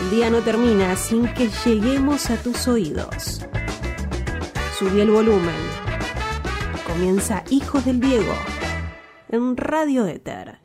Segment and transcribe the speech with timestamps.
[0.00, 3.46] El día no termina sin que lleguemos a tus oídos.
[4.78, 5.54] Subí el volumen.
[6.86, 8.34] Comienza Hijos del Diego
[9.28, 10.59] en Radio Éter.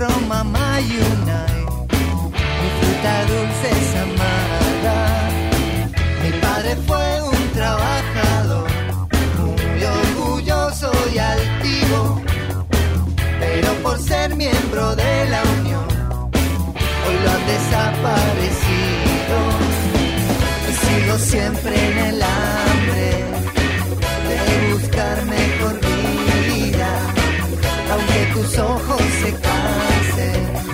[0.00, 1.46] Mamá y una
[2.60, 4.98] mi fruta dulce es amada.
[6.22, 8.70] Mi padre fue un trabajador,
[9.38, 12.22] muy orgulloso y altivo,
[13.40, 15.86] pero por ser miembro de la Unión,
[17.06, 19.36] hoy lo han desaparecido
[20.68, 23.10] y sigo siempre en el hambre
[24.28, 25.81] de buscar mejor
[28.12, 30.71] aunque tus ojos se cansen,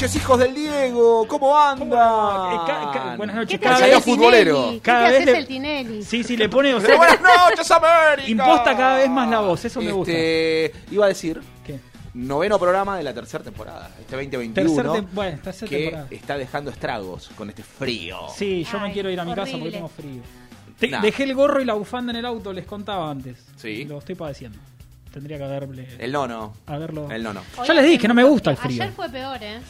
[0.00, 1.26] noches, hijos del Diego.
[1.28, 1.90] ¿Cómo andan?
[1.92, 3.50] Eh, buenas noches.
[3.50, 4.74] ¿Qué te Cada vez, futbolero.
[4.82, 6.02] Cada te vez haces le- el Tinelli?
[6.02, 8.30] sí, sí, le pone, o Pero sea, buenas noches, América.
[8.30, 10.10] imposta cada vez más la voz, eso me gusta.
[10.12, 11.78] Este, iba a decir, ¿Qué?
[12.14, 16.06] noveno programa de la tercera temporada, este 2021, Tercer bueno, tercer que temporada.
[16.10, 18.20] está dejando estragos con este frío.
[18.34, 20.22] Sí, yo me quiero ir a mi casa porque tengo frío.
[20.78, 21.02] Te- Nah.
[21.02, 23.36] Dejé el gorro y la bufanda en el auto, les contaba antes.
[23.56, 23.84] Sí.
[23.84, 24.58] Lo estoy padeciendo.
[25.12, 25.88] Tendría que haberle.
[25.98, 26.54] El nono.
[26.66, 27.10] haberlo.
[27.10, 27.42] El nono.
[27.66, 28.68] Ya les dije, no me gusta el frío.
[28.70, 28.82] frío.
[28.84, 29.60] Ayer fue peor, ¿eh?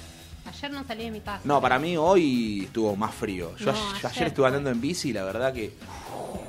[0.51, 1.41] Ayer no salí de mi casa.
[1.45, 3.53] No, para mí hoy estuvo más frío.
[3.59, 4.49] Yo, No, a- yo ayer, ayer estuve fue.
[4.49, 5.73] andando en bici y la verdad que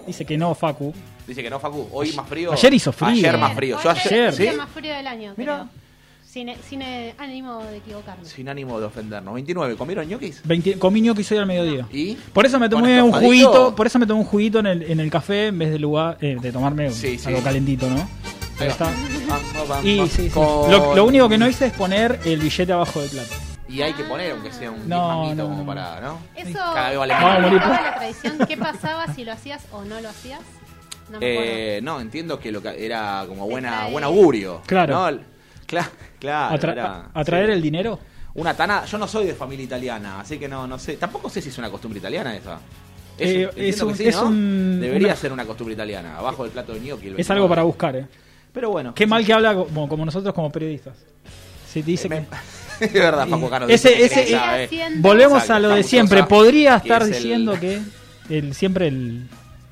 [0.08, 0.94] Dice que no, Facu.
[1.28, 1.88] dice que no, Facu.
[1.92, 2.52] Hoy más frío.
[2.54, 3.10] Ayer hizo frío.
[3.10, 3.78] Ayer más frío.
[3.84, 5.56] Yo ayer, más frío del año, Mira.
[5.68, 5.82] creo.
[6.26, 8.24] Sin, sin eh, ánimo de equivocarme.
[8.26, 9.34] sin ánimo de ofendernos.
[9.34, 10.42] 29, ¿comieron ñoquis?
[10.46, 11.86] 20, comí ñoqui hoy al mediodía.
[11.92, 12.14] ¿Y?
[12.34, 13.28] Por eso me ¿Con tomé un estofadito?
[13.52, 15.80] juguito, por eso me tomé un juguito en el, en el café en vez de
[15.80, 17.28] lugar eh, de tomarme Sí, sí.
[17.28, 18.08] algo calentito, ¿no?
[18.60, 18.86] Ahí está.
[19.28, 20.30] Vamos, vamos, Y sí, sí.
[20.30, 23.34] Con- Lo, lo único que no hice es poner el billete abajo del plato.
[23.72, 26.20] Y hay que poner, aunque sea un No, como para, ¿no?
[26.36, 27.42] Eso Cada vez vale más.
[27.84, 28.38] la tradición.
[28.48, 30.42] ¿Qué pasaba si lo hacías o no lo hacías?
[31.10, 31.78] No me.
[31.78, 34.62] Eh, no, entiendo que lo que era como buena, buen augurio.
[34.66, 35.12] Claro.
[35.12, 35.20] ¿no?
[35.68, 35.90] Cla-
[36.20, 36.56] claro.
[36.56, 37.52] Atra- era- a- ¿Atraer sí.
[37.54, 38.00] el dinero?
[38.34, 38.86] Una tana.
[38.86, 40.98] Yo no soy de familia italiana, así que no, no sé.
[40.98, 42.60] Tampoco sé si es una costumbre italiana esa.
[43.18, 44.24] Es, Eh, entiendo es un- que sí, es ¿no?
[44.28, 47.08] un- Debería una- ser una costumbre italiana, abajo del plato de gnocchi.
[47.08, 47.36] el Es 29.
[47.38, 48.08] algo para buscar, ¿eh?
[48.54, 48.94] Pero bueno.
[48.94, 50.98] Qué mal que habla como, como nosotros como periodistas.
[51.68, 52.26] Si te dice Eh, me-.
[52.86, 53.68] es verdad, Paco Cano.
[53.68, 54.36] Ese- ese-.
[54.36, 56.24] Haciendo- Volvemos a lo de siempre.
[56.24, 57.82] Podría estar es el- diciendo que
[58.30, 59.28] el, siempre el,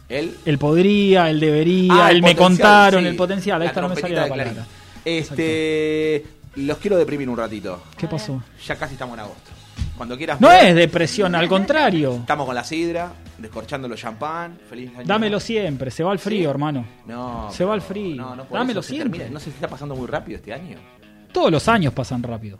[0.09, 0.35] Él.
[0.45, 3.07] el podría, el debería, Ah, el, me contaron, sí.
[3.07, 3.59] el potencial.
[3.59, 4.51] La Esta no me salía la palabra.
[4.53, 4.69] Clarín.
[5.05, 6.25] Este.
[6.55, 7.83] Los quiero deprimir un ratito.
[7.97, 8.41] ¿Qué pasó?
[8.65, 9.51] Ya casi estamos en agosto.
[9.95, 10.39] Cuando quieras.
[10.41, 12.15] No ver, es depresión, al contrario.
[12.21, 14.57] Estamos con la sidra, descorchando los champán.
[14.69, 15.05] Feliz año.
[15.05, 16.49] Dámelo siempre, se va al frío, ¿Sí?
[16.49, 16.85] hermano.
[17.05, 17.49] No.
[17.51, 18.15] Se va al frío.
[18.15, 19.19] No, Dámelo eso se siempre.
[19.19, 19.33] termina.
[19.33, 20.77] No sé si está pasando muy rápido este año.
[21.31, 22.57] Todos los años pasan rápido.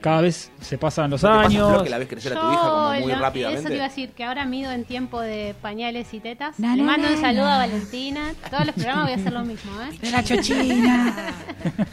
[0.00, 1.68] Cada vez se pasan los ¿No te pasa, años.
[1.70, 3.60] Flor, que la ves crecer a tu hija como muy no, rápidamente?
[3.60, 6.58] Eso te iba a decir, que ahora mido en tiempo de pañales y tetas.
[6.58, 7.54] Na, Le na, mando un na, saludo na.
[7.56, 8.32] a Valentina.
[8.50, 9.98] Todos los programas voy a hacer lo mismo, ¿eh?
[10.00, 11.14] De la chochina.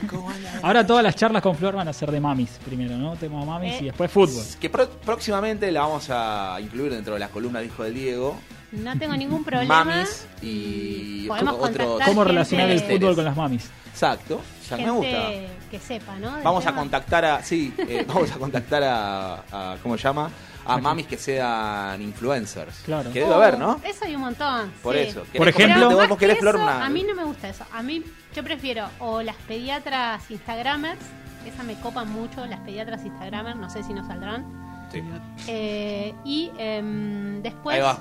[0.63, 3.15] Ahora todas las charlas con Flor van a ser de mamis primero, ¿no?
[3.15, 4.43] Tema mamis Eh, y después fútbol.
[4.59, 8.37] Que pro- próximamente la vamos a incluir dentro de la columna de Hijo del Diego.
[8.71, 9.83] No tengo ningún problema.
[9.83, 13.69] Mamis y Podemos contactar ¿Cómo relacionar el fútbol con las mamis?
[13.91, 14.41] Exacto.
[14.71, 15.29] me gente gusta.
[15.67, 16.35] Que sepa, ¿no?
[16.35, 17.43] del Vamos a contactar a.
[17.43, 20.29] Sí, eh, vamos a contactar a, a- ¿Cómo se llama?
[20.65, 22.79] A mamis que sean influencers.
[22.85, 23.11] Claro.
[23.13, 23.79] Que debe Oh, haber, ¿no?
[23.85, 24.71] Eso hay un montón.
[24.83, 25.01] Por sí.
[25.03, 25.21] eso.
[25.21, 27.63] Por ¿Querés ejemplo- vos, querés, eso, Flor, una- A mí no me gusta eso.
[27.73, 28.03] A mí,
[28.35, 30.99] yo prefiero o las pediatras Instagramers,
[31.45, 34.45] esas me copan mucho, las pediatras Instagramers, no sé si nos saldrán.
[34.91, 35.01] Sí.
[35.47, 37.99] Eh, y em, después Ahí va.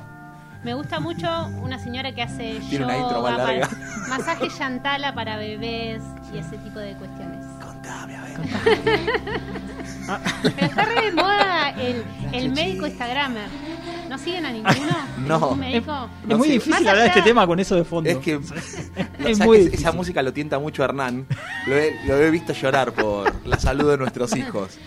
[0.64, 1.28] me gusta mucho
[1.62, 3.70] una señora que hace Tiene una intro más yoga, larga.
[4.08, 6.02] masaje yantala para bebés
[6.34, 7.45] y ese tipo de cuestiones.
[7.86, 8.36] Contame, a ver.
[10.56, 13.48] Pero está re de moda el, el médico Instagramer.
[14.08, 14.76] ¿No siguen a ninguno?
[15.26, 15.58] No.
[16.28, 18.08] Es muy difícil Más hablar de este tema con eso de fondo.
[18.08, 18.34] Es que.
[18.38, 18.44] Es
[19.38, 19.86] ¿sabes muy que difícil.
[19.86, 21.26] esa música lo tienta mucho a Hernán.
[21.66, 24.78] Lo he, lo he visto llorar por la salud de nuestros hijos.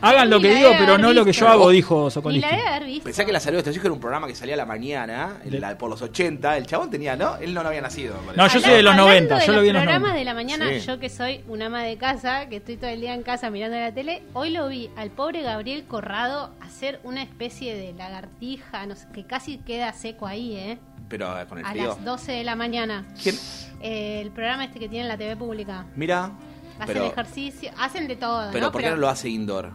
[0.00, 2.50] Hagan lo que digo, pero no lo que yo hago, dijo Ni la Sokolinsky.
[2.56, 3.04] debe haber visto.
[3.04, 5.38] Pensá que la salud de hijos era un programa que salía a la mañana,
[5.78, 6.56] por los 80.
[6.56, 7.36] El chabón tenía, ¿no?
[7.36, 8.14] Él no, no había nacido.
[8.36, 10.10] No, yo soy de los Hablando 90, de yo lo los vi en los programas
[10.12, 10.18] 90.
[10.18, 10.86] de la mañana, Sí.
[10.86, 13.76] yo que soy una ama de casa, que estoy todo el día en casa mirando
[13.78, 18.94] la tele, hoy lo vi al pobre Gabriel Corrado hacer una especie de lagartija, no
[18.96, 20.78] sé, que casi queda seco ahí, ¿eh?
[21.08, 21.88] Pero eh, con el A frío.
[21.88, 23.06] las 12 de la mañana.
[23.22, 23.34] ¿Quién?
[23.80, 25.86] Eh, el programa este que tiene en la TV pública.
[25.96, 26.30] Mira.
[26.78, 28.72] Hacen Pero, ejercicio, hacen de todo, pero ¿no?
[28.72, 29.72] ¿por qué no lo hace indoor?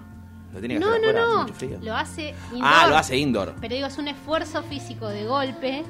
[0.53, 1.41] Lo tiene que No, hacer no, afuera, hace no.
[1.41, 1.77] mucho frío.
[1.81, 2.61] Lo hace indoor.
[2.63, 3.55] Ah, lo hace indoor.
[3.59, 5.83] Pero digo, es un esfuerzo físico de golpe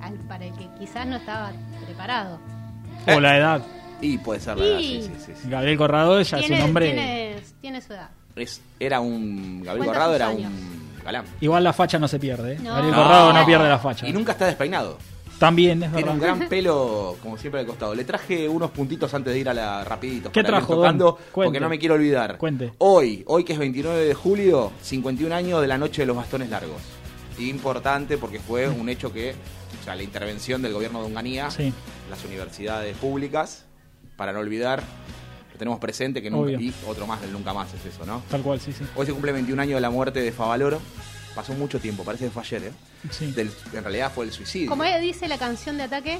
[0.00, 1.50] al- para el que quizás no estaba
[1.84, 2.38] preparado.
[3.06, 3.62] O la edad.
[4.00, 5.48] Y puede ser la edad, sí, sí, sí, sí.
[5.48, 6.86] Gabriel Corrado ya es Tiene, un hombre.
[6.92, 8.10] tiene, tiene su edad.
[8.36, 9.62] Es- era un.
[9.62, 10.50] Gabriel Corrado era años.
[10.52, 11.24] un galán.
[11.40, 12.54] Igual la facha no se pierde.
[12.54, 12.58] ¿eh?
[12.62, 12.70] No.
[12.74, 13.02] Gabriel No.
[13.02, 14.06] Corrado no pierde la facha.
[14.08, 14.98] Y nunca está despeinado.
[15.38, 17.94] También, es Tiene un gran pelo, como siempre, al costado.
[17.94, 20.30] Le traje unos puntitos antes de ir a la rapidito.
[20.30, 21.18] ¿Qué para ir trajo, tocando?
[21.32, 22.38] Porque no me quiero olvidar.
[22.38, 22.72] Cuente.
[22.78, 26.48] Hoy, hoy que es 29 de julio, 51 años de la noche de los bastones
[26.50, 26.80] largos.
[27.38, 29.32] Importante porque fue un hecho que,
[29.80, 31.72] o sea, la intervención del gobierno de Onganía, Sí.
[32.08, 33.64] las universidades públicas,
[34.16, 34.82] para no olvidar,
[35.52, 36.60] lo tenemos presente que nunca, Obvio.
[36.60, 38.22] y otro más del nunca más es eso, ¿no?
[38.30, 38.84] Tal cual, sí, sí.
[38.94, 40.80] Hoy se cumple 21 años de la muerte de Favaloro.
[41.34, 42.72] Pasó mucho tiempo, parece que fue ayer, ¿eh?
[43.10, 43.32] Sí.
[43.32, 44.68] Del- en realidad fue el suicidio.
[44.70, 46.18] Como dice la canción de ataque,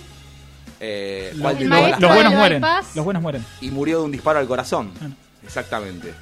[0.81, 2.61] Eh, Los, ¿cuál de El todas los- las- maestro los buenos mueren.
[2.63, 2.97] bypass.
[2.97, 3.47] Los buenos mueren.
[3.61, 4.93] y murió de un disparo al corazón.
[5.01, 5.07] Ah.
[5.45, 6.13] Exactamente.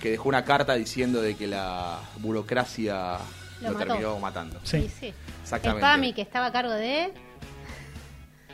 [0.00, 3.18] Que dejó una carta diciendo de que la burocracia
[3.60, 3.86] Lo lo, mató.
[3.86, 4.58] terminó matando.
[4.64, 4.80] Sí.
[4.82, 5.14] sí, sí.
[5.42, 5.86] Exactamente.
[5.86, 7.12] El PAMI que estaba a cargo de...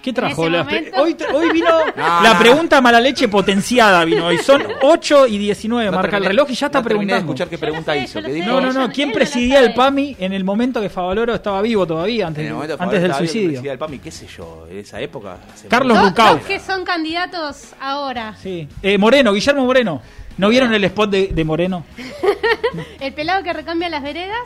[0.07, 0.43] ¿Qué trajo?
[0.47, 2.39] ese La- momento- hoy, hoy vino No, la no.
[2.39, 4.05] pregunta mala leche potenciada.
[4.05, 4.39] Vino hoy.
[4.39, 5.87] Son 8 y 19.
[5.91, 7.19] No marca el reloj y ya está preguntando.
[7.19, 8.23] escuchar qué pregunta sé, hizo.
[8.23, 8.91] que No, no, no.
[8.93, 12.29] ¿Quién presidía el PAMI en el momento que Favaloro estaba vivo todavía?
[12.29, 13.49] Antes, En el momento que antes del Favaloro suicidio?
[13.51, 15.39] presidía el PAMI, qué sé yo, en esa época.
[15.69, 18.37] Carlos dos que son candidatos ahora.
[18.41, 18.69] Sí.
[18.83, 20.01] Eh, Moreno, Guillermo Moreno.
[20.39, 21.85] ¿No vieron el spot de, de Moreno?
[23.01, 24.39] El pelado que recambia las veredas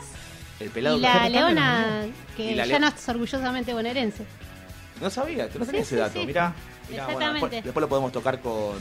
[0.59, 1.85] El pelado y que- la leona
[2.37, 4.25] que Y la ya no es orgullosamente bonaerense.
[5.01, 6.19] No sabía, tú no Sí, sabías sí, ese dato.
[6.19, 6.25] sí.
[6.25, 6.53] Mirá,
[6.89, 8.75] mirá, bueno, después, después lo podemos tocar con.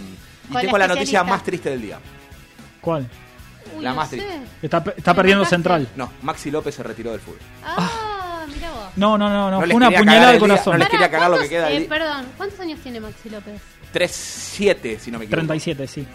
[0.49, 1.99] Y Con tengo la la noticia más triste del día.
[2.81, 3.06] ¿Cuál?
[3.76, 4.17] Uy, La no más sé.
[4.19, 4.40] triste.
[4.62, 5.44] Está, está perdiendo.
[5.44, 5.88] Central.
[5.96, 7.38] No, Maxi López se retiró del fútbol.
[7.64, 8.87] Ah, mira vos.
[8.96, 9.50] No, no, no, no.
[9.52, 10.72] No fue les una puñalada día, corazón.
[10.75, 11.87] no les quería cagar lo que ¿cuántos- queda eh.
[11.88, 13.61] Perdón, ¿cuántos años tiene Maxi López?
[13.93, 15.37] 3-7, si no me equivoco.
[15.46, 16.06] 37, sí.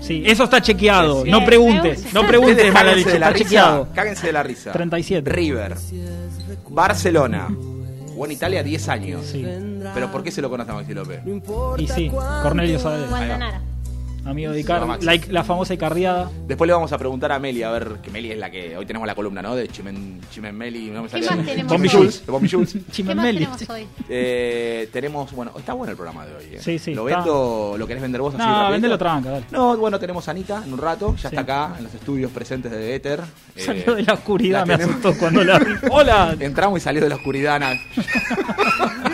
[0.00, 1.24] Sí, eso está chequeado.
[1.24, 2.10] No preguntes, pregunte.
[2.12, 3.44] no preguntes, cáguense leche, de la está risa.
[3.48, 3.88] chequeado.
[3.94, 4.72] Cáguense de la risa.
[4.72, 5.30] 37.
[5.30, 5.76] River.
[6.68, 7.48] Barcelona.
[8.14, 9.26] Jugó en Italia 10 años.
[9.26, 9.44] Sí.
[9.92, 11.20] Pero ¿por qué se lo conoce a Maxi López?
[11.78, 12.08] Y sí,
[12.42, 13.60] Cornelio Saavedra, Guantanara.
[14.24, 16.30] Amigo de Icardi, la, la famosa Icardiada.
[16.46, 18.76] Después le vamos a preguntar a Meli, a ver, que Meli es la que.
[18.76, 19.54] Hoy tenemos la columna, ¿no?
[19.54, 20.90] De Chimen, Chimen Meli.
[20.90, 21.94] No me ¿Qué sale- Bombi hoy?
[21.94, 22.26] Jules.
[22.26, 22.72] De Bombi Jules.
[22.72, 23.38] ¿Qué más Chimemeli.
[23.38, 23.86] tenemos hoy?
[24.08, 26.44] Eh, tenemos, bueno, está bueno el programa de hoy.
[26.54, 26.58] ¿eh?
[26.60, 27.20] Sí, sí, ¿Lo está.
[27.20, 27.74] vendo?
[27.78, 29.44] ¿Lo querés vender vos así No, vendelo tranca, dale.
[29.50, 31.36] No, bueno, tenemos a Anita en un rato, ya Sí.
[31.36, 33.20] está acá en los estudios presentes de Éter.
[33.56, 35.60] Eh, Salió de la oscuridad, la me tenemos- asustó cuando la.
[35.90, 36.36] ¡Hola!
[36.40, 37.56] Entramos y salió de la oscuridad.
[37.56, 37.72] Ana.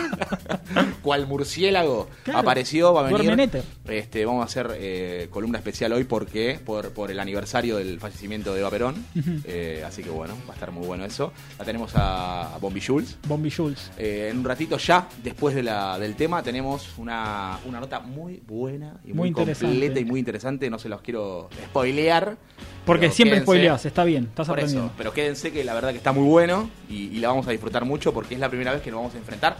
[1.01, 2.39] Cual murciélago Claro.
[2.39, 3.49] apareció, va a venir.
[3.87, 8.53] Este, vamos a hacer eh, columna especial hoy porque por, por el aniversario del fallecimiento
[8.53, 9.05] de Eva Perón.
[9.45, 11.33] Eh, así que bueno, va a estar muy bueno eso.
[11.59, 13.17] La tenemos a, a Bombi Jules.
[13.27, 13.91] Bombi Jules.
[13.97, 18.41] Eh, en un ratito ya, después de la, del tema, tenemos una, una nota muy
[18.47, 20.69] buena y muy, Muy completa y muy interesante.
[20.69, 22.37] No se los quiero spoilear.
[22.85, 23.45] Porque pero siempre quédense.
[23.45, 26.69] spoileás, está bien, estás Por eso, pero quédense que la verdad que está muy bueno
[26.89, 29.13] y, y la vamos a disfrutar mucho porque es la primera vez que nos vamos
[29.13, 29.55] a enfrentar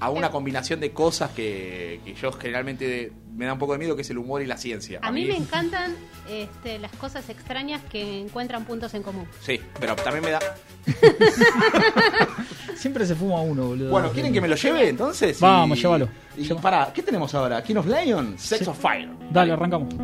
[0.00, 3.94] a una combinación de cosas que, que yo generalmente me da un poco de miedo,
[3.96, 4.98] que es el humor y la ciencia.
[5.02, 5.94] A mí me encantan
[6.28, 9.26] este, las cosas extrañas que encuentran puntos en común.
[9.40, 10.38] Sí, pero también me da...
[12.76, 13.90] Siempre se fuma uno, boludo.
[13.90, 15.40] Bueno, ¿quieren que me lo lleve entonces?
[15.40, 16.08] Vamos, llévalo.
[16.36, 17.62] Y Lleva- para, ¿qué tenemos ahora?
[17.62, 18.38] ¿King of Lion?
[18.38, 18.70] Sex Sí.
[18.70, 19.08] of Fire.
[19.30, 19.94] Dale, arrancamos.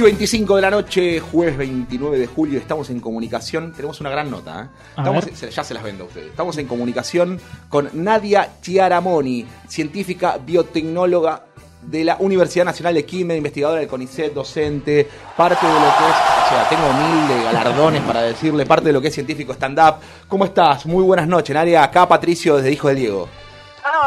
[0.00, 3.74] 8 25 de la noche, jueves 29 de julio, estamos en comunicación.
[3.74, 4.70] Tenemos una gran nota.
[4.96, 5.50] ¿eh?
[5.50, 6.28] Ya se las vendo a ustedes.
[6.28, 7.38] Estamos en comunicación
[7.68, 11.44] con Nadia Chiaramoni, científica biotecnóloga
[11.82, 16.16] de la Universidad Nacional de Quimia, investigadora del CONICET, docente, parte de lo que es,
[16.46, 19.96] o sea, tengo mil de galardones para decirle, parte de lo que es científico stand-up.
[20.28, 20.86] ¿Cómo estás?
[20.86, 21.84] Muy buenas noches, Nadia.
[21.84, 23.28] Acá Patricio desde Hijo de Diego.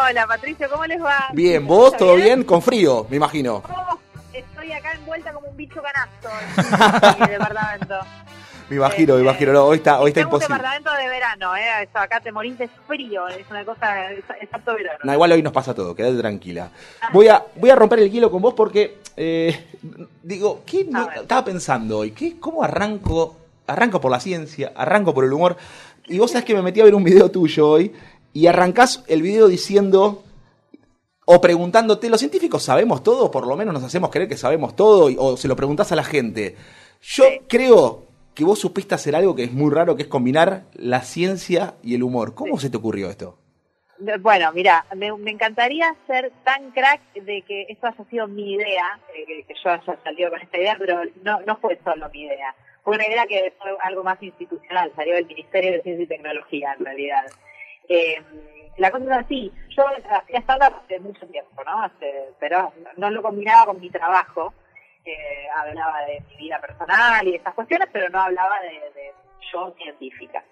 [0.10, 1.28] Hola, Patricio, ¿cómo les va?
[1.34, 1.96] Bien, ¿vos?
[1.96, 2.44] ¿Todo bien?
[2.46, 3.62] Con frío, me imagino.
[3.70, 3.93] Oh
[4.64, 6.30] estoy acá envuelta como un bicho canasto
[7.18, 7.96] en mi departamento.
[8.70, 9.54] Me imagino, me Este, imagino.
[9.54, 10.56] No, hoy está, hoy está Tengo un imposible.
[10.58, 11.84] departamento de verano, ¿eh?
[11.84, 13.94] Eso, acá te morís de frío, es una cosa,
[14.52, 15.00] harto verano.
[15.04, 16.70] No, igual hoy nos pasa todo, quédate tranquila.
[17.12, 19.68] Voy a, voy a romper el hielo con vos porque, eh,
[20.24, 22.12] digo, ¿qué no- estaba pensando hoy?
[22.12, 23.38] ¿qué, ¿Cómo arranco?
[23.68, 25.56] Arranco por la ciencia, arranco por el humor.
[26.08, 27.94] Y vos sabés que me metí a ver un video tuyo hoy
[28.34, 30.24] y arrancás el video diciendo
[31.26, 33.32] o preguntándote, ¿los científicos sabemos todo?
[33.32, 35.96] Por lo menos nos hacemos creer que sabemos todo y- o se lo preguntás a
[35.96, 36.56] la gente.
[37.02, 37.42] Yo Sí.
[37.48, 38.04] creo
[38.34, 41.96] que vos supiste hacer algo que es muy raro, que es combinar la ciencia y
[41.96, 42.34] el humor.
[42.34, 43.38] ¿Cómo se te ocurrió esto?
[44.20, 49.00] Bueno, mira, me, me encantaría ser tan crack de que esto haya sido mi idea,
[49.16, 52.54] que, que yo haya salido con esta idea, pero no, no fue solo mi idea.
[52.84, 56.74] Fue una idea que fue algo más institucional, salió del Ministerio de Ciencia y Tecnología
[56.78, 57.24] en realidad.
[57.88, 58.16] Eh,
[58.78, 61.84] la cosa es así, yo hacía stand-up hace mucho tiempo, ¿no?
[61.84, 64.54] Hace- pero no lo combinaba con mi trabajo,
[65.06, 69.12] eh, hablaba de mi vida personal y de esas cuestiones, pero no hablaba de, de
[69.52, 70.44] yo científica.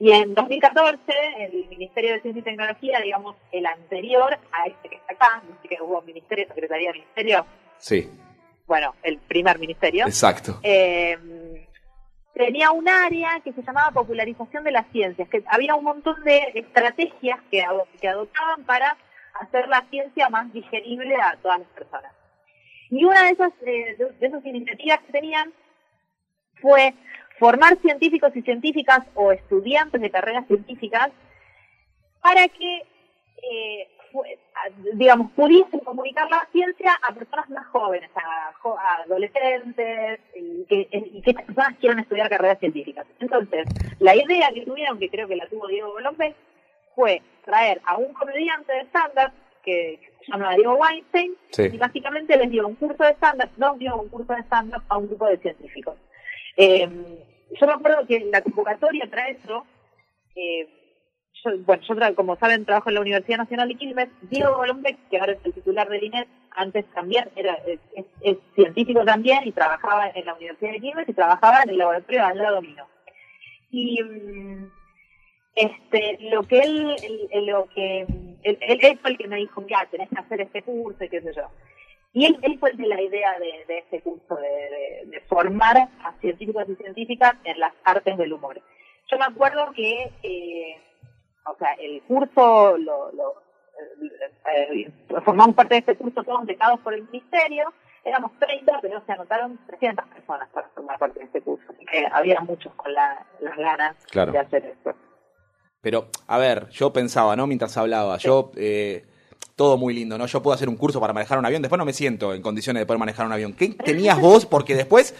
[0.00, 1.00] Y en 2014,
[1.38, 5.78] el Ministerio de Ciencia y Tecnología, digamos, el anterior a este que está acá, que
[5.80, 7.46] hubo Ministerio, Secretaría de Ministerio,
[7.78, 8.10] Sí,
[8.66, 10.58] bueno, el primer ministerio, exacto.
[10.62, 11.16] eh,
[12.34, 16.50] tenía un área que se llamaba popularización de las ciencias, que había un montón de
[16.54, 18.96] estrategias que, ado- que adoptaban para
[19.40, 22.12] hacer la ciencia más digerible a todas las personas.
[22.90, 25.52] Y una de esas, eh, de, esas iniciativas que tenían
[26.60, 26.94] fue
[27.38, 31.10] formar científicos y científicas o estudiantes de carreras científicas
[32.20, 32.82] para que,
[33.42, 33.88] eh,
[34.94, 40.88] digamos, pudiesen comunicar la ciencia a personas más jóvenes, a, jo- a adolescentes, y que,
[40.90, 43.06] y que estas personas quieran estudiar carreras científicas.
[43.20, 43.66] Entonces,
[43.98, 46.34] la idea que tuvieron, que creo que la tuvo Diego López,
[46.94, 49.32] fue traer a un comediante de stand-up
[49.64, 51.62] que se llama Diego Weinstein, Sí.
[51.72, 54.96] y básicamente les dio un curso de stand-up, no dio un curso de stand-up a
[54.98, 55.96] un grupo de científicos.
[56.56, 56.88] Eh,
[57.60, 59.66] yo me acuerdo que la convocatoria para eso,
[60.36, 60.68] eh,
[61.44, 64.96] yo, bueno, yo tra- como saben trabajo en la Universidad Nacional de Quilmes, Diego Golombek,
[65.10, 69.40] que ahora es el titular del INET, antes también era es, es- es científico también
[69.46, 72.62] y trabajaba en la Universidad de Quilmes y trabajaba en el laboratorio de al lado
[72.62, 72.86] mío.
[73.70, 74.70] Y mm,
[75.56, 76.96] este, lo que él,
[77.32, 80.40] el- lo que, él, él- él fue el que me dijo, mira, tenés que hacer
[80.40, 81.48] este curso y qué sé yo.
[82.12, 85.20] Y él, él fue el de la idea de, de este curso, de, de- de
[85.22, 88.60] formar a científicos y científicas en las artes del humor.
[89.10, 90.76] Yo me acuerdo que, eh,
[91.46, 93.34] o sea, el curso, lo, lo,
[94.52, 94.92] eh, eh,
[95.24, 97.72] formamos parte de este curso todos becados por el ministerio,
[98.04, 102.06] éramos 30, pero se anotaron 300 personas para formar parte de este curso, así que
[102.12, 104.32] había muchos con la- las ganas Claro.
[104.32, 104.94] de hacer esto.
[105.80, 107.46] Pero, a ver, yo pensaba, ¿no?
[107.46, 109.04] Mientras hablaba, yo, eh,
[109.54, 110.26] todo muy lindo, ¿no?
[110.26, 112.80] Yo puedo hacer un curso para manejar un avión, después no me siento en condiciones
[112.80, 113.52] de poder manejar un avión.
[113.52, 114.46] ¿Qué tenías vos?
[114.46, 115.14] Porque después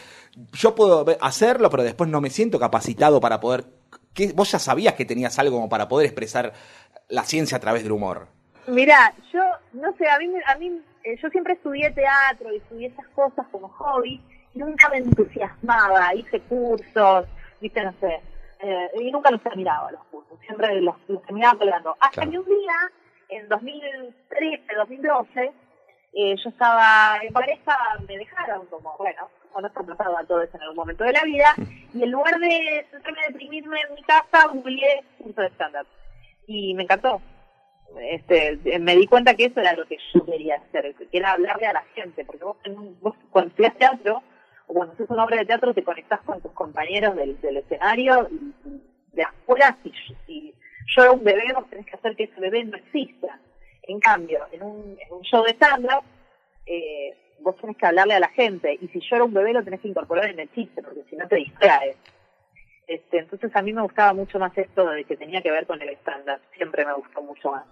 [0.53, 3.65] yo puedo hacerlo, pero después no me siento capacitado para poder...
[4.15, 4.33] ¿Qué?
[4.35, 6.53] Vos ya sabías que tenías algo como para poder expresar
[7.09, 8.27] la ciencia a través del humor.
[8.67, 9.41] Mira, yo
[9.75, 13.47] no sé, a mí, a mí eh, yo siempre estudié teatro y estudié esas cosas
[13.53, 14.23] como hobby,
[14.55, 17.27] y nunca me entusiasmaba, hice cursos,
[17.61, 18.21] viste, no sé,
[18.61, 21.97] eh, y nunca los terminaba los cursos, siempre los, los terminaba colgando.
[22.01, 22.31] Hasta Claro.
[22.31, 22.73] que un día,
[23.29, 25.53] en 2013, 2012,
[26.15, 30.43] eh, yo estaba en pareja, me dejaron como, bueno, o no está pasado a todo
[30.43, 31.55] eso en algún momento de la vida,
[31.93, 35.87] y en lugar de sentarme a deprimirme en mi casa, googleé curso de stand-up.
[36.47, 37.21] Y me encantó.
[38.01, 41.67] Este, me di cuenta que eso era lo que yo quería hacer, que era hablarle
[41.67, 44.23] a la gente, porque vos, en vos cuando estudias teatro,
[44.67, 48.29] o cuando haces una obra de teatro, te conectás con tus compañeros del, del escenario,
[48.31, 49.93] y, y de afuera, si,
[50.27, 50.55] si
[50.87, 53.39] yo era un bebé, vos tenés que hacer que ese bebé no exista.
[53.87, 56.03] En cambio, en un, en un show de stand-up,
[56.67, 59.63] eh, vos tenés que hablarle a la gente, y si yo era un bebé, lo
[59.63, 61.97] tenés que incorporar en el chiste, porque si no te distraes.
[62.87, 65.81] Este, entonces a mí me gustaba mucho más esto de que tenía que ver con
[65.81, 67.65] el stand-up, siempre me gustó mucho más.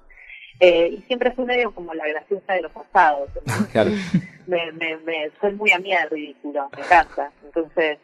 [0.60, 3.30] Eh, y siempre fui medio como la graciosa de los asados.
[3.72, 3.90] Claro.
[4.46, 7.32] me, me, me, soy muy amiga del ridículo, me encanta.
[7.44, 7.98] Entonces,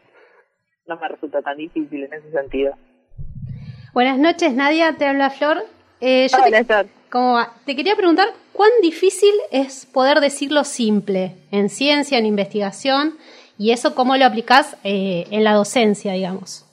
[0.87, 2.75] no me resulta tan difícil en ese sentido.
[3.93, 5.65] Buenas noches, Nadia, te habla Flor.
[6.01, 6.87] Eh, yo te- Flor.
[7.11, 7.55] ¿Cómo va?
[7.65, 13.17] Te quería preguntar, ¿cuán difícil es poder decirlo simple en ciencia, en investigación?
[13.57, 16.65] Y eso, ¿cómo lo aplicás eh, en la docencia, digamos?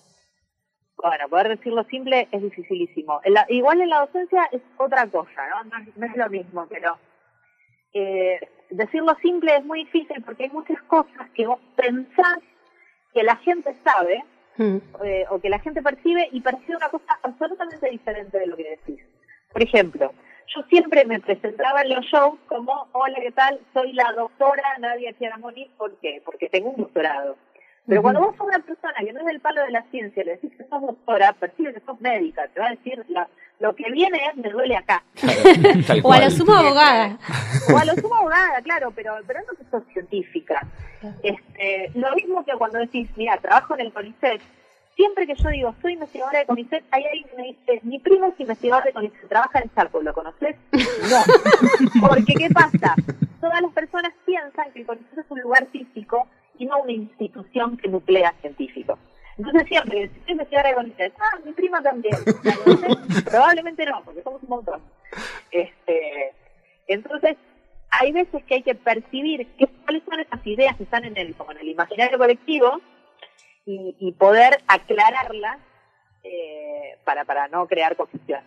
[0.97, 3.21] Bueno, poder decirlo simple es dificilísimo.
[3.23, 5.63] En la- igual en la docencia es otra cosa, ¿no?
[5.69, 6.97] No, es- no es lo mismo, pero
[7.93, 12.39] eh, decirlo simple es muy difícil porque hay muchas cosas que vos pensás
[13.13, 14.23] que la gente sabe
[14.57, 14.77] Hmm.
[15.03, 18.69] eh, o que la gente percibe y percibe una cosa absolutamente diferente de lo que
[18.69, 19.03] decís.
[19.51, 20.13] Por ejemplo,
[20.55, 23.59] yo siempre me presentaba en los shows como, hola, ¿qué tal?
[23.73, 25.69] Soy la doctora Nadia Chiaramoni.
[25.77, 26.21] ¿Por qué?
[26.25, 27.35] Porque tengo un doctorado.
[27.87, 30.31] Pero cuando vos sos una persona que no es del palo de la ciencia, le
[30.31, 33.27] decís que sos doctora, percibe que sos médica, te va a decir, la-
[33.59, 35.03] lo que viene es, me duele acá.
[36.03, 37.17] O a lo sumo abogada.
[37.73, 40.65] O a lo sumo abogada, claro, pero, pero no que sos científica.
[41.21, 44.41] Este, lo mismo que cuando decís, mira, trabajo en el CONICET,
[44.95, 48.27] siempre que yo digo, soy investigadora de CONICET, hay alguien que me dice, mi primo
[48.27, 50.55] es investigador de CONICET, trabaja en Chaco, ¿lo conoces?
[51.09, 52.07] No.
[52.07, 52.95] Porque, ¿qué pasa?
[53.39, 56.27] Todas las personas piensan que el CONICET es un lugar físico
[56.57, 58.97] y no una institución que nuclea científicos.
[59.37, 62.15] Entonces siempre, que si soy investigadora de CONICET, ah, mi prima también.
[63.25, 64.81] Probablemente no, porque somos un montón.
[65.51, 66.33] Este,
[66.87, 67.35] entonces,
[67.91, 71.35] hay veces que hay que percibir qué, cuáles son esas ideas que están en el,
[71.35, 72.81] como en el imaginario colectivo
[73.65, 75.57] y, y poder aclararlas
[76.23, 78.41] eh, para, para no crear confusión.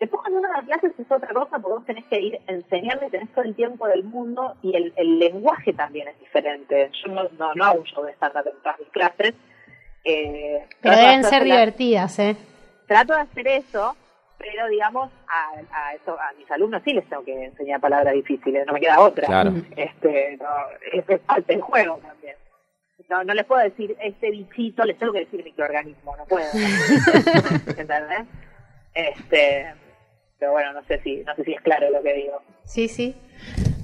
[0.00, 3.10] Después cuando uno da clases es otra cosa porque vos tenés que ir enseñando y
[3.10, 6.90] tenés todo el tiempo del mundo y el, el lenguaje también es diferente.
[7.04, 9.34] Yo no, no, no hago un show de estándar en todas mis clases.
[10.04, 12.36] Eh, Pero de deben ser divertidas, ¿eh?
[12.88, 13.96] trato de hacer eso,
[14.38, 18.66] pero digamos, a, a, eso, a mis alumnos sí les tengo que enseñar palabras difíciles,
[18.66, 19.26] no me queda otra.
[19.26, 19.52] Claro.
[19.76, 20.48] Este, no,
[20.92, 22.36] es parte del juego también.
[23.10, 26.46] No, no les puedo decir este bichito, les tengo que decir microorganismo, no puedo.
[27.66, 28.26] ¿Entendés?
[28.94, 29.66] Este,
[30.38, 32.42] pero bueno, no sé si, no sé si es claro lo que digo.
[32.64, 33.14] Sí, sí.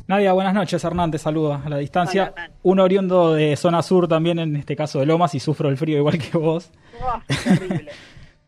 [0.07, 0.85] Nadia, buenas noches.
[0.85, 2.33] Hernán te saluda a la distancia.
[2.35, 2.51] Hola.
[2.63, 5.97] Un oriundo de zona sur también, en este caso de Lomas, y sufro el frío
[5.99, 6.71] igual que vos.
[7.03, 7.91] Oh, terrible.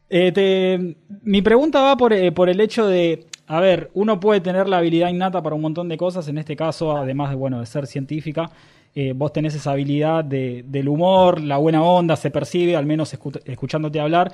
[0.09, 4.41] Eh, te- mi pregunta va por, eh, por el hecho de, a ver, uno puede
[4.41, 7.59] tener la habilidad innata para un montón de cosas, en este caso, además de, bueno,
[7.59, 8.49] de ser científica,
[8.97, 13.15] eh, vos tenés esa habilidad de- del humor, la buena onda, se percibe, al menos
[13.17, 14.33] escu- escuchándote hablar.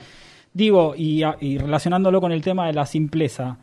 [0.55, 1.22] Digo, y,
[1.59, 3.59] relacionándolo con el tema de la simpleza,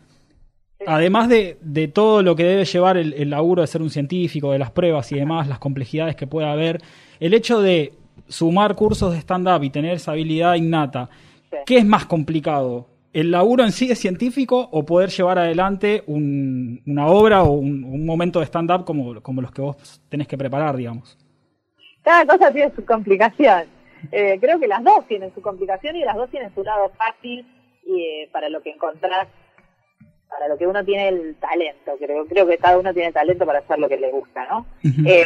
[0.85, 4.51] además de, de todo lo que debe llevar el, el laburo de ser un científico,
[4.51, 6.81] de las pruebas y demás, las complejidades que puede haber,
[7.19, 7.93] el hecho de
[8.27, 11.09] sumar cursos de stand-up y tener esa habilidad innata.
[11.65, 12.87] ¿qué es más complicado?
[13.11, 17.83] ¿El laburo en sí es científico o poder llevar adelante un- una obra o un,
[17.83, 21.17] un momento de stand-up como, como los que vos tenés que preparar, digamos?
[22.03, 23.63] Cada cosa tiene su complicación.
[24.11, 27.45] Eh, creo que las dos tienen su complicación y las dos tienen su lado fácil
[27.85, 29.27] y eh, para lo que encontrás,
[30.29, 31.93] para lo que uno tiene el talento.
[31.99, 34.65] Creo, creo que cada uno tiene talento para hacer lo que le gusta, ¿no?
[35.05, 35.25] Eh,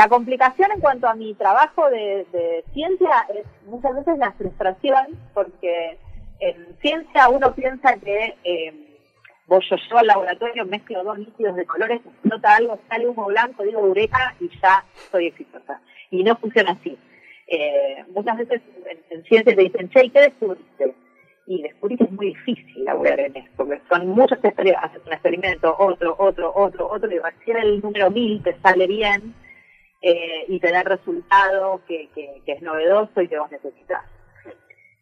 [0.00, 5.08] la complicación en cuanto a mi trabajo de, de ciencia es muchas veces la frustración,
[5.34, 5.98] porque
[6.38, 8.72] en ciencia uno piensa que eh,
[9.46, 13.62] vos yo llevo al laboratorio, mezclo dos líquidos de colores, explota algo, sale humo blanco,
[13.62, 15.82] digo eureka y ya soy exitosa.
[16.10, 16.96] Y no funciona así.
[17.46, 20.94] Eh, muchas veces en, en ciencia te dicen, che, ¿y ¿qué descubriste?
[21.46, 25.12] Y descubrir que es muy difícil laburar en esto, porque son muchos experimentos, haces un
[25.12, 29.34] experimento, otro, otro, otro, otro, y recién el número mil te sale bien
[30.02, 34.02] eh, y te da el resultado que, que, es novedoso y que vos necesitas.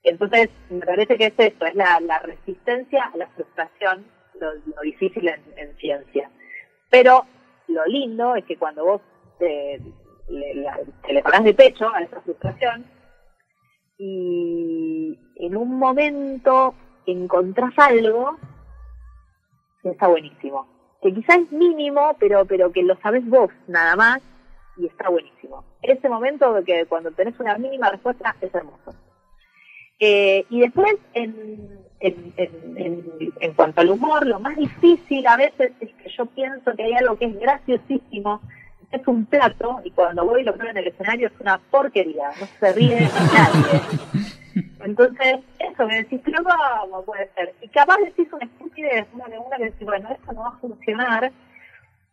[0.02, 4.06] Entonces, me parece que es esto, es la, resistencia a la frustración,
[4.40, 6.30] lo, difícil en, en ciencia.
[6.90, 7.24] Pero
[7.68, 9.02] lo lindo es que cuando vos
[9.38, 9.80] te,
[10.28, 12.84] le, la- te le parás de pecho a esa frustración
[13.98, 16.74] y en un momento
[17.06, 18.38] encontrás algo
[19.82, 20.66] que está buenísimo.
[21.02, 24.20] Que quizás es mínimo, pero, pero que lo sabés vos nada más
[24.78, 25.64] y está buenísimo.
[25.82, 28.94] Ese momento que cuando tenés una mínima respuesta es hermoso.
[30.00, 35.36] Eh, y después, en, en, en, en- en cuanto al humor, lo más difícil a
[35.36, 38.40] veces es que yo pienso que hay algo que es graciosísimo,
[38.92, 42.30] es un plato, y cuando voy y lo pruebo en el escenario es una porquería,
[42.40, 43.00] no se ríe
[43.34, 43.80] nadie.
[44.84, 46.42] Entonces, eso, me decís, pero
[46.80, 47.52] ¿cómo puede ser?
[47.60, 50.58] Y capaz decís una estupidez, una de una que decís, bueno, esto no va a
[50.58, 51.32] funcionar,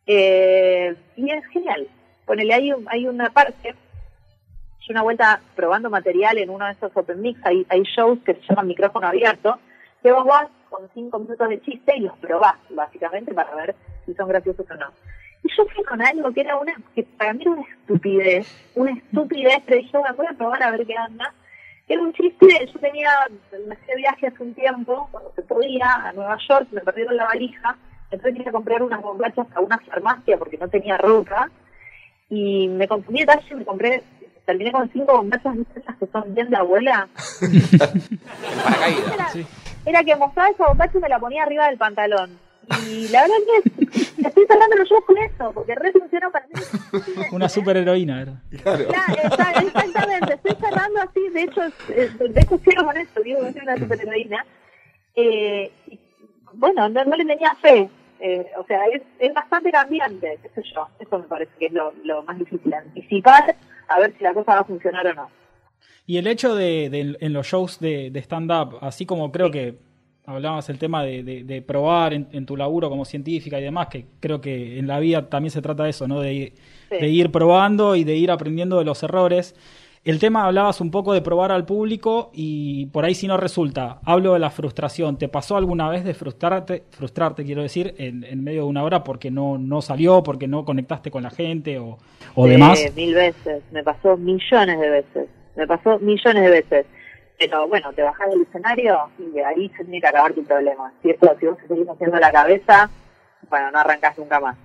[0.07, 1.87] eh, y es genial.
[2.25, 3.75] Ponele, hay, un- hay una parte,
[4.81, 8.41] yo una vuelta probando material en uno de esos open mix, hay, shows que se
[8.49, 9.59] llaman micrófono abierto,
[10.01, 14.13] que vos vas con cinco minutos de chiste y los probás, básicamente, para ver si
[14.13, 14.87] son graciosos o no.
[15.43, 18.91] Y yo fui con algo que era una, que para mí era una estupidez, una
[18.91, 21.33] estupidez, pero dije, bueno, voy a probar a ver qué anda.
[21.87, 23.11] Era un chiste, yo tenía,
[23.67, 27.25] me hacía viaje hace un tiempo, cuando se podía, a Nueva York, me perdieron la
[27.25, 27.77] valija,
[28.09, 31.49] entonces quería comprar unas bombachas a una farmacia porque no tenía ropa,
[32.29, 34.03] y me confundí de talle y me compré,
[34.45, 37.07] terminé con cinco bombachas, ¿viste esas que son bien de abuela?
[39.13, 39.31] Era,
[39.85, 42.39] era que mostraba esa bombacha y me la ponía arriba del pantalón.
[42.89, 46.47] Y la verdad es que estoy cerrando los ojos con eso, porque re funcionó para
[46.47, 46.53] mí.
[47.31, 48.41] Una superheroína era.
[48.63, 48.85] Claro.
[49.61, 53.61] Exactamente, estoy cerrando así, de hecho, eh, de hecho cierro con eso, digo que soy
[53.61, 54.45] una superheroína.
[55.15, 55.71] Eh,
[56.53, 60.61] bueno, no, no le tenía fe, eh, o sea, es, es bastante cambiante, qué sé
[60.73, 63.55] yo, eso me parece que es lo, lo más difícil, anticipar
[63.87, 65.29] a ver si la cosa va a funcionar o no.
[66.07, 69.75] Y el hecho de, de- en los shows de, de stand-up, así como creo que
[70.27, 73.87] hablabas el tema de, de- de probar en, en tu laburo como científica y demás,
[73.87, 76.19] que creo que en la vida también se trata de eso, ¿no?
[76.21, 76.53] De,
[76.89, 76.97] Sí.
[76.97, 79.55] de ir probando y de ir aprendiendo de los errores.
[80.05, 83.97] El tema hablabas un poco de probar al público y por ahí si no resulta,
[84.05, 85.17] hablo de la frustración.
[85.17, 89.03] ¿Te pasó alguna vez de frustrarte, frustrarte quiero decir, en, en medio de una hora
[89.03, 91.97] porque no, no salió, porque no conectaste con la gente o,
[92.35, 92.79] o Eh, demás?
[92.95, 96.85] Mil veces, me pasó millones de veces, me pasó millones de veces.
[97.39, 100.93] Pero bueno, te bajás del escenario y ahí se tiene que acabar tu problema.
[101.01, 102.91] Si, si vos te seguís haciendo la cabeza,
[103.49, 104.55] bueno, no arrancás nunca más.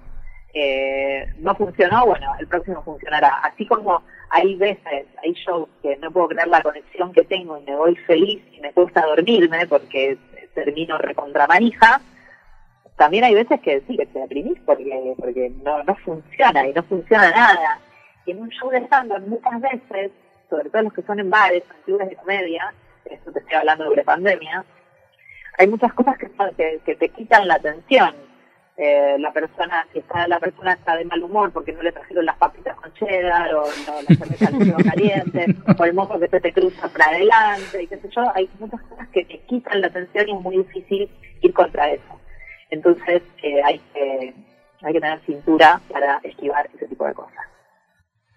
[0.53, 3.38] Eh, no funcionó, bueno, el próximo funcionará.
[3.42, 7.62] Así como hay veces, hay shows que no puedo creer la conexión que tengo y
[7.62, 10.16] me voy feliz y me cuesta dormirme porque
[10.55, 12.01] termino recontra manija,
[12.97, 16.83] también hay veces que sí, que te deprimís porque, porque no, no funciona y no
[16.85, 17.81] funciona nada.
[18.27, 20.12] Y en un show de stand muchas veces,
[20.49, 22.73] sobre todo los que son en bares, en clubes de comedia,
[23.07, 24.64] esto te estoy hablando sobre pandemia,
[25.59, 28.14] hay muchas cosas que, que, que te quitan la atención.
[28.83, 32.25] Eh, la persona, si está, la persona está de mal humor porque no le trajeron
[32.25, 36.40] las papitas con cheddar o no, la cerveza quedó caliente o el mozo que se
[36.40, 39.88] te cruza para adelante y qué sé yo, hay muchas cosas que te quitan la
[39.88, 41.11] atención y es muy difícil
[41.43, 42.21] ir contra eso.
[42.71, 44.33] Entonces eh, hay, que,
[44.81, 47.45] hay que tener cintura para esquivar ese tipo de cosas.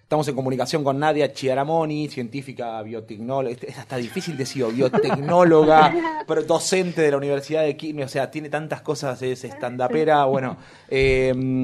[0.03, 5.93] Estamos en comunicación con Nadia Chiaramoni, científica biotecnóloga, es es hasta difícil decir, biotecnóloga,
[6.27, 10.57] pero docente de la Universidad de Quimio, o sea, tiene tantas cosas, es estandapera, bueno.
[10.89, 11.63] eh,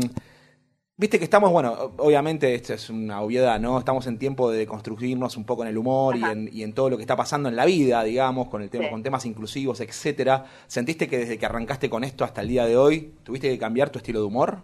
[0.98, 3.80] Viste que estamos, bueno, obviamente esto es una obviedad, ¿no?
[3.80, 6.90] Estamos en tiempo de construirnos un poco en el humor y en, y en todo
[6.90, 8.90] lo que está pasando en la vida, digamos, con el tema, Sí.
[8.92, 10.44] con temas inclusivos, etcétera.
[10.68, 13.90] ¿Sentiste que desde que arrancaste con esto hasta el día de hoy, tuviste que cambiar
[13.92, 14.58] tu estilo de humor?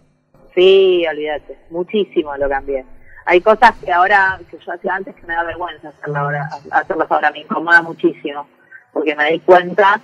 [0.54, 2.84] Sí, olvídate, muchísimo lo cambié.
[3.26, 7.10] Hay cosas que ahora, que yo hacía antes que me da vergüenza hacerlas ahora, hacerlas
[7.10, 8.46] ahora me incomoda muchísimo,
[8.92, 10.00] porque me di cuenta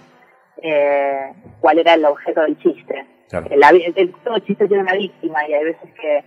[0.62, 3.06] eh, cuál era el objeto del chiste.
[3.28, 3.46] Claro.
[3.50, 6.24] El, el- el- todo chiste tiene una víctima y hay veces que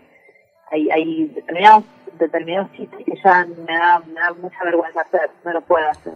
[0.72, 1.84] hay, hay determinados,
[2.18, 6.14] determinados chistes que ya me da, me da mucha vergüenza hacer, no lo puedo hacer.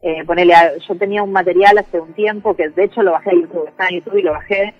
[0.00, 3.30] Eh, ponele, a- yo tenía un material hace un tiempo que de hecho lo bajé
[3.30, 4.74] a YouTube, está en YouTube y lo bajé,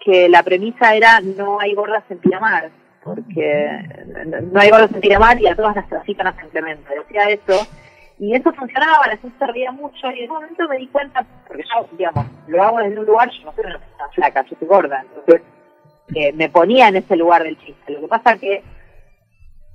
[0.00, 2.70] que la premisa era no hay gordas en Pinamar,
[3.04, 3.78] porque
[4.52, 6.88] no hay gordas en Pinamar y a todas las trafican a Incremento.
[6.94, 7.66] Decía eso,
[8.18, 11.24] y eso funcionaba, la gente se reía mucho, y en un momento me di cuenta,
[11.46, 14.56] porque yo, digamos, lo hago desde un lugar, yo no soy una persona flaca, yo
[14.58, 15.42] soy gorda, entonces
[16.14, 17.92] eh, me ponía en ese lugar del chiste.
[17.92, 18.62] Lo que pasa que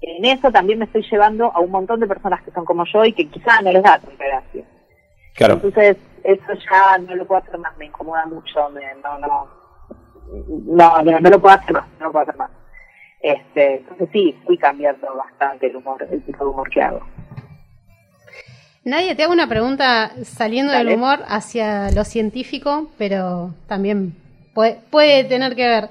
[0.02, 3.04] en eso también me estoy llevando a un montón de personas que son como yo
[3.04, 4.64] y que quizás no les da tanta gracia.
[5.40, 9.48] Entonces, eso ya no lo puedo hacer más, me incomoda mucho, me, no, no,
[10.68, 12.52] no, no, no lo puedo hacer más, no lo puedo hacer más.
[13.22, 17.02] Este, entonces sí, fui cambiando bastante el humor, el tipo de humor que hago.
[18.84, 20.92] Nadie, te hago una pregunta saliendo Dale.
[20.92, 24.16] del humor hacia lo científico, pero también
[24.54, 25.90] puede, puede tener que ver.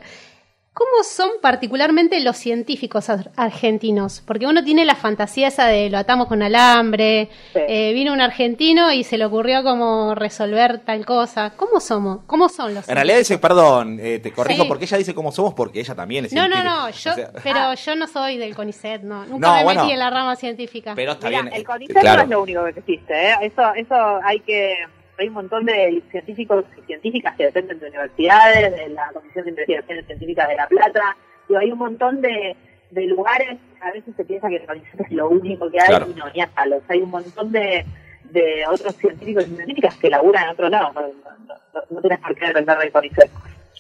[0.79, 4.23] ¿Cómo son particularmente los científicos ar- argentinos?
[4.27, 7.61] Porque uno tiene la fantasía esa de lo atamos con alambre, Sí.
[7.67, 11.55] eh, vino un argentino y se le ocurrió como resolver tal cosa.
[11.57, 12.19] ¿Cómo somos?
[12.27, 14.69] ¿Cómo son los En realidad dice, perdón, eh, te corrijo, Sí.
[14.69, 16.75] porque ella dice cómo somos, porque ella también es No, no, científica.
[16.75, 19.25] no, yo, O sea, pero yo no soy del CONICET, no.
[19.25, 19.81] Nunca No, me bueno.
[19.81, 20.93] metí en la rama científica.
[20.95, 21.55] pero está Mirá, bien.
[21.55, 22.17] el eh, CONICET claro.
[22.19, 23.35] no es lo único que existe, ¿eh?
[23.41, 24.75] Eso, eso hay que,
[25.19, 29.51] hay un montón de científicos y científicas que dependen de universidades, de la Comisión de
[29.51, 31.17] Investigaciones Científicas de La Plata,
[31.49, 32.57] y hay un montón de,
[32.91, 36.07] de lugares, a veces se piensa que el CONICET es lo único que hay, Claro.
[36.11, 36.83] y no, ni a palos.
[36.89, 37.85] Hay un montón de,
[38.25, 42.19] de otros científicos y científicas que laburan en otro lado, no, no, no, no tienes
[42.21, 43.31] por qué depender del CONICET.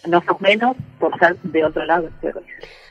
[0.06, 2.08] No sos menos por ser de otro lado.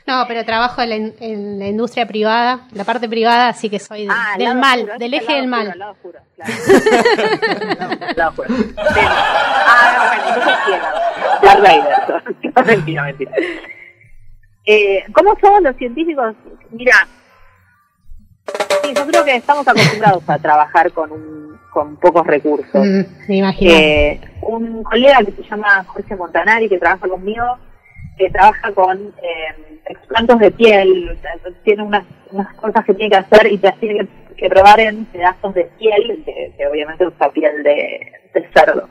[0.06, 3.78] No, pero trabajo en la, in- en la industria privada, la parte privada, así que
[3.78, 5.78] soy de- Ah, el del mal, oscuro, del eje el del mal.
[5.78, 6.52] lado oscuro, claro.
[8.16, 8.44] Lado.
[11.48, 11.88] Ah, bueno.
[12.54, 13.32] No, mentira, mentira.
[14.64, 16.34] Eh, ¿Cómo somos los científicos?
[16.70, 17.06] Mira,
[18.82, 22.86] sí, yo creo que estamos acostumbrados a trabajar con, un, con pocos recursos.
[22.86, 23.72] Mm, me imagino.
[23.72, 27.58] Eh, un colega que se llama Jorge Montanari, que trabaja conmigo,
[28.16, 31.18] que trabaja con eh, explantos de piel,
[31.64, 35.04] tiene unas, unas cosas que tiene que hacer y te tiene que, que probar en
[35.06, 38.88] pedazos de piel, que, que obviamente usa piel de, de cerdo.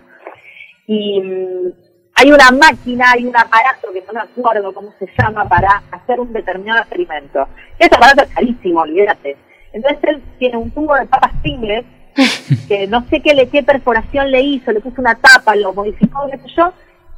[0.87, 1.71] Y mm,
[2.15, 6.19] hay una máquina, hay un aparato que no me acuerdo cómo se llama para hacer
[6.19, 7.47] un determinado experimento.
[7.77, 9.37] Este aparato es carísimo, olvídate.
[9.75, 11.83] Entonces él tiene un tubo de papas pingles
[12.69, 16.29] que no sé qué, le, qué perforación le hizo, le puso una tapa, lo modificó,
[16.31, 16.71] qué sé yo,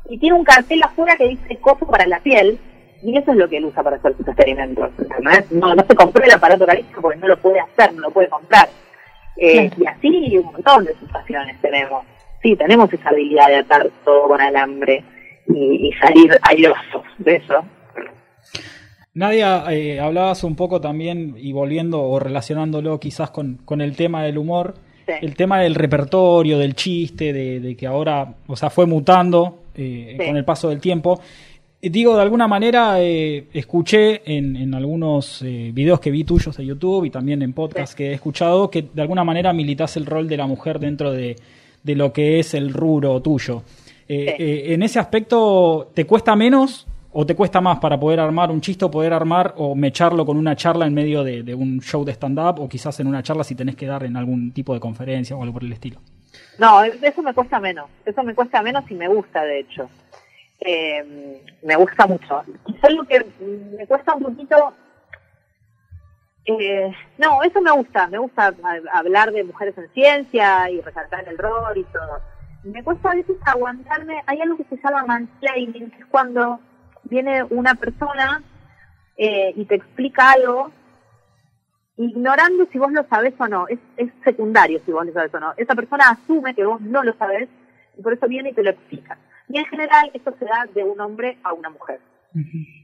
[0.09, 2.57] y tiene un cartel afuera que dice coso para la piel,
[3.03, 4.89] y eso es lo que él usa para hacer sus experimentos.
[5.51, 8.27] No, no se compró el aparato carísimo porque no lo puede hacer, no lo puede
[8.27, 8.67] comprar.
[9.37, 9.69] Eh.
[9.77, 12.05] Y así un montón de situaciones tenemos.
[12.41, 15.03] Sí, tenemos esa habilidad de atar todo con alambre
[15.47, 17.63] y, y salir airosos de eso.
[19.17, 24.23] Nadia, eh, hablabas un poco también, y volviendo o relacionándolo quizás con, con el tema
[24.23, 24.75] del humor,
[25.07, 25.13] Sí.
[25.21, 30.17] el tema del repertorio, del chiste, de, de que ahora, o sea, fue mutando eh,
[30.19, 30.25] Sí.
[30.27, 31.19] con el paso del tiempo.
[31.81, 36.57] Eh, Digo, de alguna manera, eh, escuché en, en algunos eh, videos que vi tuyos
[36.57, 40.05] de YouTube y también en podcast que he escuchado que de alguna manera militas el
[40.05, 41.37] rol de la mujer dentro de,
[41.83, 43.63] de lo que es el rubro tuyo.
[44.09, 44.15] Sí.
[44.17, 46.85] en ese aspecto, ¿te cuesta menos
[47.19, 50.37] o te cuesta más para poder armar un chiste o poder armar o mecharlo con
[50.37, 53.55] una charla en medio de, un show de stand-up o quizás en una charla si
[53.55, 55.99] tenés que dar en algún tipo de conferencia o algo por el estilo?
[56.59, 57.89] No, eso me cuesta menos.
[58.05, 59.89] Eso me cuesta menos y me gusta, de hecho.
[60.59, 62.43] Eh, me gusta mucho.
[62.67, 63.25] Quizás lo que
[63.75, 64.73] me cuesta un poquito.
[66.45, 68.07] eh, no, eso me gusta.
[68.09, 68.53] Me gusta
[68.93, 72.19] hablar de mujeres en ciencia y resaltar el rol y todo.
[72.63, 74.21] Me cuesta a veces aguantarme.
[74.27, 76.59] Hay algo que se llama mansplaining, que es cuando
[77.03, 78.43] viene una persona
[79.17, 80.71] eh, y te explica algo
[81.97, 83.67] ignorando si vos lo sabés o no.
[83.67, 85.53] Es, es secundario si vos lo sabés o no.
[85.57, 87.49] Esa persona asume que vos no lo sabés
[87.97, 89.17] y por eso viene y te lo explica.
[89.49, 91.99] Y en general esto se da de un hombre a una mujer.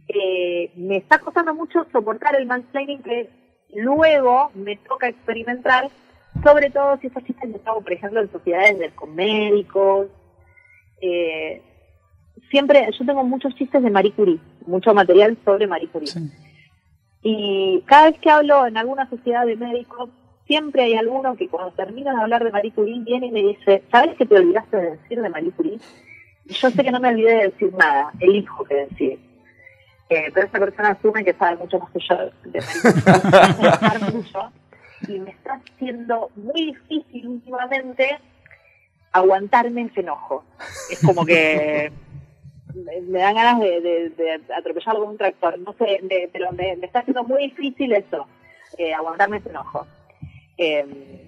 [0.08, 3.30] Eh, me está costando mucho soportar el mansplaining que
[3.76, 5.89] luego me toca experimentar,
[6.43, 10.08] sobre todo si esos chistes los hago, por ejemplo, en sociedades de, con médicos.
[11.02, 11.62] Eh,
[12.53, 14.37] siempre, yo tengo muchos chistes de Marie Curie,
[14.67, 16.07] mucho material sobre Marie Curie.
[16.07, 16.31] Sí.
[17.23, 20.11] Y cada vez que hablo en alguna sociedad de médicos,
[20.45, 23.81] siempre hay alguno que cuando termino de hablar de Marie Curie viene y me dice,
[23.91, 25.79] ¿sabes qué te olvidaste de decir de Marie Curie?
[26.45, 29.19] Y yo sé que no me olvidé de decir nada, elijo qué decir.
[30.09, 32.15] Eh, pero esa persona asume que sabe mucho más que yo
[32.51, 32.59] de
[33.81, 34.31] Marie Curie.
[35.05, 38.19] Y me está haciendo muy difícil últimamente
[39.11, 40.45] aguantarme ese enojo.
[40.89, 41.91] Es como que
[42.75, 45.59] me, me dan ganas de, de, de atropellarlo con un tractor.
[45.59, 48.27] No sé, de- pero me, me está haciendo muy difícil eso,
[48.77, 49.86] eh, aguantarme ese enojo.
[50.57, 51.27] Eh,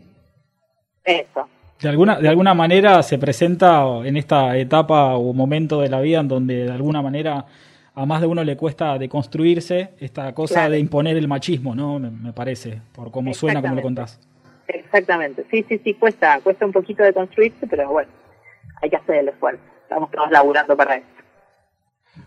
[1.04, 1.48] eso.
[1.82, 6.20] De alguna, de alguna manera se presenta en esta etapa o momento de la vida
[6.22, 7.46] en donde de alguna manera
[7.94, 10.72] a más de uno le cuesta deconstruirse esta cosa Claro.
[10.72, 12.00] de imponer el machismo, ¿no?
[12.00, 14.20] Me, me parece, por cómo suena, como lo contás.
[14.68, 15.46] Exactamente.
[15.52, 18.10] Sí, sí, sí, cuesta, cuesta un poquito de construirse, pero bueno,
[18.82, 19.62] hay que hacer el esfuerzo.
[19.84, 21.06] Estamos todos laburando para eso.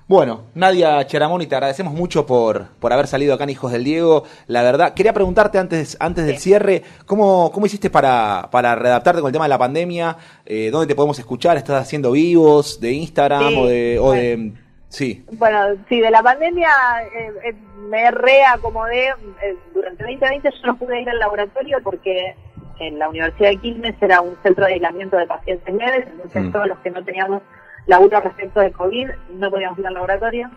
[0.07, 4.24] Bueno, Nadia Cheramoni, te agradecemos mucho por, por haber salido acá en Hijos del Diego.
[4.46, 9.29] La verdad, quería preguntarte antes, antes del cierre, ¿cómo, cómo hiciste para, para readaptarte con
[9.29, 10.16] el tema de la pandemia?
[10.46, 11.57] Eh, ¿Dónde te podemos escuchar?
[11.59, 13.98] ¿Estás haciendo vivos de Instagram Sí, o de...
[13.98, 14.22] O bueno.
[14.22, 14.53] de
[14.88, 15.59] sí, Bueno,
[15.90, 16.70] sí, de la pandemia
[17.14, 17.55] eh, eh,
[17.90, 19.09] me reacomodé.
[19.09, 22.35] Eh, durante 2020 yo no pude ir al laboratorio porque
[22.81, 26.53] en la Universidad de Quilmes era un centro de aislamiento de pacientes leves, entonces Mm.
[26.53, 27.42] todos los que no teníamos
[27.88, 30.48] laburo respecto de COVID no podíamos ir al laboratorio.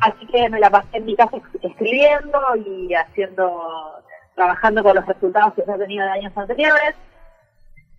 [0.00, 4.02] Así que me la pasé en mi casa es- escribiendo y haciendo,
[4.34, 6.94] trabajando con los resultados que ya tenía de años anteriores.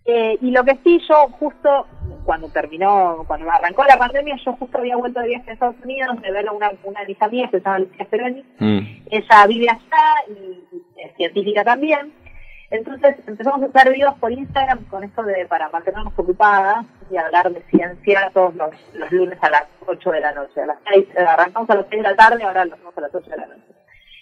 [0.04, 1.86] Eh, y lo que sí, yo justo
[2.24, 6.20] cuando terminó, cuando arrancó la pandemia, yo justo había vuelto de viaje a Estados Unidos
[6.22, 8.44] de ver a una, una de mis amigas que se llama Lucía Ceroni.
[9.10, 10.32] Ella vive allá y,
[10.76, 12.12] y es científica también.
[12.70, 17.50] Entonces empezamos a hacer videos por Instagram con esto de para mantenernos ocupadas y hablar
[17.50, 18.70] de ciencia todos los,
[19.10, 20.60] lunes a las 8 de la noche.
[20.60, 23.00] A las 6, eh, arrancamos a las 6 de la tarde, ahora lo hacemos a
[23.00, 23.62] las 8 de la noche.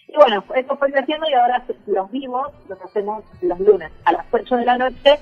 [0.08, 4.26] Y bueno, eso fue creciendo y ahora los vivos los hacemos los lunes a las
[4.30, 5.18] 8 de la noche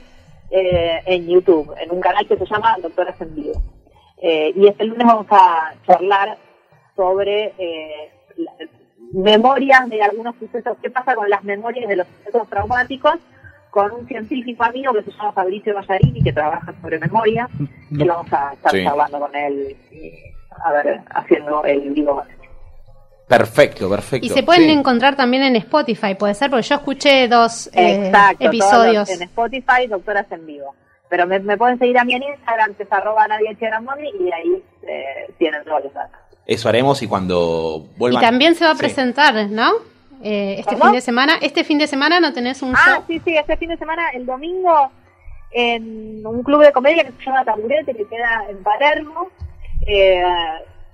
[0.51, 3.55] eh, en YouTube, en un canal que se llama Doctoras en Vivo.
[4.19, 6.37] Eh, y este lunes vamos a charlar
[6.95, 8.53] sobre eh, la-
[9.15, 13.15] memorias de algunos sucesos, qué pasa con las memorias de los sucesos traumáticos,
[13.71, 17.49] con un científico amigo que se llama Fabricio Ballarini, que trabaja sobre memoria,
[17.91, 18.85] y vamos a estar Sí.
[18.85, 20.33] charlando con él, eh,
[20.65, 22.23] a ver, haciendo el vivo.
[23.27, 24.27] Perfecto, perfecto.
[24.27, 24.71] Y se pueden Sí.
[24.73, 29.09] encontrar también en Spotify, puede ser, porque yo escuché dos eh, Exacto, todos episodios.
[29.09, 30.75] los- en Spotify, Doctoras en Vivo.
[31.09, 33.27] Pero me, me pueden seguir a mí en Instagram, que es arroba
[33.59, 36.19] Cheramoni, y ahí eh, tienen todos los datos.
[36.47, 38.23] Eso haremos y cuando Y vuelvan.
[38.23, 38.81] también se va a Sí.
[38.81, 39.73] presentar, ¿no?
[40.23, 40.85] Eh, este ¿Cómo?
[40.87, 41.35] fin de semana.
[41.41, 43.05] Este fin de semana no tenés un Ah, show.
[43.07, 44.91] sí, sí, este fin de semana, el domingo,
[45.53, 49.29] en un club de comedia que se llama Taburete, que queda en Palermo.
[49.87, 50.23] Eh,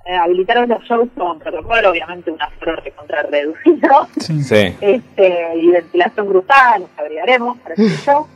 [0.06, 4.74] eh, habilitaron los shows con protocolo, obviamente un aforo contra reducido, Sí.
[4.80, 8.26] este, y ventilación cruzada, nos agregaremos para ese show.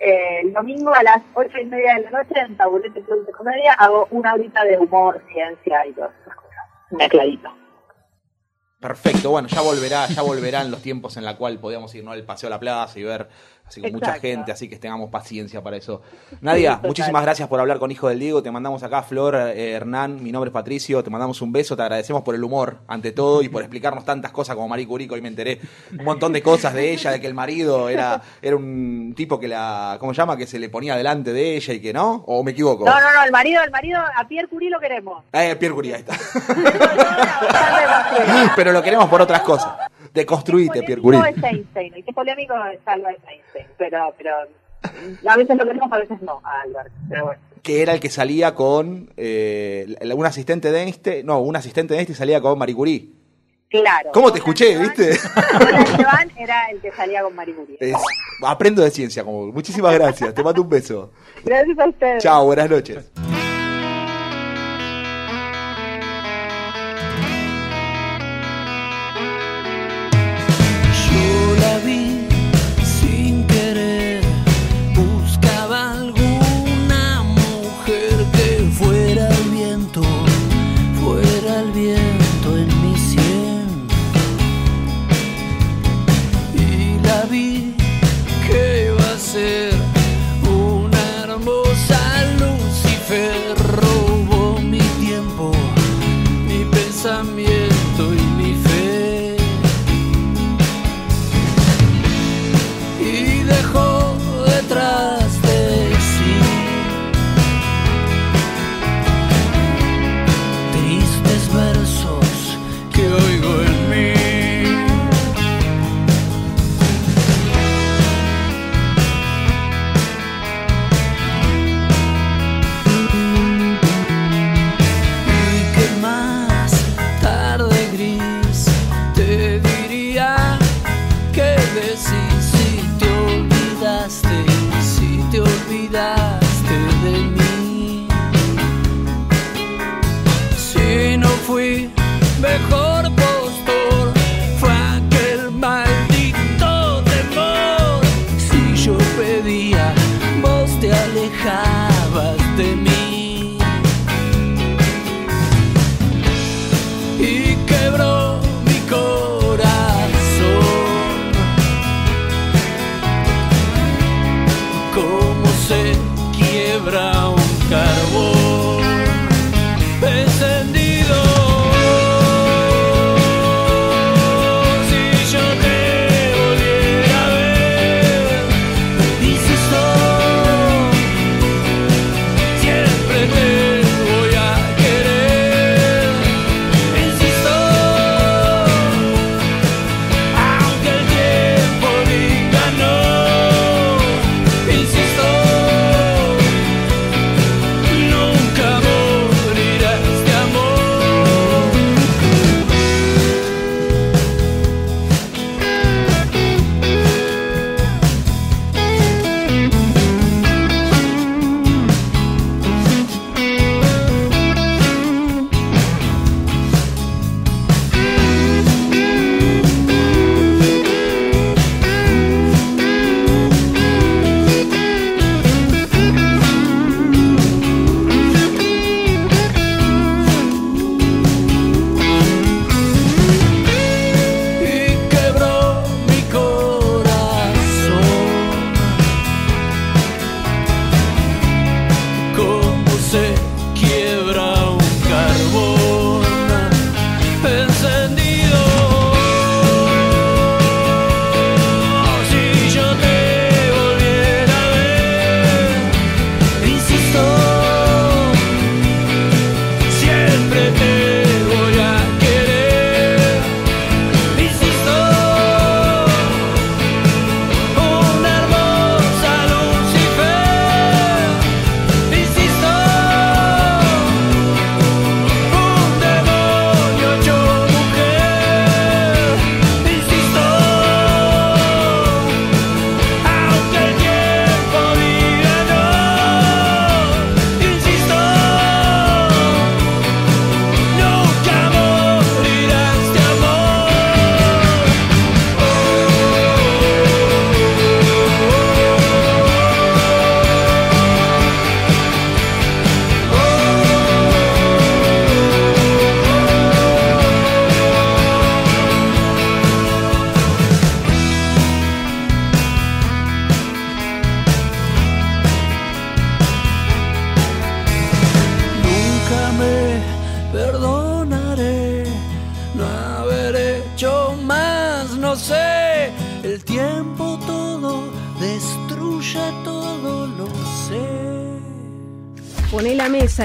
[0.00, 3.32] Eh, el domingo a las ocho y media de la noche en Taburete Club de
[3.32, 6.43] Comedia hago una horita de humor, ciencia y todas esas cosas.
[6.90, 7.50] Mezcladito.
[8.80, 12.12] Perfecto, bueno, ya volverá, ya volverán los tiempos en la cual podíamos ir ¿no?
[12.12, 13.30] al paseo a la plaza y ver
[13.66, 14.28] así con mucha Exacto.
[14.28, 16.02] gente, así que tengamos paciencia para eso.
[16.40, 20.22] Nadia, muchísimas gracias por hablar con Hijo del Diego, te mandamos acá Flor, eh, Hernán,
[20.22, 23.42] mi nombre es Patricio, te mandamos un beso, te agradecemos por el humor ante todo
[23.42, 25.60] y por explicarnos tantas cosas como Marie Curie, que hoy me enteré
[25.98, 29.48] un montón de cosas de ella, de que el marido era, era un tipo que
[29.48, 30.36] la, ¿cómo se llama?
[30.36, 32.84] Que se le ponía delante de ella y que no, o me equivoco.
[32.84, 35.24] No, no, no, el marido, el marido, a Pierre Curie lo queremos.
[35.32, 36.16] Eh, Pierre Curie, ahí está.
[38.56, 39.74] Pero lo queremos por otras cosas.
[40.14, 41.20] Deconstruite, Pierre Curie.
[41.20, 44.30] es Einstein, el que es polémico es Albert Einstein, pero, pero
[45.28, 47.40] a veces lo queremos, a veces no, a Albert, pero bueno.
[47.62, 52.00] que era el que salía con eh, un asistente de Einstein, no, un asistente de
[52.00, 53.08] Einstein salía con Marie Curie.
[53.70, 54.10] Claro.
[54.12, 55.10] ¿Cómo te escuché, Esteban- viste?
[55.10, 57.76] Esteban era el que salía con Marie Curie.
[57.80, 57.96] Es-
[58.42, 61.10] aprendo de ciencia, como muchísimas gracias, te mando un beso.
[61.44, 62.22] Gracias a ustedes.
[62.22, 63.10] Chao, buenas noches.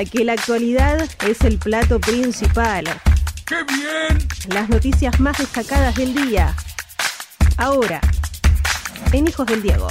[0.06, 2.86] Que la actualidad es el plato principal.
[3.46, 4.18] ¡Qué bien!
[4.48, 6.56] Las noticias más destacadas del día.
[7.58, 8.00] Ahora,
[9.12, 9.90] en Hijos del Diego.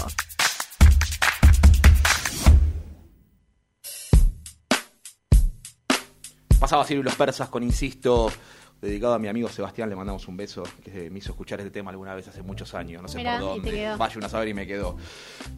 [6.58, 8.32] Pasaba Ciro y los persas con Insisto,
[8.80, 11.90] dedicado a mi amigo Sebastián, le mandamos un beso, que me hizo escuchar este tema
[11.90, 13.96] alguna vez hace muchos años, no sé Mirá, por te dónde.
[13.96, 14.96] Vaya una a saber y me quedó.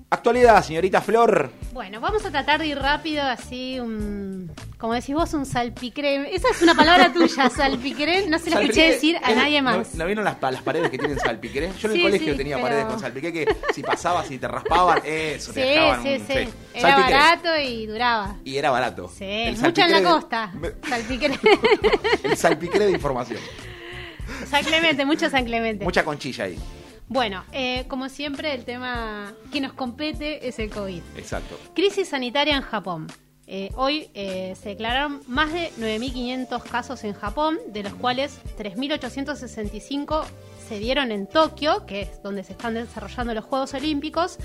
[0.09, 1.51] Actualidad, señorita Flor.
[1.73, 6.25] Bueno, vamos a tratar de ir rápido, así, un, como decís vos, un salpicrem.
[6.31, 8.29] Esa es una palabra tuya, salpicrem.
[8.31, 9.95] No se lo escuché Salpiqué, decir a ¿es- nadie ¿no, más.
[9.95, 11.71] ¿No vieron las, pa- las paredes que tienen salpiqué?
[11.79, 14.49] Yo en el colegio sí, tenía pero- paredes con salpiqué que si pasabas y te
[14.49, 16.33] raspaban, eso, te Sí, dejaban sí, un- sí.
[16.33, 16.49] sí.
[16.73, 18.37] Era barato y duraba.
[18.45, 19.09] Y era barato.
[19.09, 19.25] Sí,
[19.61, 20.53] mucho en la salpicré costa.
[20.89, 21.39] Salpicrem.
[22.25, 23.10] El salpiqué de información.
[24.47, 25.85] San Clemente, mucho San Clemente.
[25.85, 26.59] Mucha conchilla ahí.
[27.09, 31.03] Bueno, eh, como siempre, el tema que nos compete es el COVID.
[31.17, 31.59] Exacto.
[31.75, 33.09] Crisis sanitaria en Japón.
[33.49, 40.25] Eh, hoy eh, se declararon más de 9.500 casos en Japón, de los cuales 3.865
[40.69, 44.39] se dieron en Tokio, que es donde se están desarrollando los Juegos Olímpicos.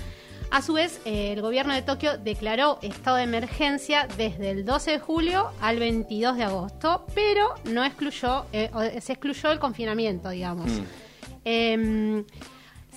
[0.50, 4.92] A su vez, eh, el gobierno de Tokio declaró estado de emergencia desde el 12
[4.92, 8.70] de julio al 22 de agosto, pero no excluyó, eh,
[9.00, 10.70] se excluyó el confinamiento, digamos.
[10.70, 10.84] Mm.
[11.44, 12.24] Em,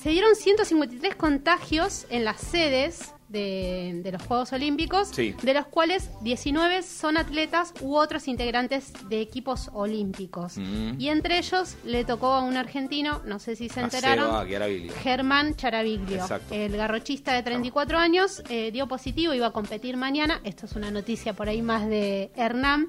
[0.01, 5.35] se dieron 153 contagios en las sedes de, de los Juegos Olímpicos, Sí.
[5.41, 10.57] de los cuales 19 son atletas u otros integrantes de equipos olímpicos.
[10.57, 10.99] Mm.
[10.99, 14.47] Y entre ellos le tocó a un argentino, no sé si se A enteraron, Seba
[14.47, 14.89] Chiaravilli.
[14.89, 16.53] Germán Charaviglio, Exacto.
[16.53, 20.41] el garrochista de 34 años, eh, dio positivo, iba a competir mañana.
[20.43, 22.87] Esto es una noticia por ahí más de Hernán.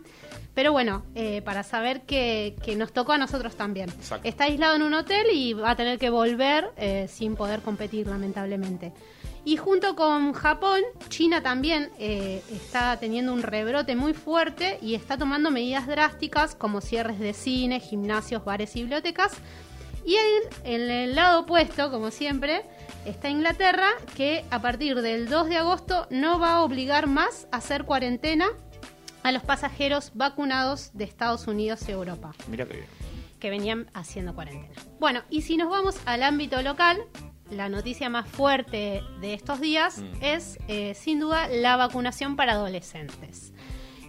[0.55, 3.88] Pero bueno, eh, para saber que, que nos tocó a nosotros también.
[3.88, 4.28] Exacto.
[4.28, 8.09] Está aislado en un hotel y va a tener que volver eh, sin poder competir,
[8.09, 8.93] lamentablemente.
[9.45, 15.16] Y junto con Japón, China también eh, está teniendo un rebrote muy fuerte y está
[15.16, 19.32] tomando medidas drásticas como cierres de cine, gimnasios, bares y bibliotecas.
[20.05, 22.62] Y en, en el lado opuesto, como siempre,
[23.05, 27.59] está Inglaterra, que a partir del 2 de agosto no va a obligar más a
[27.59, 28.47] hacer cuarentena
[29.22, 32.86] a los pasajeros vacunados de Estados Unidos y Europa Mira que bien.
[33.38, 34.74] que venían haciendo cuarentena.
[34.99, 36.99] Bueno, y si nos vamos al ámbito local,
[37.51, 40.22] la noticia más fuerte de estos días Mm.
[40.22, 43.53] es, eh, sin duda, la vacunación para adolescentes.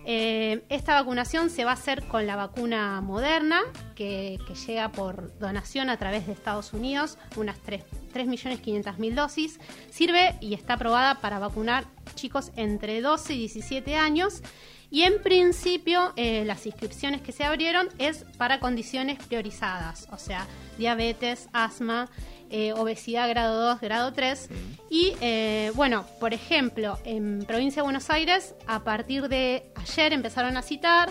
[0.04, 3.62] Eh, esta vacunación se va a hacer con la vacuna moderna,
[3.94, 7.84] que, que llega por donación a través de Estados Unidos, unas 3
[8.14, 9.60] 3.500.000 dosis.
[9.90, 11.86] Sirve y está aprobada para vacunar
[12.16, 14.42] chicos entre 12 y 17 años.
[14.90, 20.46] Y en principio, eh, las inscripciones que se abrieron es para condiciones priorizadas, o sea,
[20.78, 22.10] diabetes, asma,
[22.52, 24.50] eh, obesidad grado 2, grado 3.
[24.90, 30.58] Y eh, bueno, por ejemplo, en provincia de Buenos Aires, a partir de ayer empezaron
[30.58, 31.10] a citar.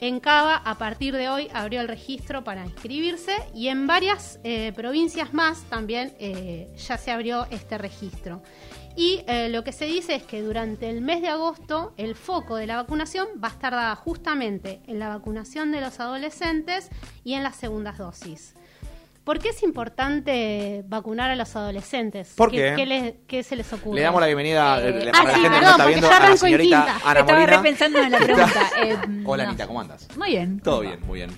[0.00, 4.72] En Cava, a partir de hoy, abrió el registro para inscribirse y en varias eh,
[4.74, 6.12] provincias más también
[6.76, 8.42] ya se abrió este registro.
[8.96, 12.56] Y eh, lo que se dice es que durante el mes de agosto el foco
[12.56, 16.90] de la vacunación va a estar dada justamente en la vacunación de los adolescentes
[17.24, 18.54] y en las segundas dosis.
[19.24, 22.34] ¿Por qué es importante vacunar a los adolescentes?
[22.36, 22.74] ¿Por qué?
[22.76, 23.96] ¿Qué, les- qué se les ocurre?
[23.96, 25.76] Le damos la bienvenida Eh, eh, ah, para la sí, gente que perdón, no está
[25.84, 27.10] porque viendo ya a la arranco en señorita quinta.
[27.10, 27.56] Ana Estaba Molina.
[27.56, 28.70] repensando en la pregunta.
[28.82, 29.48] Eh, Hola no.
[29.50, 30.08] Anita, ¿cómo andas?
[30.16, 30.60] Muy bien.
[30.60, 31.30] Todo bien, muy bien.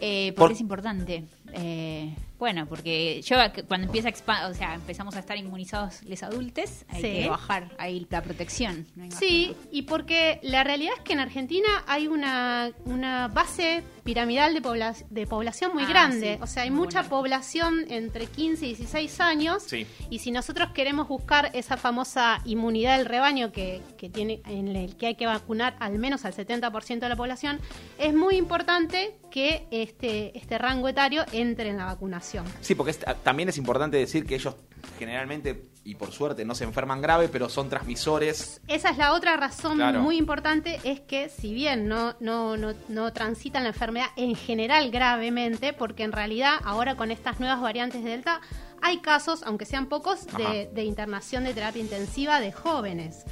[0.00, 1.24] Eh, ¿Por Por- qué es importante?
[1.56, 6.22] Eh, bueno, porque yo que cuando empieza a o sea, empezamos a estar inmunizados los
[6.22, 7.12] adultos, hay Sí.
[7.22, 8.86] que bajar ahí la protección.
[8.96, 14.52] no Sí, y porque la realidad es que en Argentina hay una, una base piramidal
[14.52, 16.34] de, pobla- de población muy Ah, grande.
[16.36, 17.08] sí, O sea, hay muy mucha buena.
[17.10, 19.62] población entre 15 y 16 años.
[19.62, 19.86] Sí.
[20.10, 24.96] Y si nosotros queremos buscar esa famosa inmunidad del rebaño que, que tiene, en el
[24.96, 27.60] que hay que vacunar al menos al 70% de la población,
[27.98, 32.44] es muy importante que este, este rango etario entre en la vacunación.
[32.60, 34.56] Sí, porque es- también es importante decir que ellos
[34.98, 38.60] generalmente, y por suerte, no se enferman grave, pero son transmisores.
[38.68, 40.00] Esa es la otra razón Claro.
[40.00, 44.90] muy importante, es que si bien no, no, no, no transitan la enfermedad en general
[44.90, 48.40] gravemente, porque en realidad ahora con estas nuevas variantes de Delta
[48.82, 53.24] hay casos, aunque sean pocos, de internación de terapia intensiva de jóvenes.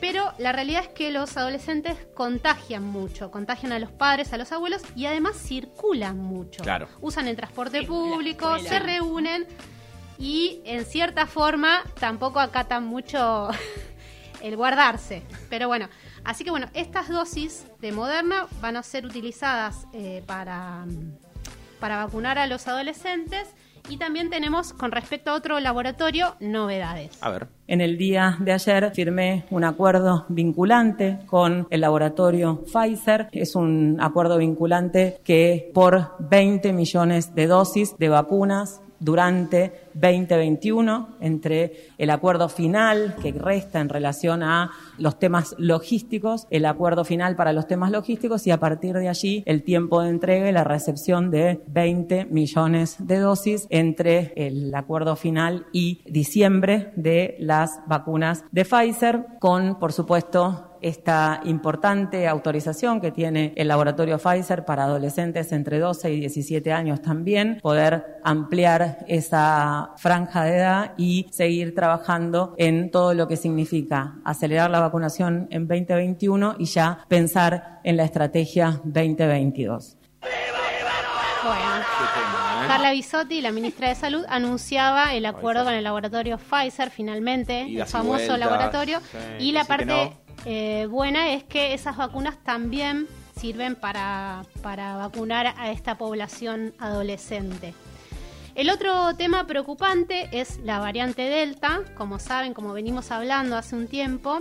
[0.00, 4.52] Pero la realidad es que los adolescentes contagian mucho, contagian a los padres, a los
[4.52, 6.62] abuelos y además circulan mucho.
[6.62, 6.88] Claro.
[7.00, 9.46] Usan el transporte público, se reúnen
[10.18, 13.48] y en cierta forma tampoco acatan mucho
[14.40, 15.24] el guardarse.
[15.50, 15.88] Pero bueno,
[16.24, 20.84] así que bueno, estas dosis de Moderna van a ser utilizadas eh, para,
[21.80, 23.48] para vacunar a los adolescentes
[23.88, 27.16] Y también tenemos, con respecto a otro laboratorio, novedades.
[27.22, 27.48] A ver.
[27.66, 33.28] En el día de ayer firmé un acuerdo vinculante con el laboratorio Pfizer.
[33.32, 41.88] Es un acuerdo vinculante que por 20 millones de dosis de vacunas durante 2021 entre
[41.98, 47.52] el acuerdo final que resta en relación a los temas logísticos, el acuerdo final para
[47.52, 51.30] los temas logísticos y a partir de allí el tiempo de entrega y la recepción
[51.30, 58.64] de 20 millones de dosis entre el acuerdo final y diciembre de las vacunas de
[58.64, 65.78] Pfizer con, por supuesto, esta importante autorización que tiene el laboratorio Pfizer para adolescentes entre
[65.78, 72.90] 12 y 17 años también, poder ampliar esa franja de edad y seguir trabajando en
[72.90, 78.80] todo lo que significa acelerar la vacunación en 2021 y ya pensar en la estrategia
[78.84, 79.96] 2022.
[80.22, 81.78] Bueno.
[82.68, 87.86] Carla Bisotti, la ministra de Salud, anunciaba el acuerdo con el laboratorio Pfizer, finalmente, el
[87.86, 89.00] famoso vueltas, laboratorio.
[89.00, 90.12] sí, y la parte.
[90.44, 93.06] Eh, buena es que esas vacunas también
[93.38, 97.74] sirven para, para vacunar a esta población adolescente.
[98.54, 101.80] El otro tema preocupante es la variante Delta.
[101.96, 104.40] Como saben, como venimos hablando hace un tiempo,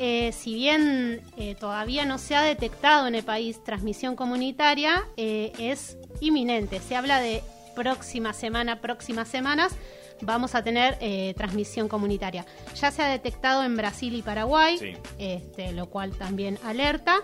[0.00, 5.96] eh, si bien eh, todavía no se ha detectado en el país transmisión comunitaria, es
[6.20, 6.80] inminente.
[6.80, 7.44] Se habla de
[7.76, 9.76] próxima semana, próximas semanas,
[10.24, 12.44] vamos a tener eh, transmisión comunitaria.
[12.80, 14.92] Ya se ha detectado en Brasil y Paraguay, Sí.
[15.18, 17.16] este, lo cual también alerta.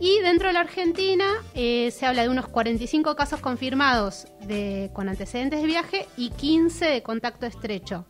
[0.00, 5.08] Y dentro de la Argentina eh, se habla de unos 45 casos confirmados de, con
[5.08, 8.04] antecedentes de viaje y 15 de contacto estrecho.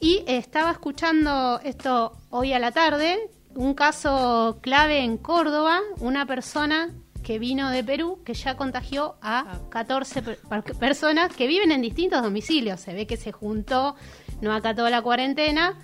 [0.00, 3.18] Y estaba escuchando esto hoy a la tarde,
[3.54, 6.90] un caso clave en Córdoba, una persona
[7.22, 11.80] que vino de Perú que ya contagió a 14 per- per- personas que viven en
[11.82, 12.80] distintos domicilios.
[12.80, 13.94] Se ve que se juntó,
[14.40, 15.78] no acató la cuarentena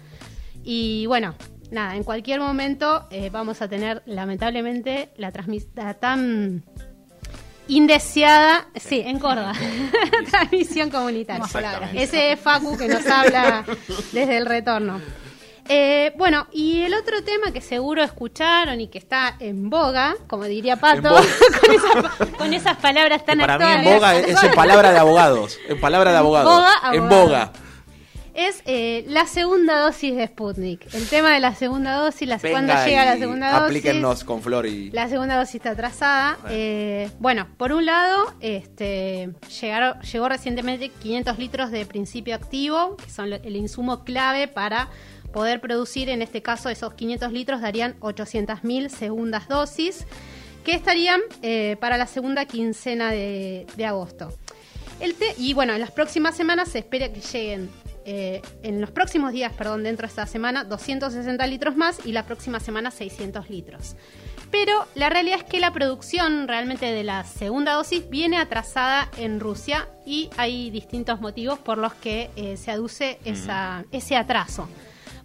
[0.64, 1.34] y bueno,
[1.70, 6.64] nada, en cualquier momento eh, vamos a tener lamentablemente la transmisión tan
[7.68, 9.52] indeseada, sí, en Córdoba,
[10.30, 11.44] transmisión comunitaria.
[12.02, 13.64] Ese es Facu que nos habla
[14.12, 15.00] desde el retorno.
[15.68, 20.44] Eh, bueno, y el otro tema que seguro escucharon y que está en boga, como
[20.44, 21.10] diría Pato,
[21.60, 24.98] con, esas, con esas palabras tan Que para mí en boga es en palabra de
[24.98, 25.58] abogados.
[25.68, 26.54] En palabra de abogados.
[26.54, 27.52] boga, en boga.
[28.32, 30.94] es eh, la segunda dosis de Sputnik.
[30.94, 33.66] El tema de la segunda dosis, Venga llega la y segunda dosis.
[33.66, 34.90] Aplíquennos con Flor y.
[34.90, 36.38] La segunda dosis está atrasada.
[36.48, 43.10] Eh, bueno, por un lado, este, llegaron, llegó recientemente 500 litros de principio activo, que
[43.10, 44.88] son el insumo clave para
[45.32, 50.06] poder producir, en este caso, esos 500 litros darían 800.000 segundas dosis,
[50.64, 54.32] que estarían eh, para la segunda quincena de, de agosto.
[55.00, 57.70] El te- y bueno, en las próximas semanas se espera que lleguen,
[58.04, 62.24] eh, en los próximos días, perdón, dentro de esta semana, 260 litros más y la
[62.26, 63.96] próxima semana 600 litros.
[64.50, 69.40] Pero la realidad es que la producción realmente de la segunda dosis viene atrasada en
[69.40, 74.66] Rusia y hay distintos motivos por los que eh, se aduce esa, ese atraso.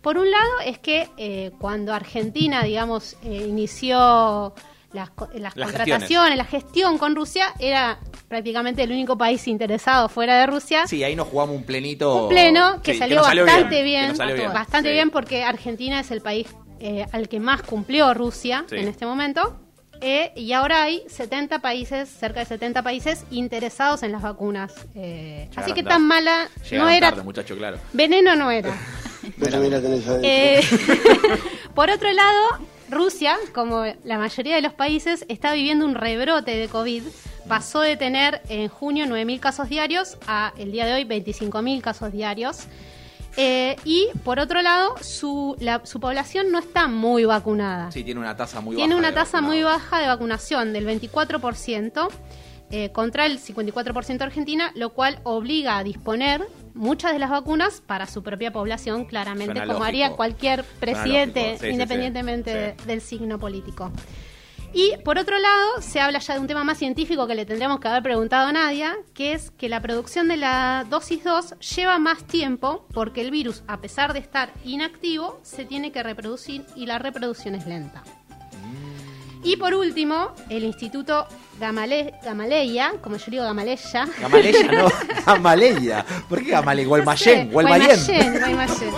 [0.03, 4.53] Por un lado es que eh, cuando Argentina, digamos, eh, inició
[4.91, 7.97] las, las Las contrataciones, la gestión con Rusia, era
[8.27, 10.85] prácticamente el único país interesado fuera de Rusia.
[10.85, 12.23] Sí, ahí nos jugamos un plenito.
[12.23, 14.15] Un pleno que Sí, salió bastante bien,
[14.53, 14.93] bastante Sí.
[14.93, 16.47] bien porque Argentina es el país
[16.79, 18.75] eh, al que más cumplió Rusia Sí.
[18.75, 19.57] en este momento.
[20.01, 24.73] Eh, y ahora hay 70 países, cerca de 70 países interesados en las vacunas.
[24.95, 27.09] Eh, así que tan mala Llegaron no era.
[27.11, 27.77] tarde, muchacho, claro.
[27.93, 28.75] Veneno no era.
[30.23, 30.61] Eh,
[31.75, 32.39] por otro lado,
[32.89, 37.03] Rusia, como la mayoría de los países, está viviendo un rebrote de COVID.
[37.47, 42.11] Pasó de tener en junio 9.000 casos diarios a el día de hoy 25.000 casos
[42.11, 42.59] diarios.
[43.35, 47.91] Eh, y por otro lado, su, la- su población no está muy vacunada.
[47.91, 48.99] Sí, tiene una tasa muy Tiene baja.
[48.99, 52.09] una de tasa muy baja de vacunación del 24%
[52.69, 56.43] eh, contra el 54% argentina, lo cual obliga a disponer
[56.73, 59.85] muchas de las vacunas para su propia población, claramente, Suena como lógico.
[59.85, 61.57] haría cualquier presidente.
[61.59, 62.85] Sí, independientemente sí.
[62.85, 63.91] del signo político.
[64.75, 67.79] Y por otro lado, se habla ya de un tema más científico que le tendríamos
[67.79, 71.99] que haber preguntado a Nadia, que es que la producción de la dosis 2 lleva
[71.99, 76.87] más tiempo porque el virus, a pesar de estar inactivo, se tiene que reproducir y
[76.87, 78.03] la reproducción es lenta.
[79.43, 81.27] Y por último, el Instituto
[81.59, 84.87] Gamale- Gamaleya, como yo digo Gamaleya, Gamaleya, no.
[85.25, 86.05] Gamaleya.
[86.29, 86.87] ¿Por qué Gamaleya?
[86.87, 87.05] Guaymallén.
[87.05, 87.99] No sé, Guaymallén.
[88.05, 88.93] Guaymallén, Guaymallén.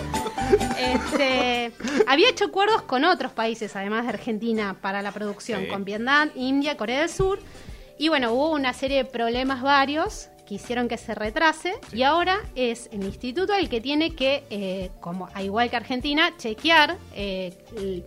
[0.77, 1.71] Este,
[2.07, 5.67] había hecho acuerdos con otros países, además de Argentina, para la producción, Sí.
[5.67, 7.39] con Vietnam, India, Corea del Sur.
[7.97, 12.37] Y bueno, hubo una serie de problemas varios que hicieron que se retrase y ahora
[12.53, 17.51] es el instituto el que tiene que, eh, como a igual que Argentina, chequear eh,
[17.75, 18.03] el-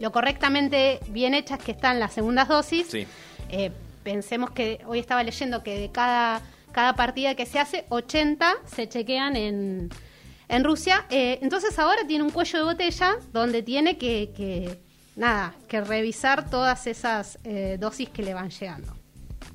[0.00, 2.88] lo correctamente bien hechas que están las segundas dosis.
[2.88, 3.06] Sí.
[3.50, 3.70] Eh,
[4.02, 6.40] pensemos que hoy estaba leyendo que de cada,
[6.72, 9.90] cada partida que se hace, 80 se chequean en,
[10.48, 11.04] en Rusia.
[11.10, 14.80] Eh, entonces ahora tiene un cuello de botella donde tiene que, que,
[15.16, 18.94] nada, que revisar todas esas eh, dosis que le van llegando.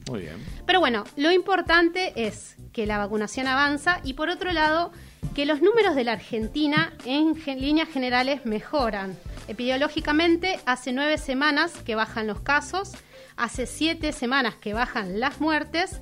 [0.08, 0.36] Muy bien.
[0.68, 4.92] Pero bueno, lo importante es que la vacunación avanza y por otro lado,
[5.34, 9.18] que los números de la Argentina en gen- líneas generales mejoran.
[9.48, 12.92] Epidemiológicamente, hace nueve semanas que bajan los casos,
[13.36, 16.02] hace siete semanas que bajan las muertes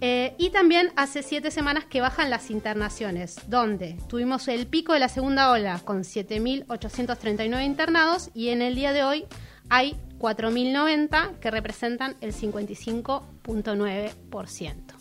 [0.00, 4.98] eh, y también hace siete semanas que bajan las internaciones, donde tuvimos el pico de
[4.98, 9.24] la segunda ola con 7.839 internados y en el día de hoy
[9.70, 14.95] hay 4.090 que representan el 55.9%.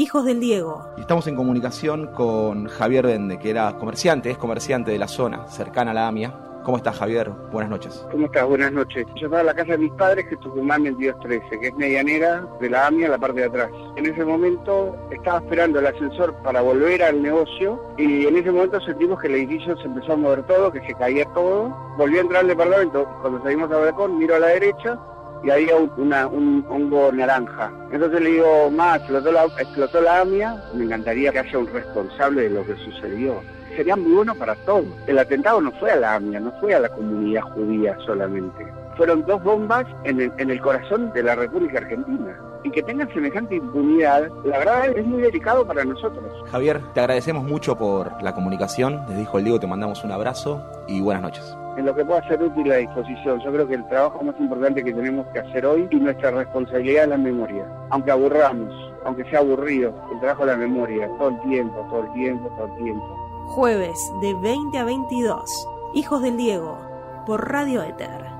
[0.00, 0.82] Hijos del Diego.
[0.96, 5.46] Y Estamos en comunicación con Javier Dende, que era comerciante, es comerciante de la zona,
[5.48, 6.32] cercana a la AMIA.
[6.64, 7.28] ¿Cómo estás, Javier?
[7.52, 8.06] Buenas noches.
[8.10, 8.46] ¿Cómo estás?
[8.46, 9.04] Buenas noches.
[9.16, 12.48] Yo estaba en la casa de mis padres, que es Tucumán 2213, que es medianera
[12.62, 13.70] de la AMIA, la parte de atrás.
[13.96, 18.80] En ese momento estaba esperando el ascensor para volver al negocio y en ese momento
[18.80, 21.76] sentimos que el edificio se empezó a mover todo, que se caía todo.
[21.98, 24.98] Volví a entrar al departamento, cuando salimos al balcón miro a la derecha
[25.42, 27.70] y había un, una- un hongo naranja.
[27.92, 32.42] Entonces le digo, más, explotó la, explotó la AMIA, me encantaría que haya un responsable
[32.42, 33.40] de lo que sucedió.
[33.76, 34.84] Sería muy bueno para todos.
[35.06, 38.66] El atentado no fue a la AMIA, no fue a la comunidad judía solamente.
[38.96, 42.36] Fueron dos bombas en el, en el corazón de la República Argentina.
[42.62, 46.24] Y que tengan semejante impunidad, la verdad es muy delicado para nosotros.
[46.50, 49.00] Javier, te agradecemos mucho por la comunicación.
[49.08, 51.56] Desde Hijo del Diego te mandamos un abrazo y buenas noches.
[51.80, 53.40] En lo que pueda ser útil a disposición.
[53.40, 57.04] Yo creo que el trabajo más importante que tenemos que hacer hoy y nuestra responsabilidad
[57.04, 57.66] es la memoria.
[57.90, 58.72] Aunque aburramos,
[59.04, 62.66] aunque sea aburrido, el trabajo de la memoria, todo el tiempo, todo el tiempo, todo
[62.66, 63.06] el tiempo.
[63.46, 65.68] Jueves de 20 a 22.
[65.94, 66.78] Hijos del Diego.
[67.26, 68.39] Por Radio Ether.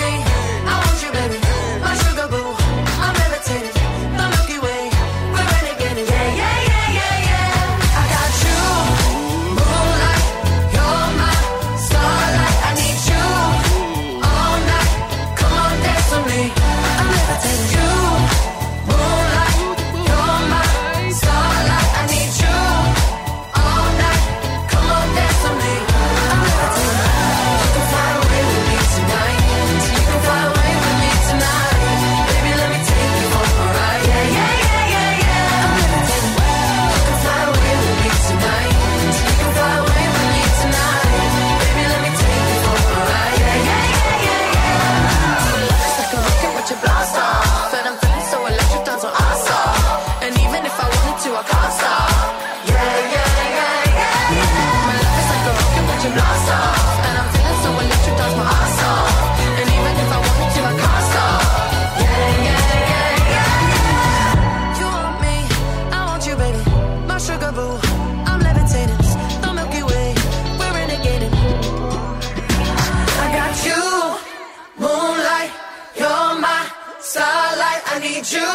[78.21, 78.45] need you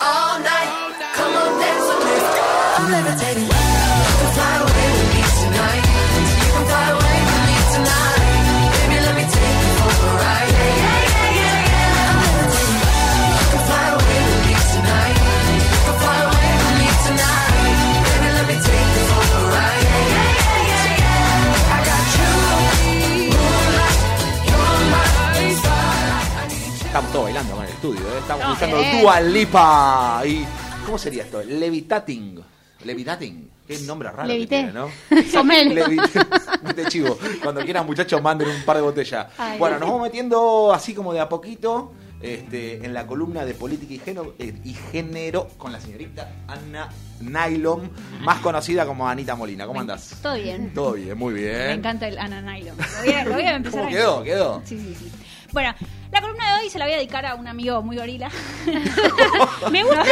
[0.00, 0.70] all night.
[1.14, 2.16] Come on, dance with me.
[2.74, 3.46] I'm levitating.
[3.46, 3.54] You
[4.18, 5.84] can fly away with me tonight.
[6.18, 8.74] You can fly away with me tonight.
[8.74, 10.50] Baby, let me take you for a ride.
[10.54, 12.10] Yeah, yeah, yeah, yeah, yeah.
[12.10, 12.82] I'm levitating.
[13.38, 15.16] You can fly away with me tonight.
[15.54, 17.78] You can fly away with me tonight.
[18.10, 19.82] Baby, let me take you for a ride.
[19.86, 21.74] Yeah, yeah, yeah, yeah, yeah.
[21.74, 22.32] I got you.
[23.38, 23.98] Moonlight,
[24.50, 25.06] you're my
[25.62, 26.50] starlight.
[28.24, 29.00] Estamos No, escuchando eh.
[29.02, 30.22] Dua Lipa.
[30.26, 30.44] Y,
[30.86, 31.42] ¿Cómo sería esto?
[31.42, 32.40] Levitating.
[32.84, 33.50] Levitating.
[33.66, 34.56] Qué nombre raro Levité.
[34.56, 34.88] que tiene, ¿no?
[35.34, 35.74] Pomelo.
[35.74, 36.20] Levité.
[36.74, 37.18] Te chivo.
[37.42, 39.26] Cuando quieran, muchachos, manden un par de botellas.
[39.36, 39.58] Ay.
[39.58, 43.92] Bueno, nos vamos metiendo así como de a poquito este, en la columna de política
[43.92, 46.88] y género, eh, y género con la señorita Ana
[47.20, 47.90] Nylon,
[48.22, 49.66] más conocida como Anita Molina.
[49.66, 50.16] ¿Cómo andás?
[50.22, 50.72] Todo bien.
[50.72, 51.52] Todo bien, muy bien.
[51.58, 52.76] Me encanta el Ana Nylon.
[52.78, 54.22] Lo voy a, lo voy a empezar ¿Cómo a- quedó?
[54.24, 54.62] ¿Quedó?
[54.64, 55.12] Sí, sí, sí.
[55.54, 55.72] Bueno,
[56.10, 58.28] la columna de hoy se la voy a dedicar a un amigo muy gorila.
[59.70, 60.04] Me gusta,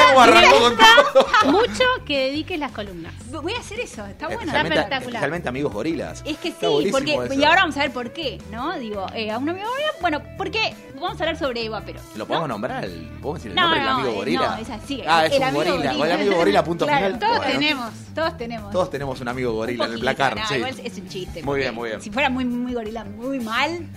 [1.46, 3.12] mucho que dediques las columnas.
[3.30, 4.40] Voy a hacer eso, está bueno.
[4.42, 5.02] Especialmente, espectacular.
[5.02, 6.22] especialmente amigos gorilas.
[6.24, 7.34] Es que Está sí, porque eso.
[7.34, 8.78] y ahora vamos a ver por qué, ¿no?
[8.78, 12.02] Digo, eh, a un amigo gorila, bueno, porque vamos a hablar sobre Eva Perón.
[12.14, 12.84] ¿Lo podemos nombrar?
[12.84, 14.48] El, ¿Podemos decir el No, nombre no, del amigo eh, gorila?
[14.48, 15.92] no, es así, Ah, es el un amigo gorila.
[15.92, 16.06] gorila.
[16.06, 17.18] El amigo gorila, punto Claro, final.
[17.18, 18.70] Todos Bueno, tenemos, todos tenemos.
[18.72, 20.36] Todos tenemos un amigo gorila en el placar.
[20.36, 20.54] no, sí.
[20.54, 21.42] igual es un chiste.
[21.42, 22.00] Muy bien, muy bien.
[22.00, 23.88] Si fuera muy, muy gorila, muy mal.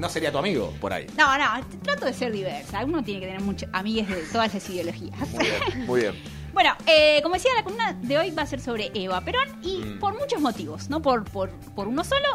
[0.00, 1.06] No sería tu amigo por ahí.
[1.16, 2.84] No, no, trato de ser diversa.
[2.84, 5.18] Uno tiene que tener muchos amigues de todas las ideologías.
[5.30, 6.14] Muy bien, muy bien.
[6.56, 9.76] Bueno, eh, como decía, la columna de hoy va a ser sobre Eva Perón y
[9.76, 9.98] Mm.
[9.98, 12.26] por muchos motivos, no por, por, por uno solo.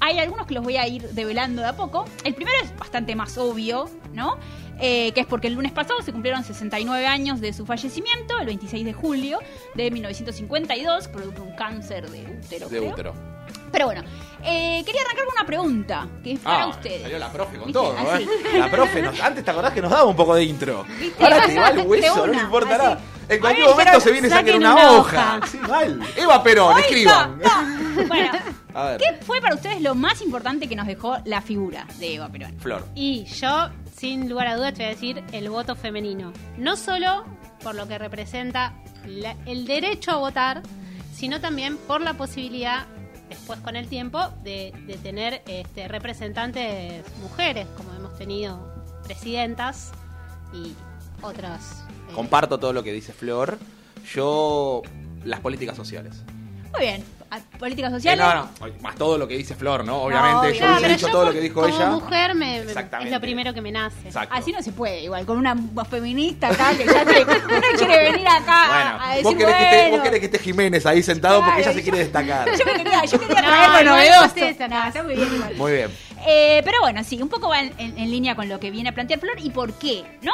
[0.00, 2.04] Hay algunos que los voy a ir develando de a poco.
[2.22, 4.36] El primero es bastante más obvio, ¿no?
[4.82, 8.44] Eh, que es porque el lunes pasado se cumplieron 69 años de su fallecimiento, el
[8.46, 9.38] 26 de julio
[9.74, 12.68] de 1952, producto de un cáncer de útero.
[12.68, 12.90] De creo.
[12.92, 13.14] útero.
[13.72, 14.02] Pero bueno,
[14.42, 17.02] eh, quería arrancar con una pregunta, que es para Ah, ustedes.
[17.02, 17.72] salió la profe con ¿Viste?
[17.80, 17.94] todo.
[18.16, 18.26] ¿eh?
[18.58, 20.84] La profe, nos- antes te acordás que nos daba un poco de intro.
[20.98, 21.22] ¿Viste?
[21.22, 22.82] Ahora te va el hueso, no una, le importa así.
[22.84, 23.00] nada.
[23.28, 25.36] En A cualquier momento se viene saquen saquen una, una hoja.
[25.38, 25.46] hoja.
[25.46, 26.00] Sí, mal.
[26.16, 27.40] Eva Perón, Hoy escriban.
[28.08, 28.32] Bueno,
[28.74, 32.14] A ver, ¿qué fue para ustedes lo más importante que nos dejó la figura de
[32.16, 32.58] Eva Perón?
[32.58, 32.84] Flor.
[32.96, 36.32] Y yo, sin lugar a dudas, te voy a decir el voto femenino.
[36.56, 37.24] No solo
[37.62, 38.72] por lo que representa
[39.06, 40.62] la- el derecho a votar,
[41.14, 42.86] sino también por la posibilidad,
[43.30, 49.92] después con el tiempo, de, de tener este, representantes mujeres, como hemos tenido presidentas
[50.52, 50.74] y
[51.22, 51.84] otras.
[52.10, 53.58] eh, Comparto todo lo que dice Flor.
[54.12, 54.82] Yo,
[55.24, 56.22] las políticas sociales.
[56.72, 58.24] Muy bien, a- políticas Eh, sociales.
[58.24, 58.50] no, no,
[58.82, 60.02] más todo lo que dice Flor, ¿no?
[60.02, 61.90] Obviamente, yo No, hubiese dicho yo todo lo como- que dijo como ella.
[61.90, 63.96] mujer me, es lo primero que me nace.
[64.06, 64.34] Exacto.
[64.34, 68.10] Así no se puede, igual, con una voz feminista acá que ya te, uno quiere
[68.12, 70.86] venir acá Bueno, a decir, vos querés, que esté, bueno, vos querés que esté Jiménez
[70.86, 72.48] ahí sentado porque Claro, ella se quiere destacar.
[72.58, 74.36] yo me quería, yo quería No, traer lo novedoso.
[74.36, 75.54] está muy bien igual.
[75.56, 75.90] Muy bien.
[76.26, 78.88] Eh, pero bueno, sí, un poco va en, en- en línea con lo que viene
[78.90, 80.32] a plantear Flor y por qué, ¿no?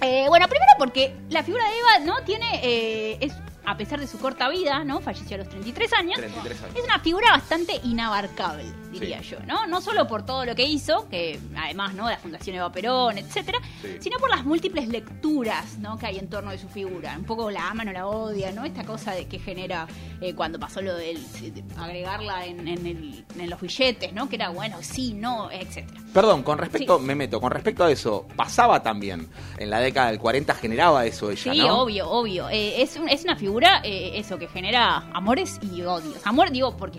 [0.00, 2.24] Eh, bueno, primero porque la figura de Eva, ¿no?
[2.24, 3.32] Tiene, eh, es,
[3.64, 5.00] a pesar de su corta vida, ¿no?
[5.00, 6.16] Falleció a los 33 años.
[6.16, 6.76] 33 años.
[6.76, 9.30] Es una figura bastante inabarcable, diría Sí.
[9.30, 9.66] yo, ¿no?
[9.66, 12.08] No solo por todo lo que hizo, que además, ¿no?
[12.10, 13.96] La Fundación Eva Perón, etcétera, Sí.
[14.00, 15.98] sino por las múltiples lecturas, ¿no?
[15.98, 17.14] Que hay en torno de su figura.
[17.16, 18.64] Un poco la aman o la odia, ¿no?
[18.64, 19.86] Esta cosa de que genera
[20.20, 24.28] eh, cuando pasó lo del de agregarla en, en el- en los billetes, ¿no?
[24.28, 26.00] Que era bueno, sí, no, etcétera.
[26.14, 27.04] Perdón, con respecto, Sí.
[27.04, 29.28] me meto, con respecto a eso, pasaba también.
[29.58, 31.82] En la década del 40 generaba eso ella, Sí, ¿no?
[31.82, 32.48] obvio, obvio.
[32.50, 36.24] Eh, es una figura, eh, eso, que genera amores y odios.
[36.26, 36.98] Amor, digo, porque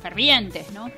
[0.00, 0.90] fervientes, ¿no?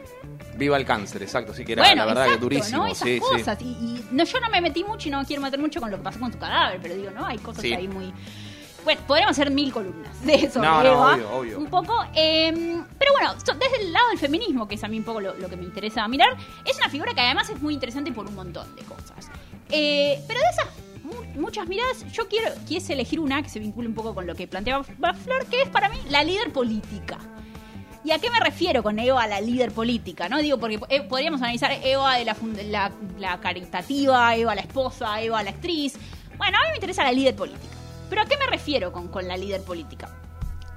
[0.56, 2.78] Viva el cáncer, exacto, sí que era bueno, la verdad exacto, que durísimo.
[2.84, 2.86] ¿no?
[2.86, 3.20] Esas sí, sí.
[3.20, 3.60] cosas.
[3.60, 5.96] Y, y no, yo no me metí mucho y no quiero meter mucho con lo
[5.96, 7.26] que pasó con su cadáver, pero digo, ¿no?
[7.26, 7.72] Hay cosas Sí.
[7.74, 8.12] ahí muy...
[8.84, 10.60] Bueno, podríamos hacer mil columnas de eso.
[10.60, 11.58] No, obvio, obvio.
[11.58, 12.04] Un poco.
[12.14, 12.52] eh,
[12.98, 15.48] pero bueno, desde el lado del feminismo, que es a mí un poco lo, lo
[15.48, 18.76] que me interesa mirar, es una figura que además es muy interesante por un montón
[18.76, 19.30] de cosas.
[19.70, 20.66] Eh, pero de esas
[21.34, 24.46] muchas miradas, yo quiero quise elegir una que se vincule un poco con lo que
[24.46, 27.18] planteaba Flor, que es para mí la líder política.
[28.04, 30.28] ¿Y a qué me refiero con Eva, la líder política?
[30.28, 30.38] ¿No?
[30.38, 35.42] Digo, porque eh, podríamos analizar Eva de la, la, la caritativa, Eva la esposa, Eva
[35.42, 35.96] la actriz.
[36.36, 37.74] Bueno, a mí me interesa la líder política.
[38.10, 40.10] ¿Pero a qué me refiero con, con la líder política?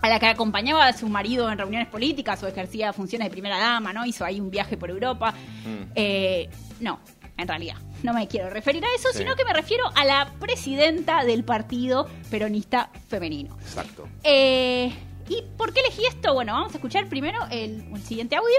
[0.02, 3.58] A la que acompañaba a su marido en reuniones políticas o ejercía funciones de primera
[3.58, 4.06] dama, ¿no?
[4.06, 5.32] Hizo ahí un viaje por Europa.
[5.32, 5.92] Mm.
[5.96, 6.50] Eh,
[6.80, 7.02] no,
[7.36, 9.20] en realidad, no me quiero referir a eso, Sí.
[9.20, 13.58] sino que me refiero a la presidenta del partido peronista femenino.
[13.62, 14.08] Exacto.
[14.24, 14.92] Eh,
[15.30, 16.34] ¿Y por qué elegí esto?
[16.34, 18.56] Bueno, vamos a escuchar primero el, el siguiente audio.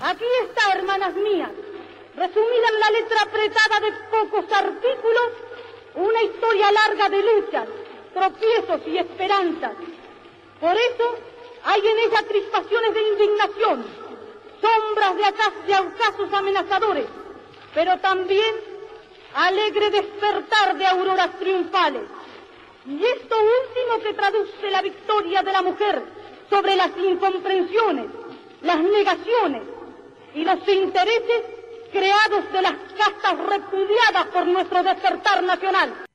[0.00, 1.50] Aquí está, hermanas mías,
[2.16, 5.28] resumida en la letra apretada de pocos artículos,
[5.94, 7.68] una historia larga de luchas,
[8.12, 9.72] tropiezos y esperanzas.
[10.60, 11.04] Por eso
[11.64, 13.86] hay en ella crispaciones de indignación,
[14.60, 17.06] sombras de, de amenazadores,
[17.74, 18.54] pero también
[19.34, 22.02] alegre despertar de auroras triunfales.
[22.86, 26.02] Y esto último que traduce la victoria de la mujer
[26.50, 28.06] sobre las incomprensiones,
[28.62, 29.62] las negaciones
[30.34, 31.42] y los intereses
[31.92, 36.06] creados de las castas repudiadas por nuestro despertar nacional.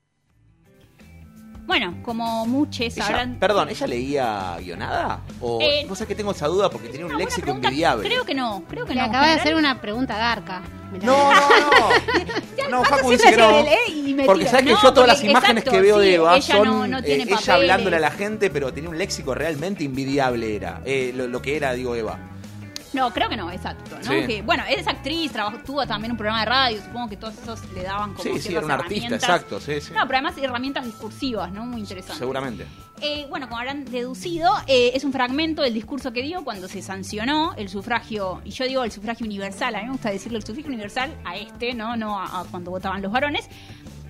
[1.68, 3.36] Bueno, como muchos sabrán.
[3.38, 5.20] perdón, ¿ella leía guionada?
[5.40, 7.68] ¿O Eh, vos sabés que tengo esa duda porque tenía un léxico pregunta.
[7.68, 8.08] envidiable?
[8.08, 9.06] Creo que no, creo que Le no.
[9.06, 10.62] acaba de hacer una pregunta garca.
[11.02, 12.70] No, no, no.
[12.70, 13.64] No, Facu dice que no.
[14.24, 16.54] Porque sabes que No, yo todas las imágenes exacto, que veo sí, de Eva ella
[16.56, 19.84] son no- no tiene eh, ella hablándole a la gente, pero tenía un léxico realmente
[19.84, 20.80] envidiable era.
[20.86, 22.18] Eh, lo, lo que era, digo, Eva.
[22.92, 23.96] No, creo que no, exacto.
[23.96, 24.02] ¿no?
[24.02, 24.26] Sí.
[24.26, 27.70] Que, bueno, es actriz, trabajó, tuvo también un programa de radio, supongo que todos esos
[27.72, 29.92] le daban como Sí, sí, era un artista, exacto, sí, sí.
[29.92, 31.66] No, pero además herramientas discursivas, ¿no?
[31.66, 32.18] Muy interesantes.
[32.18, 32.66] Seguramente.
[33.00, 36.82] Eh, bueno, como habrán deducido, eh, es un fragmento del discurso que dio cuando se
[36.82, 40.44] sancionó el sufragio, y yo digo el sufragio universal, a mí me gusta decirle el
[40.44, 43.48] sufragio universal a este, no, no a, a cuando votaban los varones,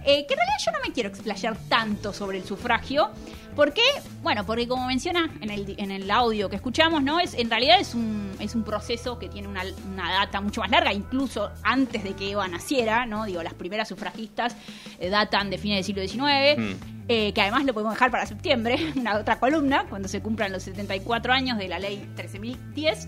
[0.08, 3.10] eh, que en realidad yo no me quiero explayar tanto sobre el sufragio,
[3.54, 3.82] porque,
[4.22, 7.20] bueno, porque como menciona en el, en el audio que escuchamos, ¿no?
[7.20, 10.70] Es, en realidad es un, es un proceso que tiene una, una data mucho más
[10.70, 13.26] larga, incluso antes de que Eva naciera, ¿no?
[13.26, 14.56] Digo, las primeras sufragistas
[14.98, 16.78] eh, datan de fines del siglo XIX,
[17.08, 20.62] eh, que además lo podemos dejar para septiembre, una otra columna, cuando se cumplan los
[20.62, 23.06] 74 años de la ley 13.010.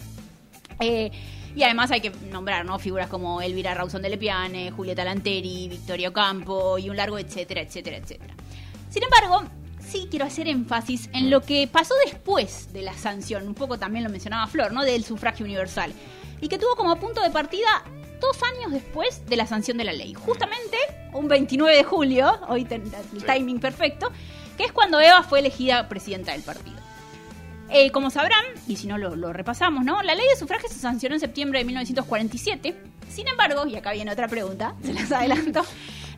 [0.81, 1.13] Eh,
[1.55, 2.79] y además hay que nombrar ¿no?
[2.79, 7.97] figuras como Elvira Rausón de Lepiane, Julieta Lanteri, Victoria Ocampo y un largo etcétera, etcétera,
[7.97, 8.35] etcétera.
[8.91, 9.45] Sin embargo,
[9.87, 14.05] sí quiero hacer énfasis en lo que pasó después de la sanción, un poco también
[14.05, 14.85] lo mencionaba Flor, ¿no?
[14.85, 15.93] del sufragio universal,
[16.41, 17.69] y que tuvo como punto de partida
[18.21, 20.15] dos años después de la sanción de la ley.
[20.15, 20.77] Justamente
[21.13, 24.11] un 29 de julio, hoy ten- el timing perfecto,
[24.57, 26.80] que es cuando Eva fue elegida presidenta del partido.
[27.73, 30.03] Eh, como sabrán, y si no lo, repasamos, ¿no?
[30.03, 32.77] La ley de sufragio se sancionó en septiembre de 1947.
[33.09, 35.63] Sin embargo, y acá viene otra pregunta, se las adelanto,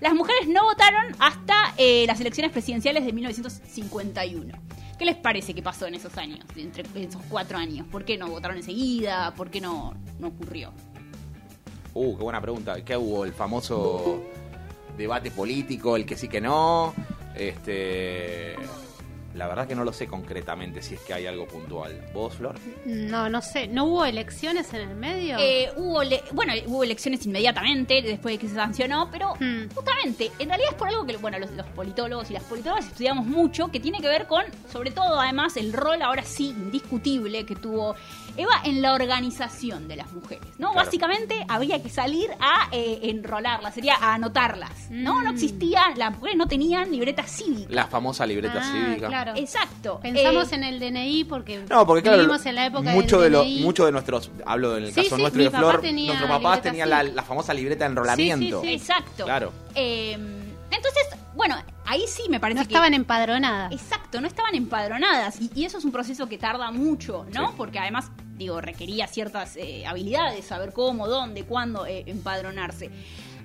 [0.00, 4.58] las mujeres no votaron hasta eh, las elecciones presidenciales de 1951.
[4.98, 7.86] ¿Qué les parece que pasó en esos años, entre esos cuatro años?
[7.90, 9.34] ¿Por qué no votaron enseguida?
[9.34, 10.72] ¿Por qué no, no ocurrió?
[11.94, 12.82] Uh, qué buena pregunta.
[12.82, 13.24] ¿Qué hubo?
[13.24, 14.22] El famoso
[14.96, 16.94] debate político, el que sí que no.
[17.34, 18.54] Este.
[19.34, 21.98] La verdad que no lo sé concretamente si es que hay algo puntual.
[22.12, 22.54] ¿Vos, Flor?
[22.84, 23.66] No, no sé.
[23.66, 25.36] ¿No hubo elecciones en el medio?
[25.38, 29.68] Eh, hubo, le- bueno, hubo elecciones inmediatamente después de que se sancionó, pero Hmm.
[29.74, 33.24] justamente, en realidad es por algo que, bueno, los, los politólogos y las politólogas estudiamos
[33.26, 37.56] mucho, que tiene que ver con, sobre todo, además, el rol ahora sí indiscutible que
[37.56, 37.96] tuvo
[38.36, 40.72] Eva en la organización de las mujeres, ¿no?
[40.72, 40.84] Claro.
[40.86, 45.16] Básicamente había que salir a eh, enrolarlas, sería a anotarlas, ¿no?
[45.20, 45.24] Mm.
[45.24, 47.68] No existía, las mujeres no tenían libreta cívica.
[47.72, 49.08] La famosa libreta Ah, cívica.
[49.08, 49.32] claro.
[49.36, 50.00] Exacto.
[50.02, 53.24] Pensamos Eh, en el DNI porque, No, porque claro, vivimos en la época mucho de
[53.24, 53.60] del lo, DNI.
[53.60, 56.62] mucho de nuestros, hablo del Sí, caso sí, nuestro de papá Flor, tenía nuestros papás
[56.62, 58.62] tenían la, famosa libreta de enrolamiento.
[58.64, 59.24] Exacto.
[59.24, 59.52] Claro.
[59.74, 60.12] Eh,
[60.70, 61.02] entonces,
[61.34, 62.72] bueno, ahí sí me parece No que...
[62.72, 63.72] estaban empadronadas.
[63.72, 65.38] Exacto, no estaban empadronadas.
[65.40, 67.48] Y, y eso es un proceso que tarda mucho, ¿no?
[67.48, 67.54] Sí.
[67.58, 72.90] Porque además, digo, requería ciertas eh, habilidades, saber cómo, dónde, cuándo eh, empadronarse.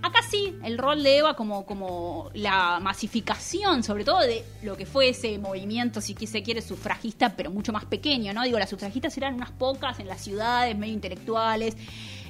[0.02, 4.86] Acá sí, el rol de Eva como, como la masificación, sobre todo de lo que
[4.86, 8.44] fue ese movimiento, si se quiere, sufragista, pero mucho más pequeño, ¿no?
[8.44, 11.76] Digo, las sufragistas eran unas pocas en las ciudades, medio intelectuales.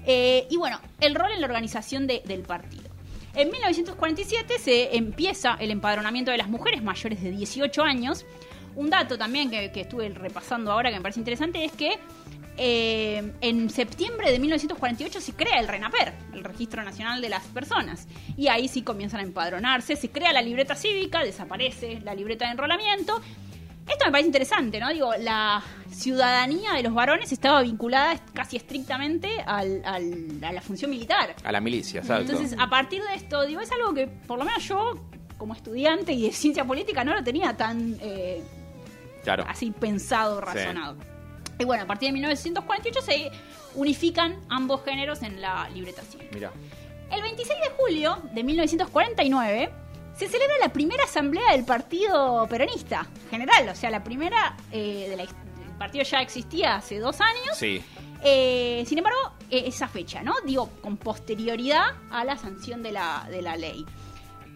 [0.05, 2.85] Eh, y bueno, el rol en la organización de- del partido.
[3.35, 8.25] En 1947 se empieza el empadronamiento de las mujeres mayores de 18 años.
[8.75, 11.99] Un dato también que, que estuve repasando ahora que me parece interesante es que
[12.57, 18.07] eh, en septiembre de 1948 se crea el RENAPER, el Registro Nacional de las Personas.
[18.35, 22.51] Y ahí sí comienzan a empadronarse, se crea la libreta cívica, desaparece la libreta de
[22.51, 23.21] enrolamiento.
[23.87, 24.89] Esto me parece interesante, ¿no?
[24.89, 30.91] Digo, la ciudadanía de los varones estaba vinculada casi estrictamente al- al- a la función
[30.91, 31.35] militar.
[31.43, 32.33] A la milicia, exacto.
[32.33, 36.11] Entonces, a partir de esto, digo, es algo que por lo menos yo, como estudiante
[36.11, 38.43] y de ciencia política, no lo tenía tan eh,
[39.23, 39.45] claro.
[39.47, 40.97] así pensado, razonado.
[41.59, 43.31] Y bueno, a partir de 1948 se
[43.75, 46.31] unifican ambos géneros en la libreta cívica.
[46.33, 46.51] Mira.
[47.11, 49.71] El 26 de julio de 1949
[50.17, 55.15] se celebra la primera asamblea del Partido Peronista General, o sea, la primera eh, de
[55.15, 55.29] la, el
[55.77, 57.55] partido ya existía hace dos años.
[57.55, 57.81] Sí.
[58.23, 60.33] Eh, sin embargo, eh, esa fecha, ¿no?
[60.43, 63.85] Digo, con posterioridad a la sanción de la, de la ley.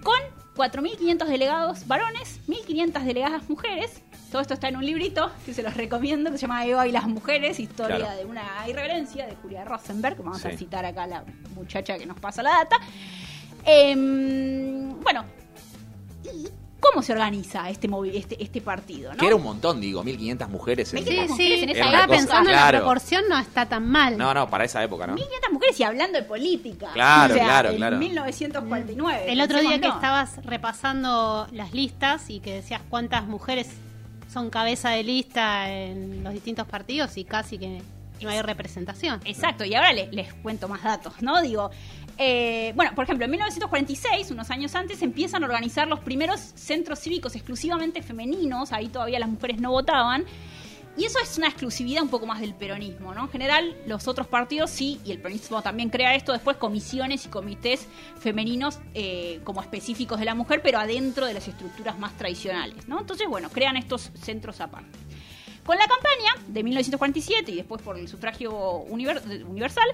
[0.04, 0.20] Con
[0.56, 4.02] 4.500 delegados varones, 1.500 delegadas mujeres.
[4.32, 6.91] Todo esto está en un librito que se los recomiendo, que se llama Eva y
[6.91, 8.17] las mujeres, historia Claro.
[8.17, 10.17] de una irreverencia de Julia Rosenberg.
[10.23, 11.23] Vamos a citar acá a la
[11.53, 12.77] muchacha que nos pasa la data.
[13.65, 15.25] Em, bueno,
[16.23, 16.47] y
[16.79, 19.17] cómo se organiza este, este, este partido, ¿no?
[19.17, 20.91] Que era un montón, digo, 1500 mujeres.
[20.93, 24.17] en- Sí, mujeres sí, en esa cosa- pensando en la proporción, no está tan mal.
[24.17, 25.13] No, no, para esa época, ¿no?
[25.13, 26.89] 1500 mujeres y hablando de política.
[26.93, 27.97] Claro, O sea, claro, en claro.
[27.97, 29.25] 1949.
[29.32, 33.67] El otro día que estabas repasando las listas y que decías cuántas mujeres
[34.32, 37.82] son cabeza de lista en los distintos partidos y casi que
[38.21, 39.19] no hay representación.
[39.25, 41.41] Exacto, y ahora le- les cuento más datos, ¿no?
[41.41, 41.71] Digo,
[42.19, 46.99] eh, bueno, por ejemplo, en 1946, unos años antes, empiezan a organizar los primeros centros
[46.99, 50.25] cívicos exclusivamente femeninos, ahí todavía las mujeres no votaban.
[50.98, 53.22] Y eso es una exclusividad un poco más del peronismo, ¿no?
[53.24, 57.30] En general, los otros partidos sí, y el peronismo también crea esto, después comisiones y
[57.30, 57.88] comités
[58.20, 63.00] femeninos eh, como específicos de la mujer, pero adentro de las estructuras más tradicionales, ¿no?
[63.00, 65.00] Entonces, bueno, crean estos centros aparte.
[65.66, 68.52] Con la campaña de 1947 y después por el sufragio
[68.89, 69.88] univer- universal,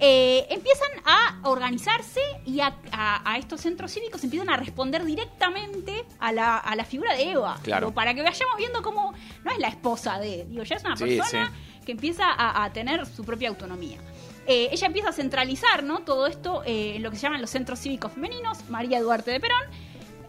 [0.00, 6.04] eh, empiezan a organizarse y a, a- a estos centros cívicos empiezan a responder directamente
[6.20, 7.58] a la, a la figura de Eva.
[7.62, 7.92] Claro.
[7.92, 9.12] Para que vayamos viendo cómo
[9.44, 11.52] no es la esposa de, digo, ya es una Sí, persona
[11.84, 13.98] que empieza a, a tener su propia autonomía.
[14.46, 16.00] Eh, ella empieza a centralizar ¿no?
[16.00, 19.40] todo esto eh, en lo que se llaman los centros cívicos femeninos, María Duarte de
[19.40, 19.62] Perón,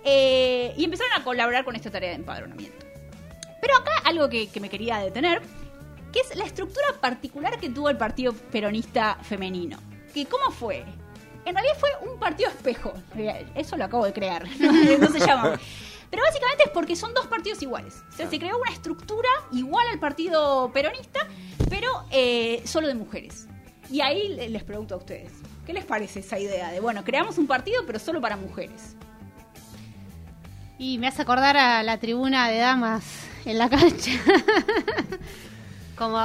[0.05, 2.85] y empezaron a colaborar con esta tarea de empadronamiento.
[3.61, 5.41] Pero acá algo que, que me quería detener,
[6.11, 9.77] que es la estructura particular que tuvo el Partido Peronista Femenino.
[10.13, 10.83] Que ¿Cómo fue?
[11.45, 12.93] En realidad fue un partido espejo.
[13.55, 14.47] Eso lo acabo de crear.
[14.59, 15.59] No, No se llama.
[16.09, 18.01] Pero básicamente es porque son dos partidos iguales.
[18.11, 21.27] O sea, se creó una estructura igual al Partido Peronista,
[21.69, 23.47] pero eh, solo de mujeres.
[23.91, 25.31] Y ahí le- les pregunto a ustedes,
[25.65, 28.95] ¿qué les parece esa idea de, bueno, creamos un partido pero solo para mujeres?
[30.79, 33.03] Y me hace acordar a la tribuna de damas
[33.45, 34.11] en la cancha.
[35.99, 36.19] Como,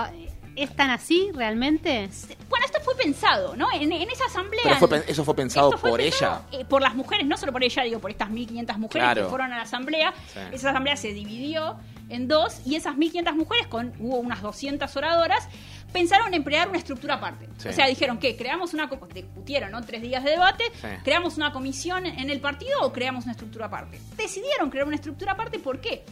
[0.56, 2.08] ¿es tan así realmente?
[2.48, 3.66] Bueno, esto fue pensado, ¿no?
[3.72, 4.62] En, en esa asamblea...
[4.62, 6.60] Pero fue pen- eso fue pensado fue por pensado, ella.
[6.60, 9.24] eh, por las mujeres, no solo por ella, digo, por estas 1.500 mujeres Claro.
[9.24, 10.14] que fueron a la asamblea.
[10.32, 10.38] Sí.
[10.52, 11.76] Esa asamblea se dividió
[12.08, 15.48] en dos y esas 1.500 mujeres, con hubo unas 200 oradoras,
[15.92, 17.48] pensaron en crear una estructura aparte.
[17.58, 17.68] Sí.
[17.68, 18.88] O sea, dijeron que creamos una...
[19.12, 19.82] Discutieron, ¿no?
[19.84, 20.64] Tres días de debate.
[20.80, 20.86] Sí.
[21.02, 23.98] ¿Creamos una comisión en el partido o creamos una estructura aparte?
[24.16, 26.04] Decidieron crear una estructura aparte, ¿por qué?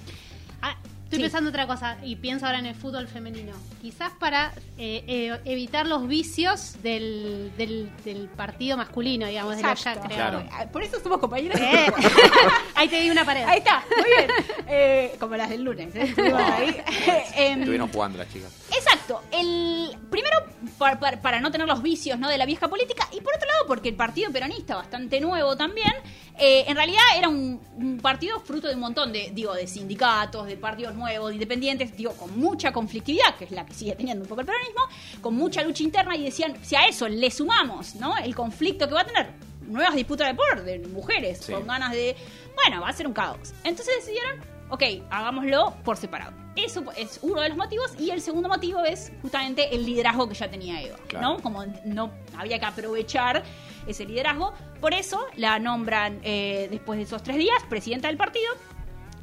[1.12, 1.30] Estoy Sí.
[1.30, 3.52] pensando otra cosa y pienso ahora en el fútbol femenino.
[3.82, 9.72] Quizás para eh, eh, evitar los vicios del, del, del partido masculino, digamos, de ya
[9.72, 10.08] Exacto.
[10.08, 10.42] creado.
[10.50, 11.60] Ah, Por eso somos compañeras.
[11.60, 11.92] Eh,
[12.74, 13.44] Ahí te di una pared.
[13.46, 14.30] Ahí está, muy bien.
[14.68, 16.02] Eh, como las del lunes, ¿eh?
[16.04, 16.82] Estuvimos ahí.
[17.36, 18.50] Em, Estuvieron jugando las chicas.
[18.74, 19.20] Exacto.
[19.30, 20.38] El primero
[20.78, 22.28] para, para- para no tener los vicios ¿no?
[22.30, 25.92] de la vieja política y por otro lado porque el partido peronista bastante nuevo también
[26.38, 30.46] eh, en realidad era un, un partido fruto de un montón de digo de sindicatos
[30.46, 34.22] de partidos nuevos de independientes digo con mucha conflictividad que es la que sigue teniendo
[34.22, 34.82] un poco el peronismo
[35.20, 38.94] con mucha lucha interna y decían si a eso le sumamos no el conflicto que
[38.94, 39.30] va a tener
[39.66, 41.52] nuevas disputas de poder de mujeres Sí.
[41.52, 42.16] con ganas de
[42.54, 46.32] bueno va a ser un caos entonces decidieron ok, hagámoslo por separado.
[46.56, 47.92] Eso es uno de los motivos.
[47.98, 50.96] Y el segundo motivo es justamente el liderazgo que ya tenía Eva.
[51.08, 51.28] Claro.
[51.34, 51.42] ¿no?
[51.42, 53.42] Como no había que aprovechar
[53.86, 54.54] ese liderazgo.
[54.80, 58.50] Por eso la nombran eh, después de esos tres días presidenta del partido.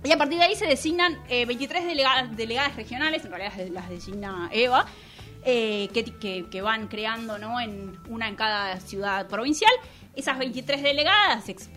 [0.03, 3.89] Y a partir de ahí se designan eh, 23 delegadas, delegadas regionales, en realidad las
[3.89, 4.85] designa Eva,
[5.43, 7.59] eh, que, que- que van creando ¿no?
[7.59, 9.71] en una en cada ciudad provincial.
[10.15, 11.69] Esas 23 delegadas, es,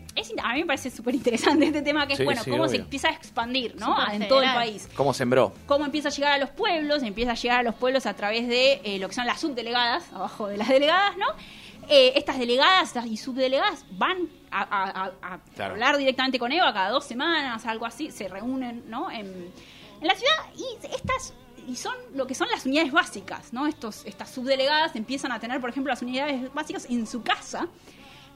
[0.43, 2.77] a mí me parece súper interesante este tema, que Sí, es bueno, sí, cómo se
[2.77, 3.87] empieza a expandir ¿no?
[3.97, 5.53] Súper en todo el país ¿Cómo sembró?
[5.67, 8.49] cómo empieza a llegar a los pueblos, empieza a llegar a los pueblos a través
[8.49, 11.27] de eh, lo que son las subdelegadas, abajo de las delegadas, ¿no?
[11.89, 15.75] Eh, estas delegadas estas y subdelegadas van a, a- a- a Claro.
[15.75, 19.11] hablar directamente con Eva cada dos semanas, algo así, se reúnen, ¿no?
[19.11, 19.27] En,
[20.01, 21.35] en la ciudad y estas
[21.67, 23.67] y son lo que son las unidades básicas, ¿no?
[23.67, 27.69] Estos, estas subdelegadas empiezan a tener, por ejemplo, las unidades básicas en su casa,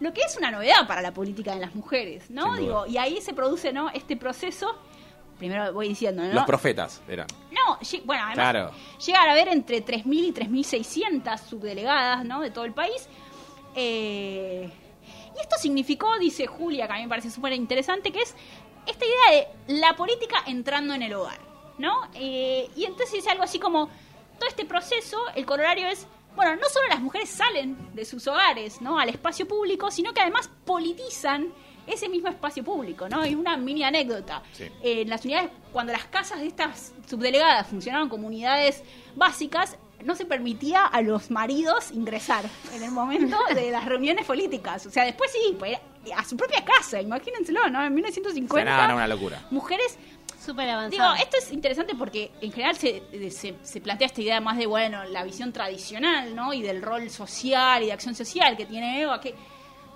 [0.01, 2.55] lo que es una novedad para la política de las mujeres, ¿no?
[2.57, 3.91] Digo, y ahí se produce, ¿no?
[3.91, 4.77] Este proceso.
[5.39, 6.33] Primero voy diciendo, ¿no?
[6.33, 7.27] Los profetas eran.
[7.51, 8.71] No, bueno, además Claro.
[9.05, 12.41] llegan a haber entre 3.000 y 3.600 subdelegadas ¿no?
[12.41, 13.07] de todo el país.
[13.77, 14.69] Eh,
[15.37, 18.35] y esto significó, dice Julia, que a mí me parece súper interesante, que es
[18.87, 21.39] esta idea de la política entrando en el hogar.
[21.79, 22.09] ¿no?
[22.15, 23.89] Eh, y entonces dice algo así como,
[24.39, 28.81] todo este proceso, el corolario es, bueno, no solo las mujeres salen de sus hogares
[28.81, 28.99] ¿no?
[28.99, 31.53] al espacio público, sino que además politizan
[31.87, 33.25] ese mismo espacio público, ¿no?
[33.25, 34.43] Y una mini anécdota.
[34.53, 34.65] Sí.
[34.83, 38.83] Eh, en las unidades, cuando las casas de estas subdelegadas funcionaban como unidades
[39.15, 42.45] básicas, no se permitía a los maridos ingresar
[42.75, 44.87] en el momento de las reuniones políticas.
[44.87, 45.79] O sea, después sí, pues,
[46.15, 47.85] a su propia casa, imagínenselo, ¿no?
[47.85, 48.77] En 1950.
[48.77, 49.47] No, no, una locura.
[49.51, 49.99] Mujeres
[50.47, 51.15] Súper Digo, avanzado.
[51.17, 55.03] esto es interesante porque en general se, se, se plantea esta idea más de, bueno,
[55.05, 56.53] la visión tradicional, ¿no?
[56.53, 59.35] Y del rol social y de acción social que tiene Eva, que...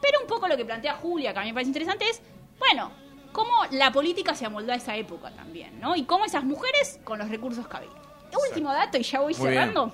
[0.01, 2.20] Pero un poco lo que plantea Julia, que a mí me parece interesante, es,
[2.59, 2.90] bueno,
[3.32, 5.94] cómo la política se amoldó a esa época también, ¿no?
[5.94, 7.90] Y cómo esas mujeres con los recursos que había.
[8.48, 9.93] Último dato, y ya voy Muy cerrando.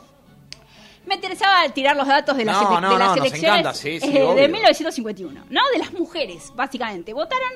[1.07, 4.01] Me interesaba tirar los datos de las, No, de las no, nos elecciones encanta, sí,
[4.01, 4.49] sí, eh, de obvio.
[4.49, 5.61] 1951, ¿no?
[5.73, 7.13] De las mujeres, básicamente.
[7.13, 7.53] Votaron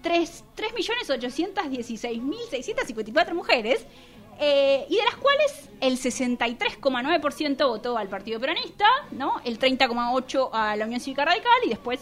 [0.00, 3.84] 3 3.816.654 mujeres,
[4.38, 9.40] eh, y de las cuales el 63,9% votó al Partido Peronista, ¿no?
[9.44, 11.98] El 30,8% a la Unión Cívica Radical, y después,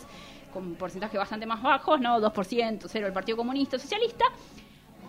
[0.52, 2.20] con porcentajes bastante más bajos, ¿no?
[2.20, 4.26] 2%, 0 el Partido Comunista Socialista.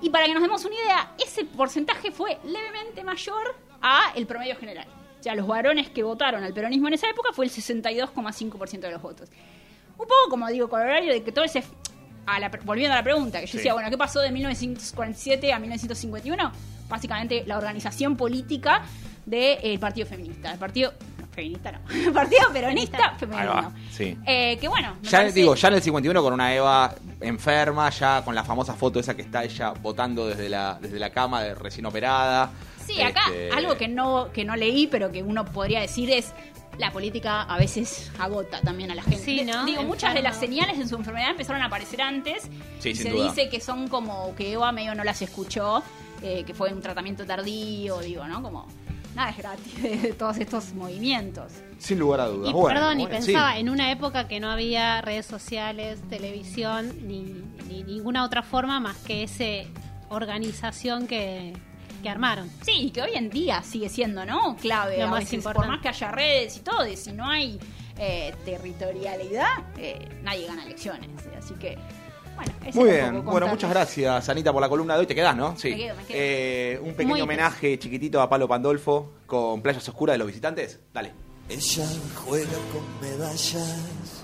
[0.04, 4.58] Y para que nos demos una idea, ese porcentaje fue levemente mayor a el promedio
[4.58, 4.86] general.
[5.20, 8.92] O sea, los varones que votaron al peronismo en esa época fue el 62,5% de
[8.92, 9.30] los votos.
[9.94, 11.64] Un poco como digo, horario de que todo ese...
[12.26, 13.58] A la, volviendo a la pregunta, que yo Sí.
[13.58, 16.52] decía, bueno, ¿qué pasó de 1947 a 1951?
[16.90, 18.84] Básicamente la organización política
[19.26, 20.52] del Partido Feminista.
[20.54, 20.94] El Partido...
[21.34, 21.80] feminista no.
[21.92, 23.74] El Partido Peronista Femenino.
[23.92, 24.16] sí.
[24.26, 28.22] Eh, que bueno, Ya parece- digo, ya en el 51 con una Eva enferma, ya
[28.24, 31.56] con la famosa foto esa que está ella votando desde la, desde la cama de
[31.56, 32.52] recién operada.
[32.86, 36.34] Sí, acá Este, algo que no, que no leí, pero que uno podría decir es
[36.78, 39.20] la política a veces agota también a la gente.
[39.24, 39.64] Sí, ¿no?
[39.66, 42.44] Digo, muchas de las señales en su enfermedad empezaron a aparecer antes.
[42.80, 43.24] Sí, y se duda.
[43.26, 45.82] dice que son como que Eva medio no las escuchó,
[46.22, 48.42] eh, que fue un tratamiento tardío, digo, ¿no?
[48.42, 48.68] Como
[49.16, 51.52] nada es gratis de, de todos estos movimientos.
[51.80, 52.50] Sin lugar a dudas.
[52.50, 53.60] Y Bueno, perdón, y bueno, pensaba sí.
[53.60, 58.98] en una época que no había redes sociales, televisión, ni, ni ninguna otra forma más
[58.98, 59.70] que esa
[60.10, 61.54] organización que,
[62.02, 62.50] que armaron.
[62.62, 64.56] Sí, y que hoy en día sigue siendo, ¿no?
[64.58, 64.98] Clave.
[65.00, 65.68] Lo a más veces, importante.
[65.68, 67.60] Por más que haya redes y todo, y si no hay
[67.98, 71.10] eh, territorialidad, eh, nadie gana elecciones.
[71.38, 71.78] Así que,
[72.36, 75.08] bueno, Muy bien, bueno, muchas gracias, Anita, por la columna de hoy.
[75.08, 75.58] Te quedás, ¿no?
[75.58, 75.70] Sí.
[75.70, 76.18] Me quedo, me quedo.
[76.20, 80.80] Eh, un pequeño Muy homenaje chiquitito a Palo Pandolfo con Playas Oscuras de los visitantes.
[80.94, 81.12] Dale.
[81.50, 81.86] Ella
[82.16, 84.24] juega con medallas,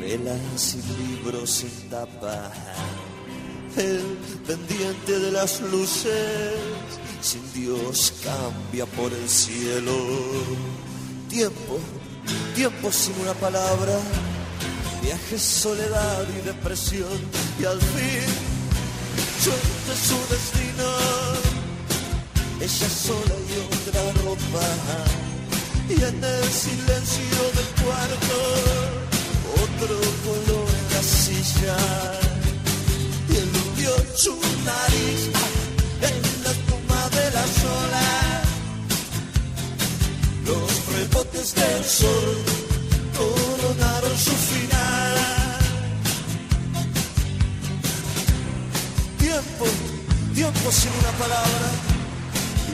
[0.00, 2.52] velas y libros sin tapa.
[3.76, 4.00] El
[4.46, 6.54] pendiente de las luces,
[7.20, 9.92] sin Dios cambia por el cielo.
[11.28, 11.78] Tiempo,
[12.54, 13.98] tiempo sin una palabra,
[15.06, 17.18] viaje, soledad y depresión.
[17.60, 18.28] Y al fin,
[19.44, 20.88] suerte su destino.
[22.60, 24.66] Ella sola y otra ropa
[25.88, 28.36] y en el silencio del cuarto
[29.66, 31.76] otro color en la silla
[33.30, 34.34] y eludió su
[34.64, 35.20] nariz
[36.08, 38.08] en la espuma de la sola
[40.46, 42.36] los rebotes del sol
[43.16, 44.85] coronaron su final
[50.36, 51.68] tiempo sin una palabra.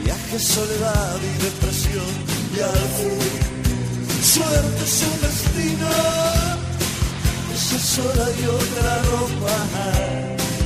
[0.03, 2.13] Viaje, soledad y depresión.
[2.55, 5.89] Y al fin suerte su destino.
[7.55, 9.55] Esa sola y otra ropa.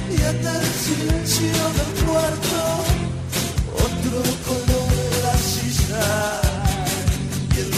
[0.10, 2.60] Y en el silencio del cuarto
[3.86, 4.18] otro
[4.48, 6.08] color en la silla.
[7.54, 7.70] Y el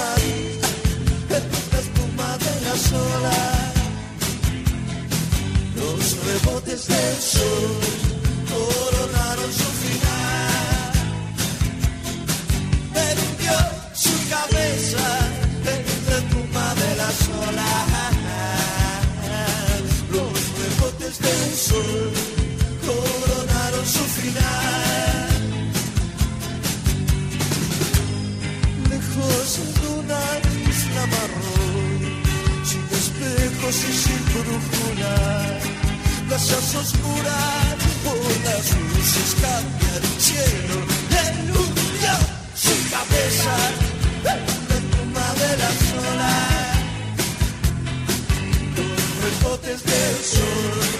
[0.00, 0.58] nariz
[1.36, 3.40] en la espuma de la sola.
[5.76, 7.99] Los rebotes del sol
[8.50, 10.20] coronaron su final
[13.18, 13.58] hundió
[13.94, 15.06] su cabeza
[15.72, 17.70] en la espuma de la sola.
[20.14, 22.12] Los rebotes del sol
[22.86, 25.28] coronaron su final.
[28.90, 30.22] Lejos en una
[30.70, 32.00] isla marrón,
[32.64, 35.14] sin espejos y sin brújula,
[36.28, 40.76] playas oscuras por las luces cambian el cielo.
[41.24, 42.14] El hundió
[42.54, 43.54] su cabeza
[44.24, 46.34] espuma de la sola.
[48.76, 50.99] Los rebotes del sol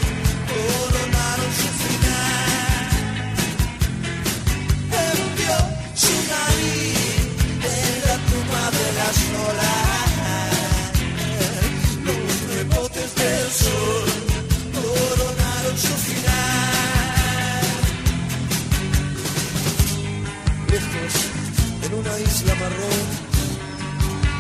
[22.00, 23.08] una isla marrón,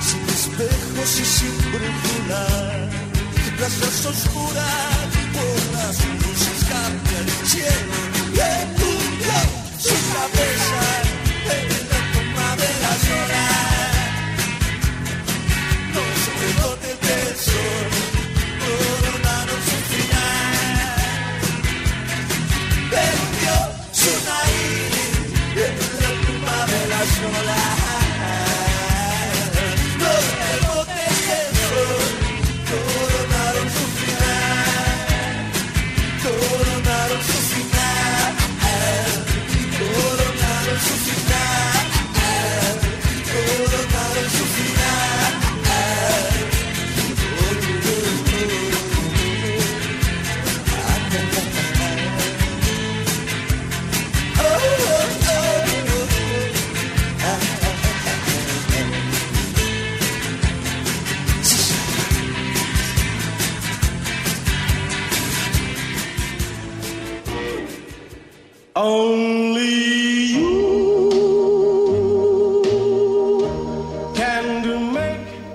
[0.00, 2.46] sin espejos y sin brújula,
[3.56, 7.98] playas oscuras por las luces cambian el cielo
[8.32, 8.70] y el
[9.78, 10.84] su cabeza
[11.54, 13.49] en la toma de las olas.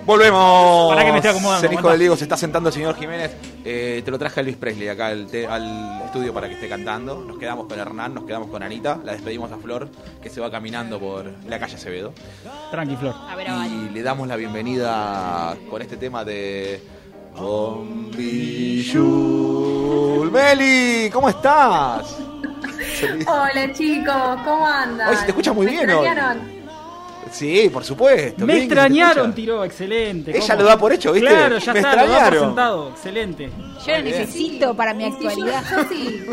[0.05, 0.93] Volvemos.
[0.93, 3.31] Pará que me estoy acomodando, El hijo del Diego se está sentando el señor Jiménez.
[3.63, 6.69] Eh, te lo traje a Luis Presley acá al, te- al estudio para que esté
[6.69, 7.19] cantando.
[7.21, 8.99] Nos quedamos con Hernán, nos quedamos con Anita.
[9.03, 9.89] La despedimos a Flor,
[10.21, 12.13] que se va caminando por la calle Acevedo.
[12.69, 13.15] Tranqui, Flor.
[13.29, 13.73] A ver, a Vale.
[13.73, 16.81] Y le damos la bienvenida con este tema de.
[18.95, 20.31] Bombillul.
[20.31, 22.17] Meli, ¿cómo estás?
[23.27, 25.09] Hola chicos, ¿cómo andan?
[25.09, 26.07] Hoy se te escucha muy ¿Me bien hoy.
[27.37, 28.45] Sí, por supuesto.
[28.45, 30.35] Me extrañaron, tiró, excelente.
[30.37, 31.27] Ella lo da por hecho, ¿viste?
[31.29, 32.45] Claro, ya Me está, lo da por extrañaron.
[32.47, 33.49] sentado, excelente.
[33.85, 35.63] Yo lo necesito para mi Sí, yo- actualidad.
[35.69, 36.25] Yo, sí,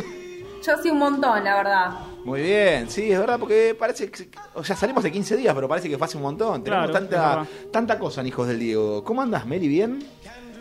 [0.64, 1.90] yo sí un montón, la verdad.
[2.24, 4.28] Muy bien, sí, es verdad, porque parece que.
[4.54, 6.62] O sea, salimos de 15 días, pero parece que fue hace un montón.
[6.62, 9.02] Tenemos Claro, tanta, tanta cosa en Hijos del Diego.
[9.02, 9.66] ¿Cómo andas, Meli?
[9.66, 9.98] ¿Bien?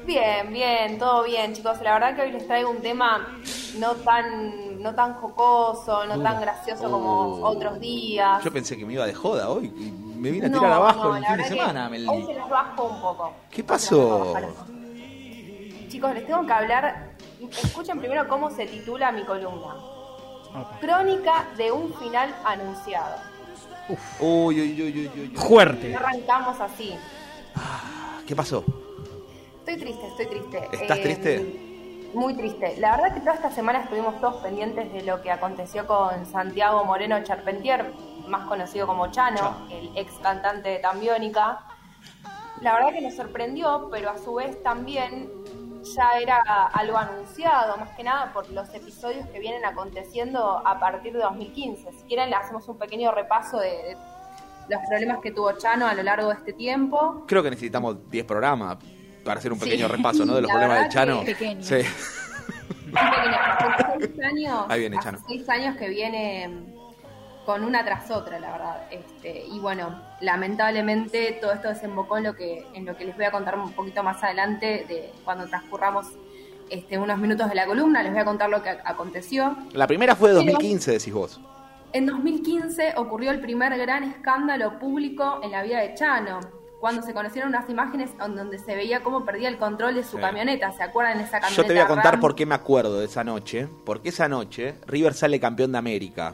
[0.08, 1.78] Bien, bien, todo bien chicos.
[1.84, 3.38] La verdad que hoy les traigo un tema
[3.78, 6.24] no tan, no tan jocoso, no Uh.
[6.24, 7.46] tan gracioso como Uh.
[7.46, 8.44] otros días.
[8.44, 9.72] Yo pensé que me iba de joda hoy
[10.22, 12.08] me vine a No, tirar abajo no, el fin de semana, Meli.
[12.08, 13.34] Hoy se los bajo un poco.
[13.50, 14.36] ¿Qué pasó?
[15.90, 17.12] Chicos, les tengo que hablar.
[17.64, 19.76] Escuchen primero cómo se titula mi columna.
[20.80, 23.16] Crónica de un final anunciado.
[24.20, 25.36] Uy, uy, uy, uy, uy, uy.
[25.36, 25.96] Fuerte.
[25.96, 26.96] Arrancamos así.
[28.28, 28.64] ¿Qué pasó?
[29.60, 30.70] Estoy triste, estoy triste.
[30.72, 32.12] ¿Estás Eh, triste?
[32.14, 32.76] Muy triste.
[32.78, 36.84] La verdad que toda esta semana estuvimos todos pendientes de lo que aconteció con Santiago
[36.86, 37.92] Moreno Charpentier,
[38.28, 41.60] más conocido como Chano, el ex cantante de Tambiónica.
[42.62, 45.30] La verdad que nos sorprendió, pero a su vez también
[45.96, 46.38] ya era
[46.74, 51.92] algo anunciado, más que nada por los episodios que vienen aconteciendo a partir de 2015.
[51.92, 53.68] Si quieren, le hacemos un pequeño repaso de,
[54.68, 57.24] de los problemas que tuvo Chano a lo largo de este tiempo.
[57.28, 58.78] Creo que necesitamos 10 programas
[59.26, 59.66] para hacer un Sí.
[59.66, 60.36] pequeño repaso, ¿no?
[60.36, 61.24] De los La problemas verdad Chano.
[61.26, 61.64] Pequeño.
[61.64, 61.76] Sí.
[61.76, 65.18] Un pequeño- hace seis años, Ahí viene hace Chano.
[65.28, 66.71] seis años que viene
[67.46, 68.82] con una tras otra, la verdad.
[68.92, 73.26] Este, y bueno, lamentablemente todo esto desembocó en lo que, en lo que les voy
[73.26, 76.08] a contar un poquito más adelante, de cuando transcurramos
[76.70, 79.56] este, unos minutos de la columna, les voy a contar lo que aconteció.
[79.74, 81.40] La primera fue de Pero- 2015, decís vos.
[81.94, 86.40] En 2015 ocurrió el primer gran escándalo público en la vida de Chano,
[86.80, 90.16] cuando se conocieron unas imágenes en donde se veía cómo perdía el control de su
[90.16, 90.22] Sí.
[90.22, 90.72] camioneta.
[90.72, 91.62] ¿Se acuerdan de esa camioneta?
[91.62, 92.22] Yo te voy a contar Ram?
[92.22, 93.68] por qué me acuerdo de esa noche.
[93.86, 96.34] Porque esa noche River sale campeón de América.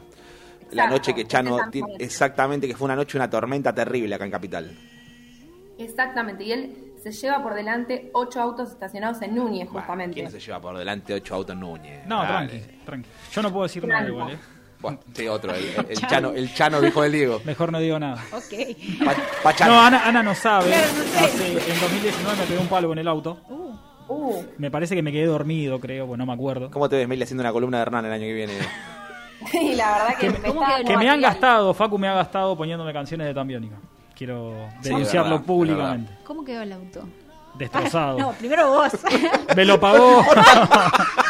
[0.72, 1.58] La noche que Chano.
[1.98, 2.66] exactamente.
[2.68, 4.76] que fue una noche, una tormenta terrible acá en Capital.
[5.78, 10.14] Exactamente, y él se lleva por delante ocho autos estacionados en Núñez, justamente.
[10.14, 12.04] ¿Quién se lleva por delante ocho autos Núñez?
[12.06, 12.48] No, Dale.
[12.48, 13.08] tranqui, tranqui.
[13.32, 14.38] Yo no puedo decir nada igual, ¿eh?
[14.80, 17.40] Bueno, sí, otro, el, el- el Chano, el Chano dijo del Diego.
[17.44, 18.22] Mejor no digo nada.
[18.32, 19.04] Ok.
[19.04, 19.74] Pa- pa' Chano.
[19.74, 20.70] No, Ana, Ana no sabe.
[20.70, 21.18] Claro, no sé.
[21.18, 23.40] Hace- en 2019 me pegué un palo en el auto.
[24.08, 26.70] Uh, Me parece que me quedé dormido, creo, bueno, no me acuerdo.
[26.70, 28.52] ¿Cómo te ves, Meli, haciendo una columna de Hernán el año que viene?
[29.60, 33.76] y la verdad que, me han gastado, Facu me ha gastado poniéndome canciones de Tambiónica.
[34.16, 34.52] Quiero
[34.82, 36.12] Sí, denunciarlo verdad, públicamente.
[36.24, 37.02] ¿Cómo quedó el auto?
[37.54, 38.18] Destrozado.
[38.18, 38.92] No, primero vos.
[39.56, 40.24] Me lo pagó.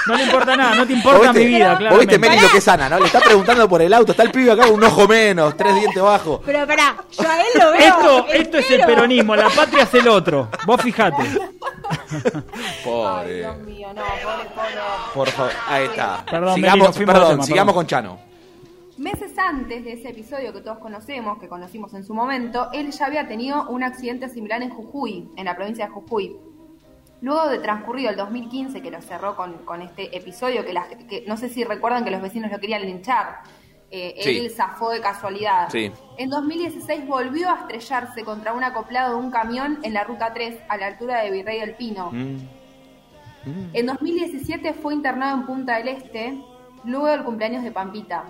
[0.07, 1.99] no le importa nada, no te importa ¿Vos mi vida, Vos claro.
[1.99, 2.99] viste, Meli, lo que es Ana, ¿no?
[2.99, 4.13] Le está preguntando por el auto.
[4.13, 6.41] Está el pibe acá con un ojo menos, tres dientes bajos.
[6.45, 7.79] Pero pará, yo a él lo veo.
[7.79, 10.49] Esto, esto es el peronismo, la patria es el otro.
[10.67, 11.23] Vos fijate.
[12.55, 13.35] Ay, Pobre.
[13.39, 14.75] Dios mío, no, pobre, pobre.
[15.15, 16.25] Por favor, ahí está.
[16.31, 17.75] Perdón, sigamos perdón, tema, sigamos perdón.
[17.75, 18.19] con Chano.
[18.97, 23.07] Meses antes de ese episodio que todos conocemos, que conocimos en su momento, él ya
[23.07, 26.37] había tenido un accidente similar en Jujuy, en la provincia de Jujuy.
[27.21, 31.25] Luego de transcurrido el 2015, que lo cerró con, con este episodio, que, las- que
[31.29, 33.41] no sé si recuerdan que los vecinos lo querían linchar,
[33.91, 34.39] eh, Sí.
[34.39, 35.69] él zafó de casualidad.
[35.71, 35.91] Sí.
[36.17, 40.61] En 2016 volvió a estrellarse contra un acoplado de un camión en la ruta 3,
[40.69, 42.11] a la altura de Virrey del Pino.
[42.13, 42.37] Mm.
[43.73, 46.39] En 2017 fue internado en Punta del Este,
[46.85, 48.25] luego del cumpleaños de Pampita.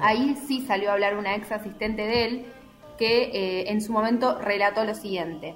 [0.00, 2.46] Ahí sí salió a hablar una ex asistente de él
[2.98, 5.54] que eh, en su momento relató lo siguiente.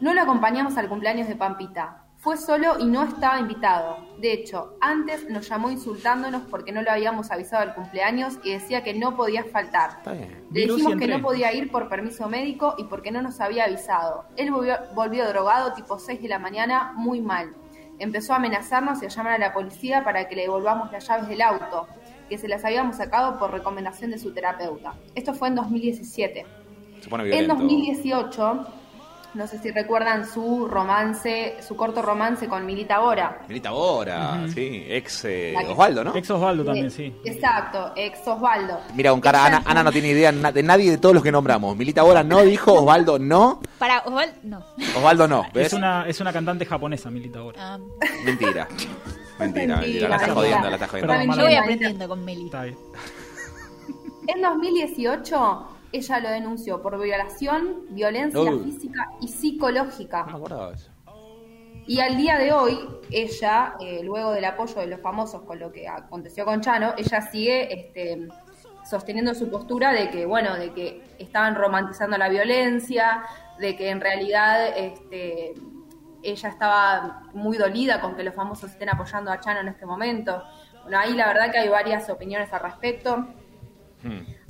[0.00, 2.01] No lo acompañamos al cumpleaños de Pampita.
[2.22, 3.96] Fue solo y no estaba invitado.
[4.18, 8.84] De hecho, antes nos llamó insultándonos porque no lo habíamos avisado del cumpleaños y decía
[8.84, 9.96] que no podía faltar.
[9.98, 10.44] Está bien.
[10.52, 14.24] Le dijimos que no podía ir por permiso médico y porque no nos había avisado.
[14.36, 17.56] Él volvió, volvió drogado tipo 6 de la mañana, muy mal.
[17.98, 21.26] Empezó a amenazarnos y a llamar a la policía para que le devolvamos las llaves
[21.26, 21.88] del auto,
[22.28, 24.94] que se las habíamos sacado por recomendación de su terapeuta.
[25.16, 26.46] Esto fue en 2017.
[27.00, 27.54] Se pone En violento.
[27.56, 28.66] 2018,
[29.34, 33.40] no sé si recuerdan su romance, su corto romance con Milita Bora.
[33.48, 36.14] Milita Bora, sí, ex eh, Osvaldo, ¿no?
[36.14, 37.14] Ex Osvaldo también, sí.
[37.24, 38.80] Exacto, ex Osvaldo.
[38.94, 41.76] Mira, con cara, Ana, Ana no tiene idea de nadie de todos los que nombramos.
[41.76, 44.64] Milita Bora no dijo, Osvaldo no, Para Osvaldo, no.
[44.96, 45.72] Osvaldo no, Es ¿ves?
[45.72, 47.58] una, es una cantante japonesa, Milita ahora.
[47.74, 47.78] Ah,
[48.24, 48.68] Mentira.
[49.38, 51.12] Mentira, mentira, la está jodiendo, la está jodiendo.
[51.12, 52.44] Perdón, yo voy aprendiendo con Meli.
[52.44, 52.78] Está bien.
[54.28, 58.64] En 2018, ella lo denunció por violación, violencia Uy.
[58.64, 60.24] física y psicológica.
[60.24, 60.90] No me acordaba de eso.
[61.86, 62.78] Y al día de hoy,
[63.10, 67.20] ella, eh, luego del apoyo de los famosos con lo que aconteció con Chano, ella
[67.22, 68.28] sigue este,
[68.88, 73.24] sosteniendo su postura de que, bueno, de que estaban romantizando la violencia,
[73.58, 75.54] de que en realidad este,
[76.22, 80.42] ella estaba muy dolida con que los famosos estén apoyando a Chano en este momento.
[80.82, 83.26] Bueno, ahí la verdad que hay varias opiniones al respecto.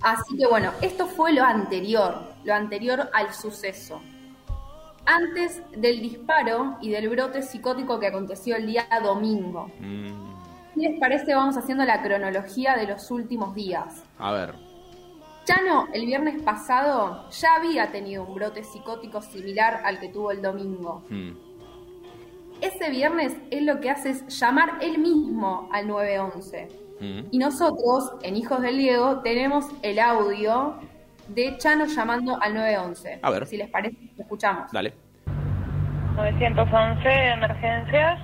[0.02, 4.00] Así que bueno, esto fue lo anterior, lo anterior al suceso.
[5.06, 9.70] Antes del disparo y del brote psicótico que aconteció el día domingo.
[10.74, 14.04] Si les parece, vamos haciendo la cronología de los últimos días.
[14.18, 14.54] A ver.
[15.44, 20.40] Chano, el viernes pasado, ya había tenido un brote psicótico similar al que tuvo el
[20.40, 21.04] domingo.
[21.08, 21.32] Mm.
[22.60, 26.81] Ese viernes él lo que hace es llamar él mismo al 911.
[27.02, 27.26] Mm.
[27.32, 30.76] Y nosotros, en Hijos del Diego, tenemos el audio
[31.26, 33.18] de Chano llamando al 911.
[33.22, 33.46] A ver.
[33.46, 34.70] Si les parece, lo escuchamos.
[34.70, 34.92] Dale.
[36.14, 38.20] 911, emergencias.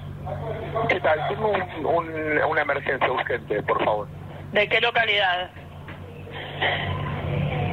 [0.89, 1.19] ¿Qué tal?
[1.29, 4.09] Tengo un- un- una emergencia urgente, por favor.
[4.53, 5.51] ¿De qué localidad?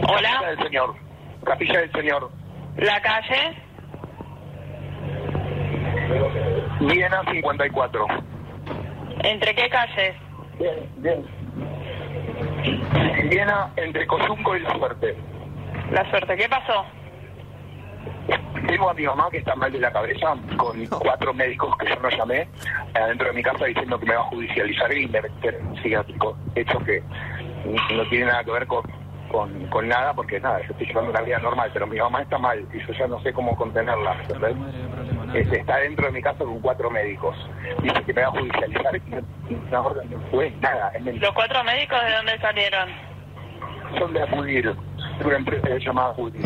[0.07, 0.29] Hola.
[0.31, 0.95] Capilla del Señor.
[1.43, 2.31] Capilla del Señor.
[2.77, 3.61] ¿La calle?
[6.79, 8.07] Viena 54.
[9.23, 10.15] ¿Entre qué calles?
[10.59, 11.25] Bien, bien.
[13.29, 15.15] Viena entre Coyunco y La Suerte.
[15.91, 16.85] La suerte, ¿qué pasó?
[18.67, 21.95] Tengo a mi mamá que está mal de la cabeza con cuatro médicos que yo
[21.97, 22.47] no llamé
[22.95, 26.37] adentro de mi casa diciendo que me va a judicializar y me meter en psiquiátrico.
[26.55, 27.03] Hecho que
[27.93, 28.83] no tiene nada que ver con,
[29.35, 32.37] con, con nada porque nada, yo estoy llevando una vida normal, pero mi mamá está
[32.37, 34.15] mal y yo ya no sé cómo contenerla.
[34.21, 34.55] ¿entendés?
[35.33, 37.35] Este, está dentro de mi casa con cuatro médicos.
[37.81, 40.91] Dice que me va a judicializar y una orden no fue nada.
[40.99, 42.89] ¿Los cuatro médicos de dónde salieron?
[43.99, 44.73] Son de Acudir,
[45.19, 46.41] de una empresa que se llama Acudir.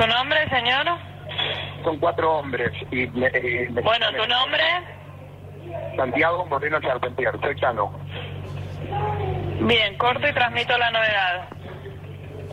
[0.00, 0.84] ¿Su nombre, señor?
[1.84, 4.62] Son cuatro hombres y me, eh, me- Bueno, ¿tu nombre?
[5.96, 7.92] Santiago Moreno Charpentier, soy Chano.
[9.60, 11.48] Bien, corto y transmito la novedad.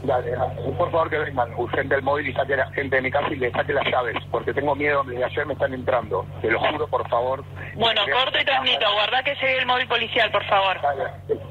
[0.03, 0.33] Dale,
[0.77, 3.27] por favor que vengan urgente el móvil y saque a la gente de mi casa
[3.31, 6.25] y le saque las llaves, porque tengo miedo, desde ayer me están entrando.
[6.41, 7.43] Te lo juro, por favor.
[7.75, 8.85] Bueno, corto y transmito.
[8.93, 10.77] Guarda que llegue el móvil policial, por favor.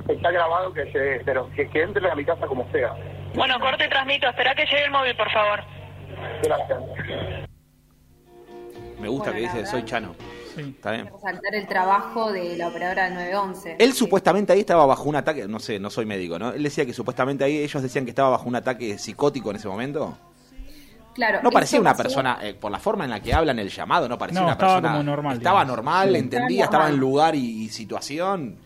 [0.08, 2.94] Está grabado que se, pero que, que entre a mi casa como sea.
[3.34, 4.28] Bueno, corto y transmito.
[4.28, 5.60] Espera que llegue el móvil, por favor.
[6.44, 6.78] Gracias.
[9.00, 10.14] Me gusta Bueno, que dice verdad- soy Chano.
[10.56, 11.06] Está bien.
[11.12, 13.76] Resaltar el trabajo de la operadora del 911.
[13.78, 16.52] Él supuestamente ahí estaba bajo un ataque, no sé, no soy médico, ¿no?
[16.52, 19.68] Él decía que supuestamente ahí ellos decían que estaba bajo un ataque psicótico en ese
[19.68, 20.16] momento.
[21.14, 24.08] Claro, No parecía una persona, eh, por la forma en la que hablan el llamado,
[24.08, 24.92] no parecía No, una estaba persona.
[24.92, 25.76] como normal, Estaba digamos.
[25.76, 26.16] normal, Sí.
[26.16, 28.56] entendía, Estaba estaba en lugar y, y situación,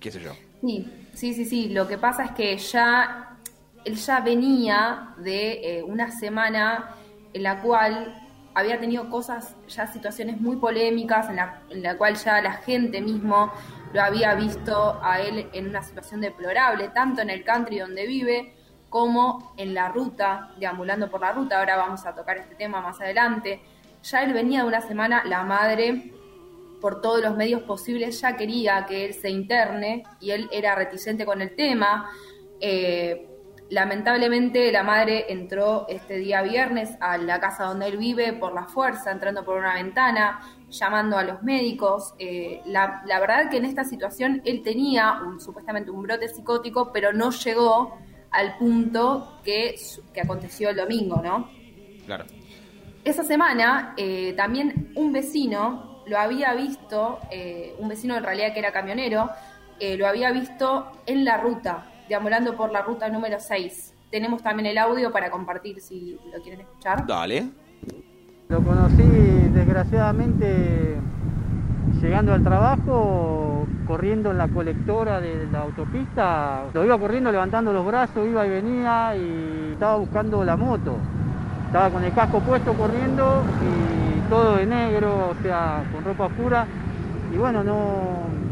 [0.00, 0.32] qué sé yo.
[0.60, 1.68] Sí, sí, sí, sí.
[1.68, 3.36] Lo que pasa es que ya
[3.84, 6.94] él ya venía de eh, una semana
[7.32, 8.21] en la cual
[8.54, 13.00] había tenido cosas, ya situaciones muy polémicas, en la, en la cual ya la gente
[13.00, 13.52] mismo
[13.92, 18.54] lo había visto a él en una situación deplorable, tanto en el country donde vive
[18.88, 21.58] como en la ruta, deambulando por la ruta.
[21.58, 23.62] Ahora vamos a tocar este tema más adelante.
[24.02, 26.12] Ya él venía de una semana, la madre
[26.80, 31.24] por todos los medios posibles ya quería que él se interne y él era reticente
[31.24, 32.10] con el tema.
[32.60, 33.31] Eh,
[33.72, 38.64] lamentablemente la madre entró este día viernes a la casa donde él vive por la
[38.64, 42.14] fuerza, entrando por una ventana, llamando a los médicos.
[42.18, 46.92] Eh, la, la verdad que en esta situación él tenía un- supuestamente un brote psicótico,
[46.92, 47.96] pero no llegó
[48.30, 49.74] al punto que,
[50.12, 51.48] que aconteció el domingo, ¿no?
[52.04, 52.24] Claro.
[53.04, 58.58] Esa semana eh, también un vecino lo había visto, eh, un vecino en realidad que
[58.58, 59.30] era camionero,
[59.80, 63.94] eh, lo había visto en la ruta, deambulando por la ruta número 6.
[64.10, 67.06] Tenemos también el audio para compartir si lo quieren escuchar.
[67.06, 67.48] Dale.
[68.48, 69.02] Lo conocí
[69.54, 70.98] desgraciadamente
[72.02, 76.64] llegando al trabajo, corriendo en la colectora de la autopista.
[76.74, 80.96] Lo iba corriendo levantando los brazos, iba y venía y estaba buscando la moto.
[81.66, 86.66] Estaba con el casco puesto corriendo y todo de negro, o sea, con ropa oscura.
[87.32, 88.42] Y bueno, no.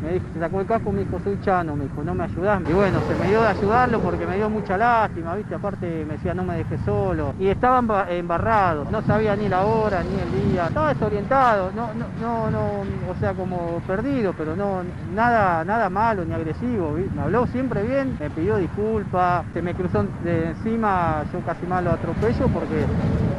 [0.00, 2.62] Me dijo, se sacó el casco, me dijo, soy Chano, me dijo, no me ayudás.
[2.68, 5.54] Y bueno, se me dio de ayudarlo porque me dio mucha lástima, ¿viste?
[5.54, 7.34] Aparte me decía, no me dejes solo.
[7.38, 10.68] Y estaba emba- embarrado, no sabía ni la hora, ni el día.
[10.68, 14.82] Estaba desorientado, no, no, no, no, o sea, como perdido, pero no,
[15.14, 16.92] nada, nada malo ni agresivo.
[17.14, 21.82] Me habló siempre bien, me pidió disculpas, se me cruzó de encima, yo casi más
[21.82, 22.84] lo atropello porque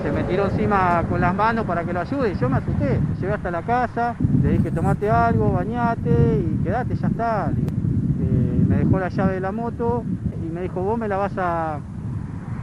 [0.03, 2.99] se me tiró encima con las manos para que lo ayude y yo me asusté.
[3.19, 7.51] Llegué hasta la casa, le dije tomate algo, bañate y quedate, ya está.
[7.51, 10.03] Eh, me dejó la llave de la moto
[10.43, 11.80] y me dijo, vos me la vas a,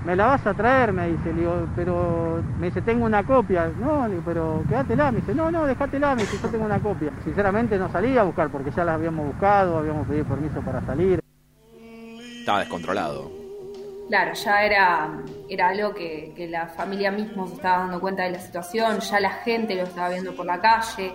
[0.04, 3.70] me la vas a traer, me dice, le digo, pero me dice, tengo una copia.
[3.80, 6.78] No, le digo, pero quédatela, me dice, no, no, déjatela, me dice, yo tengo una
[6.78, 7.10] copia.
[7.24, 11.20] Sinceramente no salí a buscar porque ya la habíamos buscado, habíamos pedido permiso para salir.
[12.38, 13.30] Estaba descontrolado.
[14.08, 15.10] Claro, ya era,
[15.48, 19.18] era algo que, que la familia mismo se estaba dando cuenta de la situación, ya
[19.18, 21.12] la gente lo estaba viendo por la calle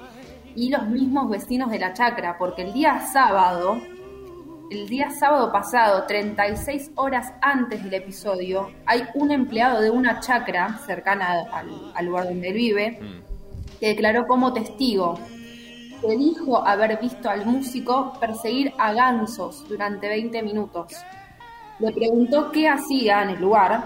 [0.55, 3.79] y los mismos vecinos de la chacra, porque el día sábado,
[4.69, 10.77] el día sábado pasado, 36 horas antes del episodio, hay un empleado de una chacra
[10.85, 12.99] cercana al, al lugar donde él vive
[13.79, 15.19] que declaró como testigo
[16.01, 20.93] que dijo haber visto al músico perseguir a gansos durante 20 minutos.
[21.79, 23.83] Le preguntó qué hacía en el lugar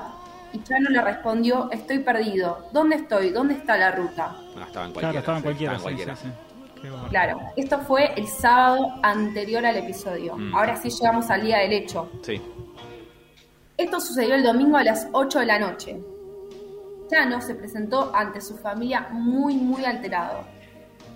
[0.54, 2.68] y Chano le respondió, estoy perdido.
[2.72, 3.32] ¿Dónde estoy?
[3.32, 4.34] ¿Dónde está la ruta?
[4.58, 5.20] Ah, estaba en Claro, cualquiera.
[5.20, 5.74] estaba en cualquiera.
[5.76, 6.16] Estaba en sí, cualquiera.
[6.16, 6.45] sí, sí.
[7.10, 10.36] Claro, esto fue el sábado anterior al episodio.
[10.38, 10.56] Mm.
[10.56, 12.10] Ahora sí llegamos al día del hecho.
[12.22, 12.42] Sí.
[13.78, 15.98] Esto sucedió el domingo a las 8 de la noche.
[17.10, 20.44] Chano se presentó ante su familia muy, muy alterado.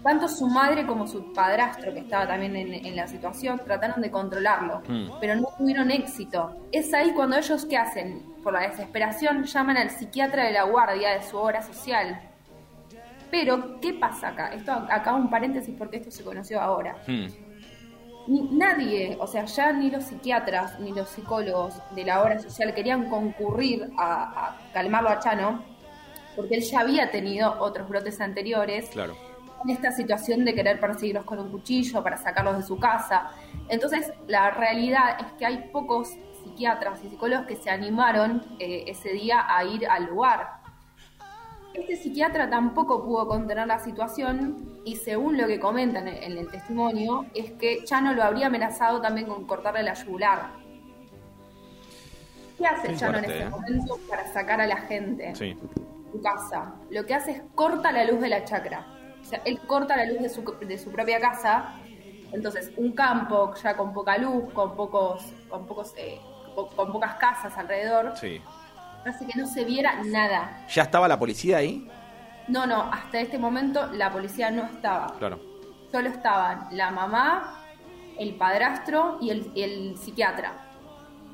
[0.03, 4.09] Tanto su madre como su padrastro, que estaba también en, en la situación, trataron de
[4.11, 5.09] controlarlo, Mm.
[5.19, 6.55] pero no tuvieron éxito.
[6.71, 8.23] Es ahí cuando ellos, ¿qué hacen?
[8.43, 12.21] Por la desesperación, llaman al psiquiatra de la guardia de su obra social.
[13.31, 14.47] Pero, ¿qué pasa acá?
[14.53, 16.95] Esto acá un paréntesis porque esto se conoció ahora.
[17.07, 17.27] Hmm.
[18.27, 22.73] Ni- nadie, o sea, ya ni los psiquiatras ni los psicólogos de la obra social
[22.73, 25.63] querían concurrir a, a calmarlo a Chano,
[26.35, 29.15] porque él ya había tenido otros brotes anteriores Claro.
[29.63, 33.31] en esta situación de querer perseguirlos con un cuchillo para sacarlos de su casa.
[33.67, 36.09] Entonces, la realidad es que hay pocos
[36.43, 40.58] psiquiatras y psicólogos que se animaron eh, ese día a ir al lugar.
[41.79, 47.25] Este psiquiatra tampoco pudo contener la situación y según lo que comentan en el testimonio
[47.33, 50.49] es que Chano lo habría amenazado también con cortarle la yugular.
[52.57, 53.49] ¿Qué hace Qué Chano en ese ¿eh?
[53.49, 55.33] momento para sacar a la gente?
[55.35, 55.55] Sí.
[56.11, 58.85] su casa, lo que hace es corta la luz de la chacra.
[59.21, 61.75] O sea, él corta la luz de su, de su propia casa.
[62.31, 66.19] Entonces, un campo ya con poca luz, con pocos, con pocos, eh,
[66.55, 68.41] po- con pocas casas alrededor, Sí.
[69.05, 70.65] Hace que no se viera nada.
[70.69, 71.89] ¿Ya estaba la policía ahí?
[72.47, 75.15] No, no, hasta este momento la policía no estaba.
[75.17, 75.39] Claro.
[75.91, 77.63] Solo estaban la mamá,
[78.17, 80.53] el padrastro y el, el psiquiatra.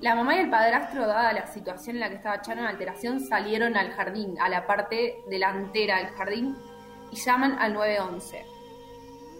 [0.01, 3.21] La mamá y el padrastro, dada la situación en la que estaba Chano en alteración,
[3.21, 6.55] salieron al jardín, a la parte delantera del jardín,
[7.11, 8.45] y llaman al 911.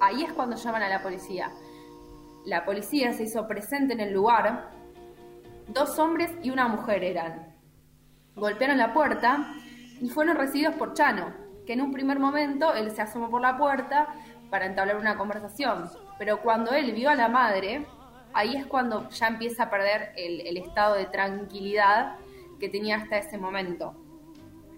[0.02, 1.52] Ahí es cuando llaman a la policía.
[2.45, 4.72] La policía se hizo presente en el lugar.
[5.68, 7.44] Dos hombres y una mujer eran.
[8.35, 9.53] Golpearon la puerta
[10.01, 11.33] y fueron recibidos por Chano,
[11.65, 14.07] que en un primer momento él se asomó por la puerta
[14.49, 15.89] para entablar una conversación.
[16.17, 17.85] Pero cuando él vio a la madre,
[18.33, 22.17] ahí es cuando ya empieza a perder el, estado de tranquilidad
[22.59, 23.95] que tenía hasta ese momento.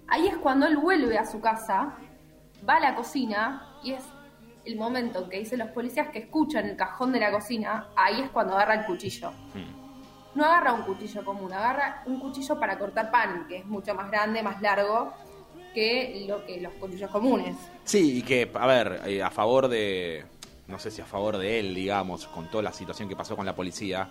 [0.08, 1.96] Ahí es cuando él vuelve a su casa,
[2.68, 4.04] va a la cocina y es
[4.66, 8.22] el momento en que dicen los policías que escuchan el cajón de la cocina, ahí
[8.22, 9.32] es cuando agarra el cuchillo.
[10.38, 14.12] No agarra un cuchillo común, agarra un cuchillo para cortar pan, que es mucho más
[14.12, 15.12] grande, más largo
[15.74, 17.56] que lo que los cuchillos comunes.
[17.84, 20.24] Sí, y que, a ver, eh, a favor de.
[20.68, 23.46] No sé si a favor de él, digamos, con toda la situación que pasó con
[23.48, 24.08] la policía.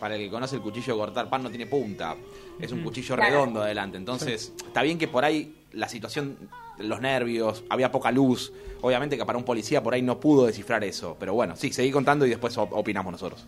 [0.00, 2.16] Para el que conoce el cuchillo de cortar pan no tiene punta.
[2.58, 3.30] Es un cuchillo Claro.
[3.30, 3.96] redondo adelante.
[3.98, 6.36] Entonces, está bien que por ahí la situación,
[6.78, 8.50] los nervios, había poca luz.
[8.80, 11.16] Obviamente que para un policía por ahí no pudo descifrar eso.
[11.20, 13.46] Pero bueno, sí, seguí contando y después op- opinamos nosotros.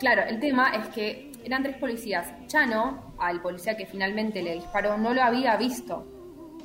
[0.00, 2.26] Claro, el tema es que eran tres policías.
[2.46, 6.06] Chano, al policía que finalmente le disparó, no lo había visto.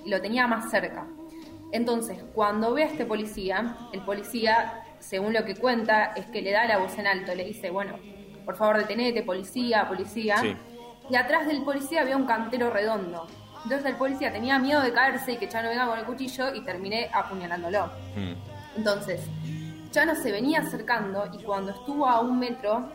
[0.06, 1.06] Y lo tenía más cerca.
[1.74, 6.52] Entonces, cuando ve a este policía, el policía, según lo que cuenta, es que le
[6.52, 7.36] da la voz en alto.
[7.36, 8.00] Le dice, bueno,
[8.46, 10.38] por favor detenete, policía, policía.
[10.38, 10.56] Sí.
[11.10, 13.28] Y atrás del policía había un cantero redondo.
[13.64, 16.64] Entonces el policía tenía miedo de caerse y que Chano venga con el cuchillo y
[16.64, 17.90] terminé apuñalándolo.
[18.78, 19.28] Entonces,
[19.92, 22.92] Chano se venía acercando y cuando estuvo a un metro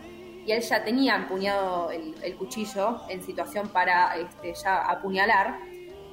[0.47, 5.59] y él ya tenía empuñado el, el cuchillo en situación para este, ya apuñalar,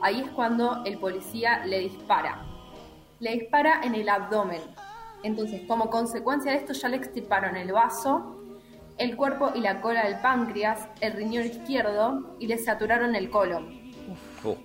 [0.02, 2.46] ahí es cuando el policía le dispara.
[3.20, 4.62] Le dispara en el abdomen.
[5.24, 8.36] Entonces, como consecuencia de esto, ya le extirparon el vaso,
[8.98, 13.92] el cuerpo y la cola del páncreas, el riñón izquierdo y le saturaron el colon.
[14.44, 14.56] Uh,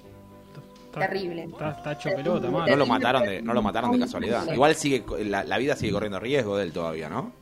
[0.93, 1.45] Terrible.
[1.45, 4.47] Está, está hecho pelota, no lo mataron de, no lo mataron de casualidad.
[4.53, 7.33] Igual sigue la, la vida sigue corriendo riesgo de él todavía, ¿no?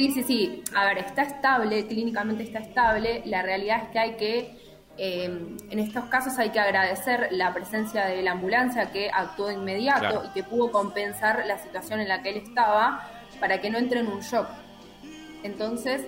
[0.00, 0.64] Sí, sí, sí.
[0.74, 3.20] A ver, está estable, clínicamente está estable.
[3.26, 4.58] La realidad es que hay que,
[4.96, 9.54] eh, en estos casos hay que agradecer la presencia de la ambulancia que actuó de
[9.56, 10.22] inmediato Claro.
[10.24, 13.10] y que pudo compensar la situación en la que él estaba
[13.40, 14.46] para que no entre en un shock.
[15.42, 16.06] Entonces,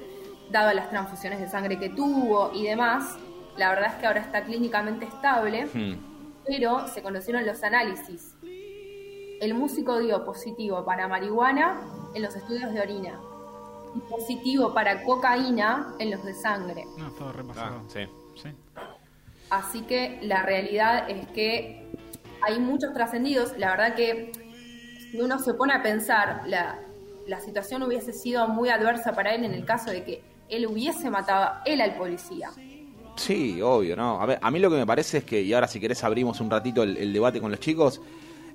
[0.51, 3.19] dado las transfusiones de sangre que tuvo y demás.
[3.59, 5.99] La verdad es que ahora está clínicamente estable, Hmm.
[6.47, 8.37] pero se conocieron los análisis.
[9.43, 11.79] El músico dio positivo para marihuana
[12.15, 13.21] en los estudios de orina
[14.01, 16.85] positivo para cocaína en los de sangre.
[16.99, 17.83] No, todo repasado.
[17.85, 18.01] Ah, sí.
[18.43, 18.49] Sí.
[19.51, 21.91] Así que la realidad es que
[22.41, 23.57] hay muchos trascendidos.
[23.59, 24.33] La verdad que
[25.11, 26.79] si uno se pone a pensar, la,
[27.27, 31.11] la situación hubiese sido muy adversa para él en el caso de que él hubiese
[31.11, 32.51] matado él al policía.
[33.17, 34.21] Sí, obvio, ¿no?
[34.21, 36.41] A ver, a mí lo que me parece es que, y ahora si querés abrimos
[36.41, 38.01] un ratito el, el debate con los chicos,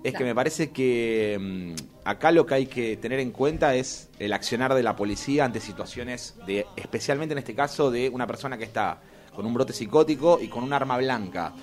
[0.04, 4.10] es que me parece que mm, acá lo que hay que tener en cuenta es
[4.20, 8.58] el accionar de la policía ante situaciones de, especialmente en este caso, de una persona
[8.58, 9.02] que está
[9.36, 11.54] con un brote psicótico y con un arma blanca.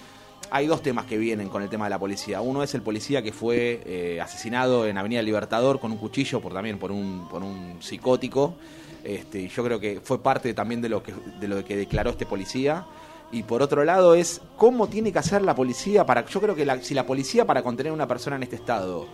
[0.50, 2.40] Hay dos temas que vienen con el tema de la policía.
[2.40, 6.52] Uno es el policía que fue eh, asesinado en Avenida Libertador con un cuchillo por
[6.52, 8.56] también por un, por un psicótico.
[9.02, 12.26] Este, yo creo que fue parte también de lo que, de lo que declaró este
[12.26, 12.86] policía.
[13.32, 16.24] Y por otro lado es cómo tiene que hacer la policía para...
[16.26, 19.06] Yo creo que la- si la policía para contener a una persona en este estado,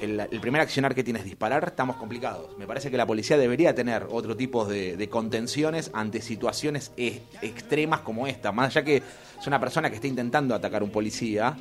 [0.00, 2.56] el, el primer accionar que tiene es disparar, estamos complicados.
[2.58, 7.20] Me parece que la policía debería tener otro tipo de, de contenciones ante situaciones e-
[7.42, 8.50] extremas como esta.
[8.50, 11.54] Más allá que es una persona que está intentando atacar a un policía,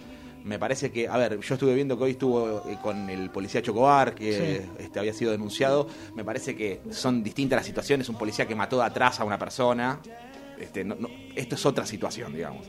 [0.46, 3.62] me parece que, a ver, yo estuve viendo que hoy estuvo eh, con el policía
[3.62, 4.84] Chocobar, que Sí.
[4.84, 5.88] este, había sido denunciado.
[6.16, 8.08] Me parece que son distintas las situaciones.
[8.08, 10.00] Un policía que mató de atrás a una persona.
[10.60, 12.68] Este, no- no- esto es otra situación, digamos.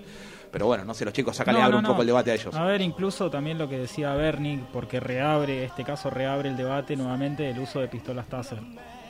[0.50, 2.34] Pero bueno, no sé, los chicos, sácale No, abre no, un poco el debate a
[2.34, 2.54] ellos.
[2.54, 6.96] A ver, incluso también lo que decía Bernie, porque reabre, este caso reabre el debate
[6.96, 8.58] nuevamente el uso de pistolas Taser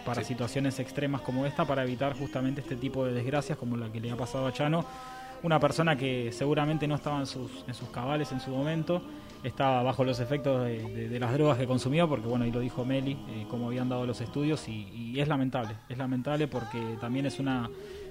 [0.04, 0.28] para Sí.
[0.28, 4.10] situaciones extremas como esta, para evitar justamente este tipo de desgracias como la que le
[4.10, 4.84] ha pasado a Chano.
[5.42, 9.02] Una persona que seguramente no estaba en sus, en sus cabales en su momento,
[9.44, 12.58] estaba bajo los efectos de, de- de las drogas que consumió, porque bueno, y lo
[12.60, 16.80] dijo Meli, eh, como habían dado los estudios, y, y es lamentable, es lamentable porque
[17.00, 17.68] también es una,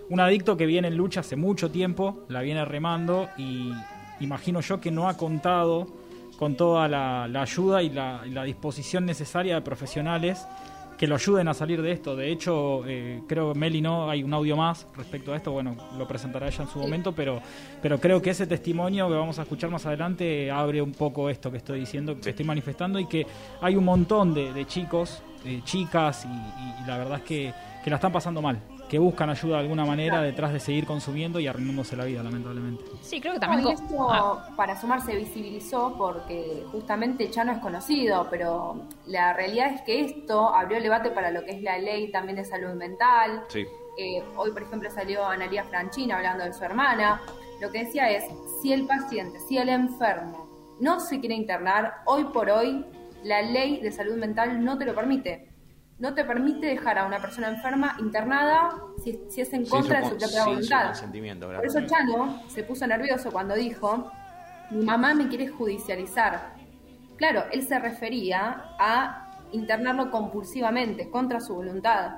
[0.10, 3.72] un adicto que viene en lucha hace mucho tiempo, la viene remando y
[4.20, 5.88] imagino yo que no ha contado
[6.38, 10.46] con toda la, la ayuda y la, y la disposición necesaria de profesionales
[10.98, 12.16] que lo ayuden a salir de esto.
[12.16, 15.76] De hecho, eh, creo que Meli no, hay un audio más respecto a esto, bueno,
[15.98, 17.42] lo presentará ella en su momento, pero,
[17.82, 21.52] pero creo que ese testimonio que vamos a escuchar más adelante abre un poco esto
[21.52, 23.26] que estoy diciendo, que estoy manifestando y que
[23.62, 25.22] hay un montón de, de chicos,
[25.66, 27.54] chicas y, y- y la verdad es que,
[27.84, 28.60] que la están pasando mal,
[28.90, 32.84] que buscan ayuda de alguna manera detrás de seguir consumiendo y arruinándose la vida, lamentablemente.
[33.02, 33.64] Sí, creo que No, también...
[33.64, 34.50] co- esto, Ah.
[34.56, 40.54] para sumar, se visibilizó porque justamente Chano es conocido, pero la realidad es que esto
[40.54, 43.44] abrió el debate para lo que es la ley también de salud mental.
[43.48, 43.66] Sí.
[43.98, 47.22] Eh, hoy, por ejemplo, salió Analia Franchina hablando de su hermana.
[47.62, 48.26] Lo que decía es,
[48.62, 52.86] si el paciente, si el enfermo no se quiere internar, hoy por hoy
[53.24, 55.50] la ley de salud mental no te lo permite.
[55.98, 60.10] No te permite dejar a una persona enferma internada si, si es en contra de
[60.10, 60.86] su propia su voluntad.
[60.88, 64.12] consentimiento, Por eso Chano se puso nervioso cuando dijo,
[64.72, 66.54] mi mamá me quiere judicializar.
[67.16, 72.18] Claro, él se refería a internarlo compulsivamente, contra su voluntad.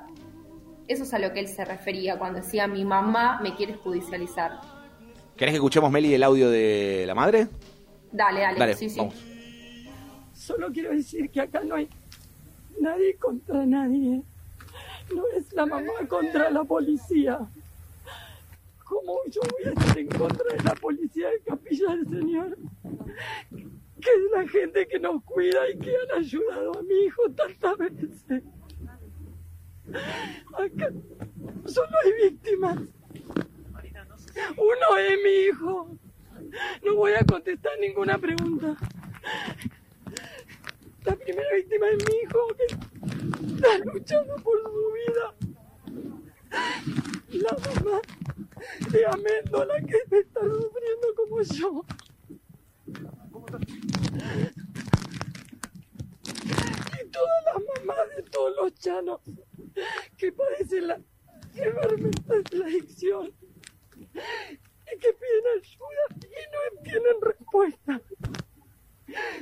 [0.88, 4.60] Eso es a lo que él se refería cuando decía, mi mamá me quiere judicializar.
[5.36, 7.46] ¿Querés que escuchemos, Meli, el audio de la madre?
[8.10, 8.98] Dale, dale, Dale, sí, sí.
[8.98, 9.14] vamos.
[10.32, 11.88] Solo quiero decir que acá no hay
[12.80, 14.22] nadie contra nadie.
[15.14, 17.38] No es la mamá contra la policía.
[18.84, 22.58] ¿Cómo yo voy a estar en contra de la policía de Capilla del Señor?
[24.00, 27.78] Que es la gente que nos cuida y que han ayudado a mi hijo tantas
[27.78, 28.42] veces.
[30.54, 30.92] Acá
[31.66, 32.78] solo hay víctimas.
[34.56, 35.98] Uno es mi hijo.
[36.84, 38.76] No voy a contestar ninguna pregunta.
[41.04, 42.64] La primera víctima es mi hijo que
[43.54, 45.34] está luchando por su vida.
[47.30, 48.00] La mamá
[48.90, 51.84] de Améndola que está sufriendo como yo.
[57.00, 59.20] Y todas las mamás de todos los chanos
[60.16, 61.00] que padecen la
[61.54, 63.32] enfermedad de la adicción
[64.02, 68.00] y que piden ayuda y no tienen respuesta.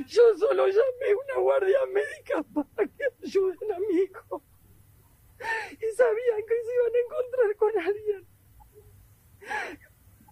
[0.07, 4.43] Yo solo llamé a una guardia médica para que ayuden a mi hijo.
[5.73, 8.27] Y sabían que se iban a encontrar con alguien.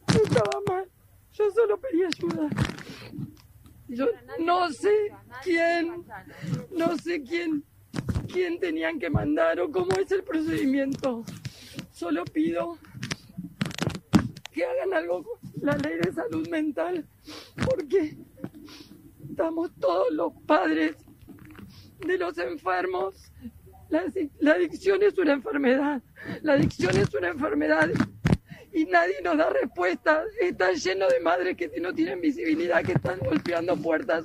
[0.09, 0.91] No estaba mal.
[1.33, 2.49] Yo solo pedí ayuda.
[3.89, 4.07] Yo
[4.39, 5.13] no sé
[5.43, 6.05] quién,
[6.71, 7.65] no sé quién,
[8.33, 11.25] quién tenían que mandar o cómo es el procedimiento.
[11.93, 12.79] Solo pido
[14.53, 17.07] que hagan algo con la ley de salud mental,
[17.67, 18.17] porque
[19.35, 20.95] estamos todos los padres
[22.07, 23.33] de los enfermos,
[23.89, 24.05] La,
[24.39, 26.01] la adicción es una enfermedad.
[26.43, 27.91] La adicción es una enfermedad
[28.73, 30.23] y nadie nos da respuesta.
[30.41, 34.25] Está lleno de madres que no tienen visibilidad, que están golpeando puertas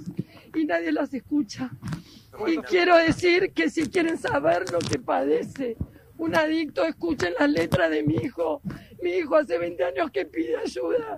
[0.56, 1.72] y nadie las escucha.
[2.46, 5.76] Y quiero decir que si quieren saber lo que padece
[6.18, 8.62] un adicto, escuchen las letras de mi hijo.
[9.02, 11.18] Mi hijo hace 20 años que pide ayuda.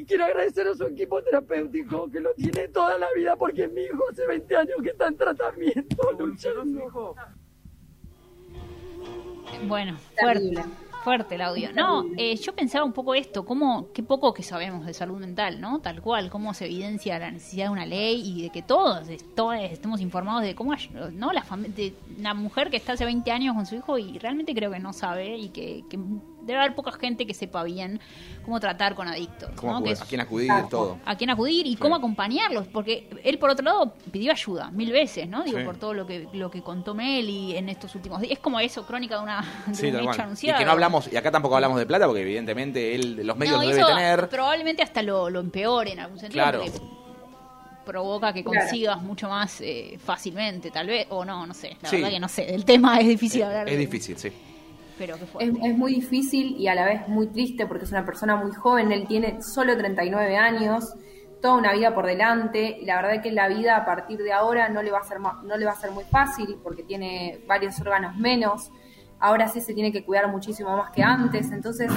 [0.00, 3.82] Y quiero agradecer a su equipo terapéutico que lo tiene toda la vida porque mi
[3.82, 7.14] hijo hace 20 años que está en tratamiento, luchando.
[9.68, 10.64] Bueno, fuerte.
[11.04, 11.72] Fuerte el audio.
[11.74, 15.60] No, eh, yo pensaba un poco esto, cómo, qué poco que sabemos de salud mental,
[15.60, 15.80] ¿no?
[15.80, 19.56] Tal cual, cómo se evidencia la necesidad de una ley y de que todos, todos
[19.60, 20.74] estemos informados de cómo,
[21.12, 21.32] ¿no?
[21.32, 24.70] La de una mujer que está hace 20 años con su hijo y realmente creo
[24.70, 25.98] que no sabe y que, que
[26.42, 28.00] debe haber poca gente que sepa bien
[28.44, 29.78] cómo tratar con adictos, Cómo ¿no?
[29.78, 30.98] acudir- Que es- a quién acudir, todo.
[31.04, 35.28] a quién acudir y cómo acompañarlos, porque él por otro lado pidió ayuda mil veces,
[35.28, 35.42] ¿no?
[35.42, 35.64] Digo, Sí.
[35.64, 38.32] por todo lo que lo que contó Meli en estos últimos días.
[38.32, 40.34] Es como eso, crónica de una de Sí, un hecho cual.
[40.40, 43.56] Y que no hablamos, y acá tampoco hablamos de plata, porque evidentemente él, los medios
[43.56, 44.28] No, lo debe tener.
[44.28, 46.42] probablemente hasta lo, lo empeore en algún sentido.
[46.42, 46.64] Claro.
[47.84, 48.60] provoca que Claro.
[48.60, 51.96] consigas mucho más eh, fácilmente, tal vez, o no, no sé, la Sí.
[51.96, 54.30] verdad que no sé, el tema es difícil hablar Es de- difícil, sí.
[55.38, 58.92] Es, muy difícil y a la vez muy triste porque es una persona muy joven,
[58.92, 60.94] él tiene solo 39 años,
[61.40, 64.68] toda una vida por delante y la verdad que la vida a partir de ahora
[64.68, 67.80] no le va a ser no le va a ser muy fácil porque tiene varios
[67.80, 68.70] órganos menos.
[69.18, 71.90] Ahora sí se tiene que cuidar muchísimo más que antes, entonces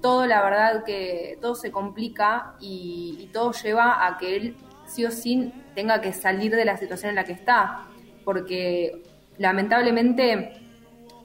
[0.00, 4.56] todo la verdad que todo se complica y todo lleva a que él
[4.86, 7.86] sí o sí tenga que salir de la situación en la que está,
[8.24, 9.02] porque
[9.38, 10.59] lamentablemente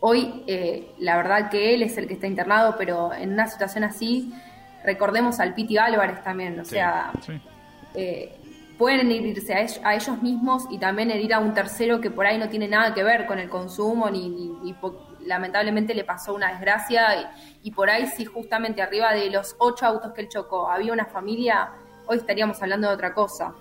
[0.08, 3.84] Hoy, eh, la verdad que él es el que está internado, pero en una situación
[3.84, 4.32] así,
[4.84, 7.12] recordemos al Piti Álvarez también, o sea,
[7.96, 8.38] eh,
[8.78, 12.28] pueden herirse a, ell- a ellos mismos y también herir a un tercero que por
[12.28, 16.04] ahí no tiene nada que ver con el consumo, ni, ni- ni po- lamentablemente le
[16.04, 20.22] pasó una desgracia y, y por ahí si justamente arriba de los ocho autos que
[20.22, 21.70] él chocó había una familia,
[22.06, 23.56] hoy estaríamos hablando de otra cosa.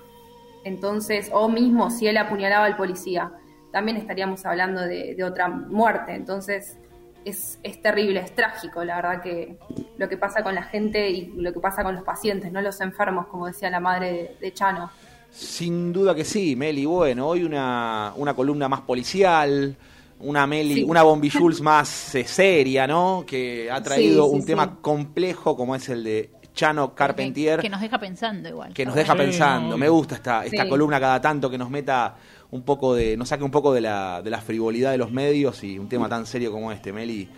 [0.63, 3.33] Entonces, o mismo si él apuñalaba al policía,
[3.75, 6.15] también estaríamos hablando de, de otra muerte.
[6.15, 6.79] Entonces,
[7.25, 9.57] es, es terrible, es trágico, la verdad que
[9.99, 12.81] lo que pasa con la gente y lo que pasa con los pacientes, no los
[12.81, 14.91] enfermos, como decía la madre de, de Chano.
[15.31, 16.85] Sin duda que sí, Meli.
[16.87, 19.75] Bueno, hoy una, una columna más policial,
[20.21, 20.85] una Meli, Sí.
[20.85, 23.25] una Bombi Jules más eh, seria, ¿no?
[23.27, 24.47] Que ha traído Sí, sí, un sí.
[24.47, 27.59] tema complejo como es el de Chano Carpentier.
[27.61, 28.73] Que nos deja pensando igual.
[28.73, 29.77] que nos deja Sí, pensando.
[29.77, 30.69] Me gusta esta, esta Sí.
[30.69, 32.15] columna cada tanto que nos meta
[32.55, 35.65] un poco de, nos saque un poco de la, de la frivolidad de los medios
[35.65, 37.29] y un tema tan serio como este, Meli.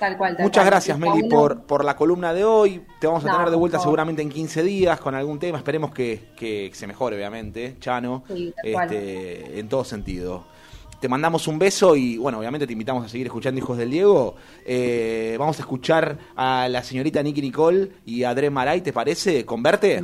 [0.00, 0.36] Tal cual.
[0.36, 0.70] tal Muchas cual.
[0.72, 2.82] gracias, Meli, por, por la columna de hoy.
[3.00, 5.56] Te vamos a No, tener de vuelta seguramente en 15 días con algún tema.
[5.58, 10.44] Esperemos que, que se mejore, obviamente, Chano, Sí, este, en todo sentido.
[11.00, 14.36] Te mandamos un beso y, bueno, obviamente te invitamos a seguir escuchando Hijos del Diego.
[14.64, 19.44] Eh, vamos a escuchar a la señorita Nicky Nicole y a Dre Maray, ¿te parece?
[19.44, 20.02] ¿Converte?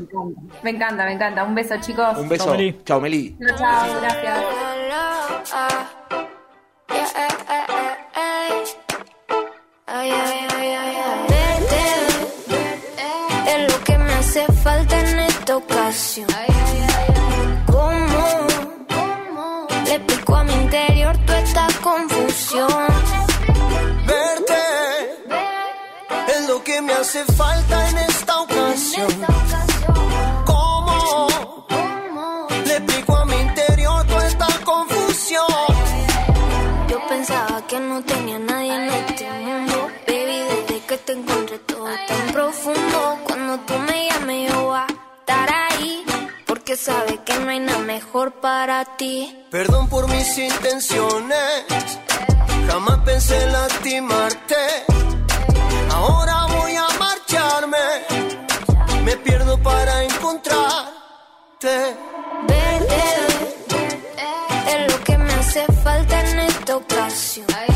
[0.62, 1.44] Me encanta, me encanta.
[1.44, 2.18] Un beso, chicos.
[2.18, 2.54] Un beso.
[2.84, 3.36] Chao, Meli.
[3.46, 4.44] Chao, chao, gracias.
[11.28, 11.82] Verte
[13.46, 16.51] es lo que me hace falta en esta ocasión.
[26.62, 29.08] Lo que me hace falta en esta ocasión.
[30.44, 31.26] ¿Cómo
[32.66, 35.46] le explico a mi interior toda esta confusión?
[36.88, 39.90] Yo pensaba que no tenía nadie en este mundo.
[40.06, 43.18] Baby, desde que te encontré todo tan profundo.
[43.26, 44.86] Cuando tú me llames, yo voy a
[45.20, 46.04] estar ahí.
[46.46, 49.46] Porque sabes que no hay nada mejor para ti.
[49.50, 51.64] Perdón por mis intenciones,
[52.68, 54.56] jamás pensé en lastimarte.
[55.90, 56.41] Ahora
[59.04, 61.96] me pierdo para encontrarte.
[62.48, 63.02] Verte
[64.68, 67.71] es lo que me hace falta en esta ocasión.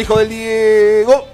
[0.00, 1.26] El hijo del Diego.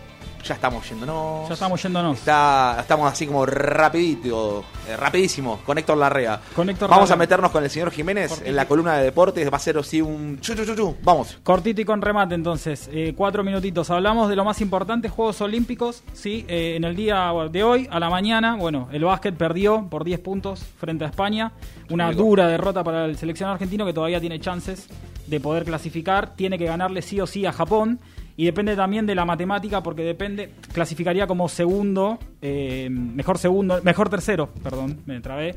[0.44, 1.48] Ya estamos yéndonos.
[1.48, 2.18] Ya estamos yéndonos.
[2.18, 6.40] Está, estamos así como rapidito, eh, rapidísimo, con Héctor Larrea.
[6.54, 9.50] Con Héctor Vamos a meternos con el señor Jiménez en la columna de deportes.
[9.52, 10.96] Va a ser así un chu, chu, chu, chu.
[11.02, 11.38] Vamos.
[11.42, 13.90] Cortito y con remate, entonces, eh, cuatro minutitos.
[13.90, 18.00] Hablamos de lo más importante, Juegos Olímpicos, sí, eh, en el día de hoy, a
[18.00, 21.52] la mañana, bueno, el básquet perdió por 10 puntos frente a España,
[21.90, 24.88] una dura derrota para el seleccionado argentino que todavía tiene chances
[25.26, 28.00] de poder clasificar, tiene que ganarle sí o sí a Japón.
[28.36, 34.10] Y depende también de la matemática, porque depende, clasificaría como segundo, eh, mejor segundo, mejor
[34.10, 35.54] tercero, perdón, me trabé,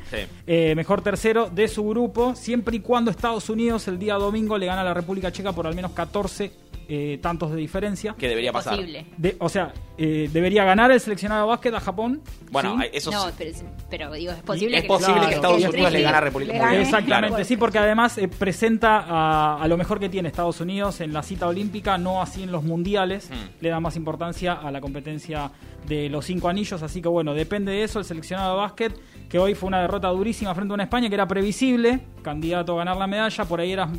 [0.47, 4.65] eh, mejor tercero de su grupo, siempre y cuando Estados Unidos el día domingo le
[4.65, 6.51] gana a la República Checa por al menos 14
[6.91, 8.15] eh, tantos de diferencia.
[8.17, 8.79] Que debería pasar.
[9.17, 12.19] De- o sea, eh, debería ganar el seleccionado de básquet a Japón.
[12.49, 12.87] Bueno, ¿sí?
[12.93, 13.51] eso No, pero,
[13.91, 15.63] pero digo, es posible es que posible que Estados.
[15.63, 16.81] Unidos le gane a República gane.
[16.81, 17.43] Exactamente, Claro.
[17.45, 21.21] sí, porque además eh, presenta a, a lo mejor que tiene Estados Unidos en la
[21.21, 23.61] cita olímpica, no así en los mundiales, Mm.
[23.63, 25.51] le da más importancia a la competencia
[25.87, 29.39] de los cinco anillos, así que bueno, depende de eso el seleccionado de básquet, que
[29.39, 32.95] hoy fue una derrota durísima frente a una España que era previsible, candidato a ganar
[32.97, 33.89] la medalla, por ahí era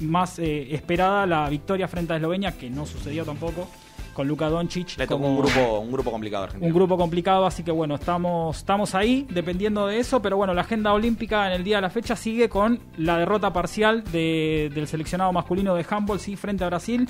[0.00, 3.68] más eh, esperada la victoria frente a Eslovenia, que no sucedió tampoco,
[4.12, 4.96] con Luka Doncic.
[4.98, 6.66] Le tocó un grupo, un grupo complicado Argentina.
[6.68, 10.62] un grupo complicado, así que bueno, estamos, estamos ahí dependiendo de eso, pero bueno, la
[10.62, 14.86] agenda olímpica en el día de la fecha sigue con la derrota parcial de- del
[14.86, 17.08] seleccionado masculino de handball, sí, frente a Brasil,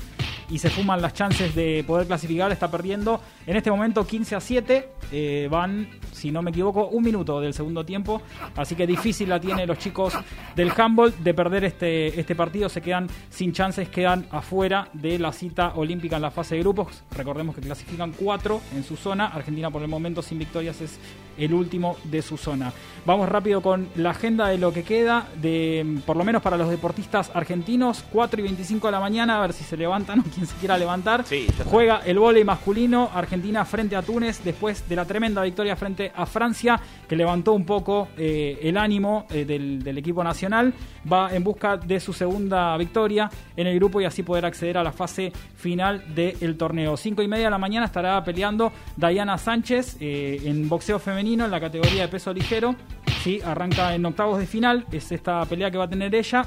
[0.50, 4.40] y se fuman las chances de poder clasificar, está perdiendo en este momento 15 a
[4.40, 8.20] 7, eh, van, si no me equivoco, un minuto del segundo tiempo,
[8.56, 10.12] así que difícil la tienen los chicos
[10.56, 15.32] del handball de perder este, este partido, se quedan sin chances, quedan afuera de la
[15.32, 19.70] cita olímpica en la fase de grupos, recordemos que clasifican cuatro en su zona, Argentina
[19.70, 20.98] por el momento sin victorias es
[21.38, 22.72] el último de su zona.
[23.06, 26.68] Vamos rápido con la agenda de lo que queda, de por lo menos para los
[26.68, 30.46] deportistas argentinos, 4 y 25 de la mañana, a ver si se levantan o quien
[30.46, 31.24] se quiera levantar.
[31.24, 31.46] Sí.
[31.64, 36.26] Juega el vóley masculino, Argentina frente a Túnez, después de la tremenda victoria frente a
[36.26, 36.78] Francia,
[37.08, 40.74] que levantó un poco eh, el ánimo eh, del, del equipo nacional.
[41.10, 44.84] Va en busca de su segunda victoria en el grupo y así poder acceder a
[44.84, 46.96] la fase final del torneo.
[46.96, 51.50] 5 y media de la mañana estará peleando Diana Sánchez eh, en boxeo femenino en
[51.50, 52.74] la categoría de peso ligero.
[53.22, 56.44] Sí, arranca en octavos de final, es esta pelea que va a tener ella.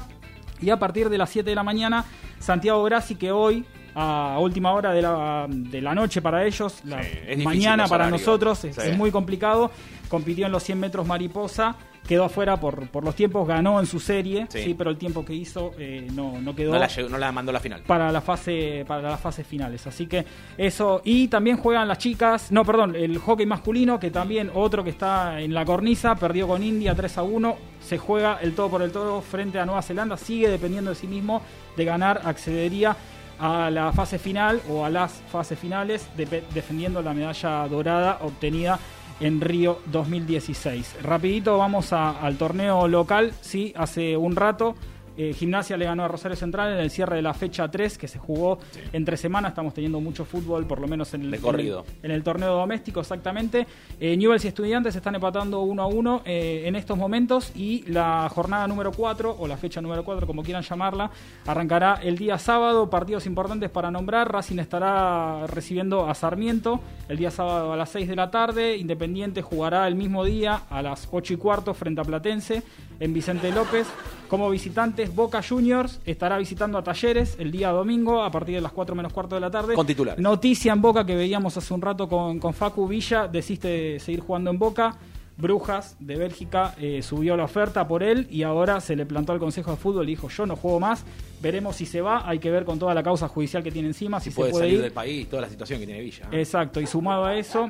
[0.60, 2.04] Y a partir de las 7 de la mañana,
[2.38, 3.64] Santiago Grassi, que hoy,
[3.94, 7.00] a última hora de la, de la noche para ellos, la
[7.42, 8.82] mañana para nosotros, es, Sí.
[8.90, 9.70] es muy complicado.
[10.14, 11.74] Compitió en los 100 metros mariposa,
[12.06, 14.62] quedó afuera por, por los tiempos, ganó en su serie, Sí.
[14.62, 17.32] sí, pero el tiempo que hizo eh, no, no quedó No la, llegó- no la
[17.32, 17.82] mandó a la final.
[17.84, 20.24] para la fase para las fases finales así que
[20.56, 24.90] eso y también juegan las chicas no perdón el hockey masculino que también otro que
[24.90, 28.82] está en la cornisa perdió con India 3 a 1 se juega el todo por
[28.82, 31.42] el todo frente a Nueva Zelanda sigue dependiendo de sí mismo
[31.76, 32.96] de ganar accedería
[33.40, 38.78] a la fase final o a las fases finales depe- defendiendo la medalla dorada obtenida
[39.20, 40.96] en Río 2016.
[41.02, 44.74] Rapidito vamos al torneo local, sí, hace un rato
[45.16, 48.08] eh, Gimnasia le ganó a Rosario Central en el cierre de la fecha 3 que
[48.08, 48.58] se jugó
[48.92, 49.52] entre semanas.
[49.52, 51.84] Estamos teniendo mucho fútbol, por lo menos en el, De corrido.
[52.02, 53.66] en el, en el torneo doméstico, exactamente.
[54.00, 58.28] Eh, Newell's y Estudiantes están empatando 1 a 1 eh, en estos momentos y la
[58.28, 61.10] jornada número 4, o la fecha número 4, como quieran llamarla,
[61.46, 62.90] arrancará el día sábado.
[62.90, 64.32] Partidos importantes para nombrar.
[64.32, 68.76] Racing estará recibiendo a Sarmiento el día sábado a las 6 de la tarde.
[68.76, 72.62] Independiente jugará el mismo día a las 8 y cuarto frente a Platense
[73.00, 73.86] en Vicente López.
[74.28, 78.72] Como visitantes, Boca Juniors estará visitando a Talleres el día domingo a partir de las
[78.72, 79.74] 4 menos cuarto de la tarde.
[79.74, 80.20] Con titulares.
[80.20, 84.50] Noticia en Boca que veíamos hace un rato con, con Facu Villa, desiste seguir jugando
[84.50, 84.96] en Boca.
[85.36, 89.38] Brujas de Bélgica eh, subió la oferta por él y ahora se le plantó al
[89.40, 91.04] Consejo de Fútbol y dijo yo no juego más,
[91.42, 94.20] veremos si se va, hay que ver con toda la causa judicial que tiene encima,
[94.20, 94.82] si, Si puede se puede salir ir.
[94.82, 96.28] del país, toda la situación que tiene Villa.
[96.30, 96.38] ¿eh?
[96.38, 97.68] Exacto, y sumado a eso,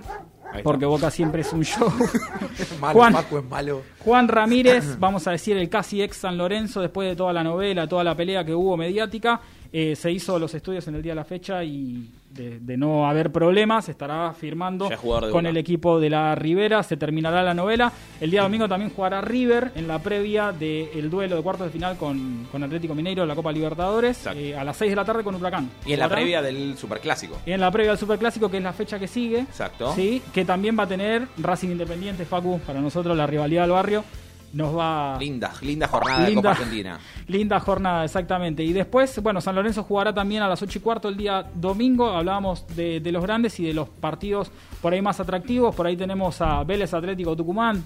[0.62, 1.90] porque Boca siempre es un show.
[2.80, 3.82] Malo, Juan, Paco es malo.
[4.00, 7.88] Juan Ramírez, vamos a decir el casi ex San Lorenzo, después de toda la novela,
[7.88, 9.40] toda la pelea que hubo mediática,
[9.76, 13.08] Eh, se hizo los estudios en el día de la fecha y de, de no
[13.08, 14.88] haber problemas, estará firmando
[15.32, 16.84] con el equipo de la Ribera.
[16.84, 17.90] Se terminará la novela.
[18.20, 21.96] El día domingo también jugará River en la previa del duelo de cuartos de final
[21.96, 25.24] con, con Atlético Mineiro de la Copa Libertadores eh, a las 6 de la tarde
[25.24, 25.68] con Huracán.
[25.84, 27.40] Y en la previa del Superclásico.
[27.44, 29.40] Y en la previa del Superclásico, que es la fecha que sigue.
[29.40, 29.92] Exacto.
[29.96, 34.04] Sí, que también va a tener Racing Independiente, Facu, para nosotros la rivalidad del barrio.
[34.54, 35.16] Nos va.
[35.18, 36.42] Linda, linda jornada de Linda.
[36.42, 37.00] Copa Argentina.
[37.26, 38.62] Linda jornada, exactamente.
[38.62, 42.08] Y después, bueno, San Lorenzo jugará también a las 8 y cuarto el día domingo.
[42.08, 44.50] Hablábamos de, de los grandes y de los partidos
[44.80, 45.74] por ahí más atractivos.
[45.74, 47.84] Por ahí tenemos a Vélez Atlético Tucumán.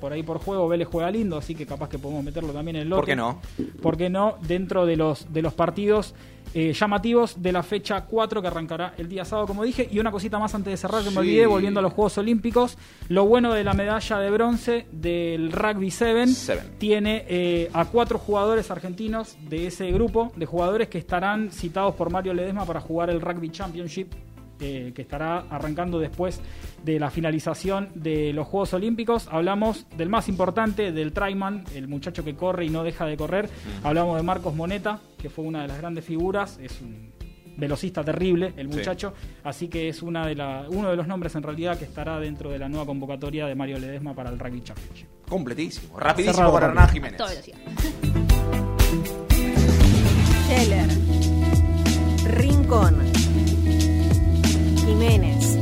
[0.00, 2.82] Por ahí por juego Vélez juega lindo, así que capaz que podemos meterlo también en
[2.82, 3.00] el lote.
[3.00, 3.40] ¿Por qué no?
[3.82, 4.36] ¿Por qué no?
[4.40, 6.14] Dentro de los, de los partidos
[6.52, 9.88] eh, llamativos de la fecha 4 que arrancará el día sábado, como dije.
[9.90, 12.76] Y una cosita más antes de cerrar, que me olvidé, volviendo a los Juegos Olímpicos.
[13.08, 16.26] Lo bueno de la medalla de bronce del Rugby 7
[16.78, 22.10] tiene eh, a cuatro jugadores argentinos de ese grupo de jugadores que estarán citados por
[22.10, 24.12] Mario Ledesma para jugar el Rugby Championship.
[24.60, 26.40] Eh, que estará arrancando después
[26.84, 29.28] de la finalización de los Juegos Olímpicos.
[29.30, 33.48] Hablamos del más importante, del Traiman, el muchacho que corre y no deja de correr.
[33.82, 36.58] Hablamos de Marcos Moneta, que fue una de las grandes figuras.
[36.62, 37.10] Es un
[37.56, 38.78] velocista terrible, el Sí.
[38.78, 39.12] muchacho.
[39.44, 42.50] Así que es una de la, uno de los nombres en realidad que estará dentro
[42.50, 45.06] de la nueva convocatoria de Mario Ledesma para el Rugby Championship.
[45.28, 45.98] Completísimo.
[45.98, 46.66] Rapidísimo Cerrado, para.
[46.68, 47.16] Hernán Jiménez.
[47.18, 47.28] Todo.
[50.48, 50.88] Scheller.
[52.36, 53.09] Rincón.
[55.00, 55.56] Jiménez.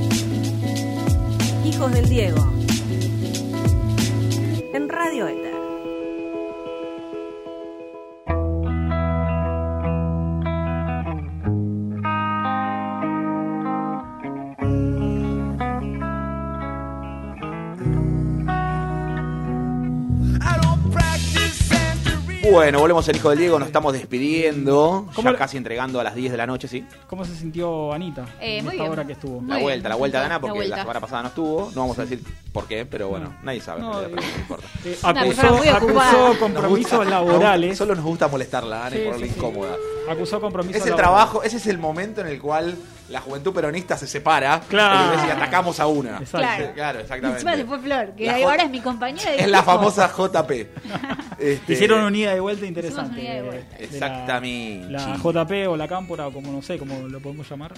[1.65, 2.45] Hijos del Diego.
[4.73, 5.48] En Radio Éter.
[22.51, 25.07] Bueno, volvemos al Hijo del Diego, nos estamos despidiendo.
[25.15, 26.85] ¿Cómo Ya casi entregando a las 10 de la noche, ¿sí?
[27.07, 28.93] ¿Cómo se sintió Anita Eh, en muy esta bien.
[28.93, 29.43] hora que estuvo?
[29.47, 31.71] La vuelta, la vuelta de Ana, porque la, semana pasada no estuvo.
[31.75, 32.23] No vamos a decir
[32.53, 33.81] por qué, pero bueno, nadie sabe.
[33.83, 34.67] No, en realidad, pero no importa.
[34.85, 34.99] Eh,
[35.75, 37.77] acusó, compromisos gusta- laborales.
[37.79, 39.39] Solo nos gusta molestarla, Ana, y Sí, ponerla sí, sí.
[39.39, 39.77] incómoda.
[40.11, 42.77] Acusó compromisos Es el trabajo, ese es el momento en el cual
[43.09, 45.15] la juventud peronista se separa Claro.
[45.27, 46.19] y atacamos a una.
[46.19, 46.39] Exacto.
[46.39, 46.73] Claro.
[46.75, 47.65] Claro, Encima se exactamente.
[47.67, 49.31] fue Flor, que La ahora J- es mi compañera.
[49.33, 50.51] de Es la famosa JP.
[51.39, 53.21] Este, Hicieron un ida y vuelta interesante.
[53.21, 53.77] Hicimos un ida y vuelta.
[53.77, 54.91] de la- Exactamente.
[54.91, 57.73] La, JP o la Cámpora, o como no sé, como lo podemos llamar.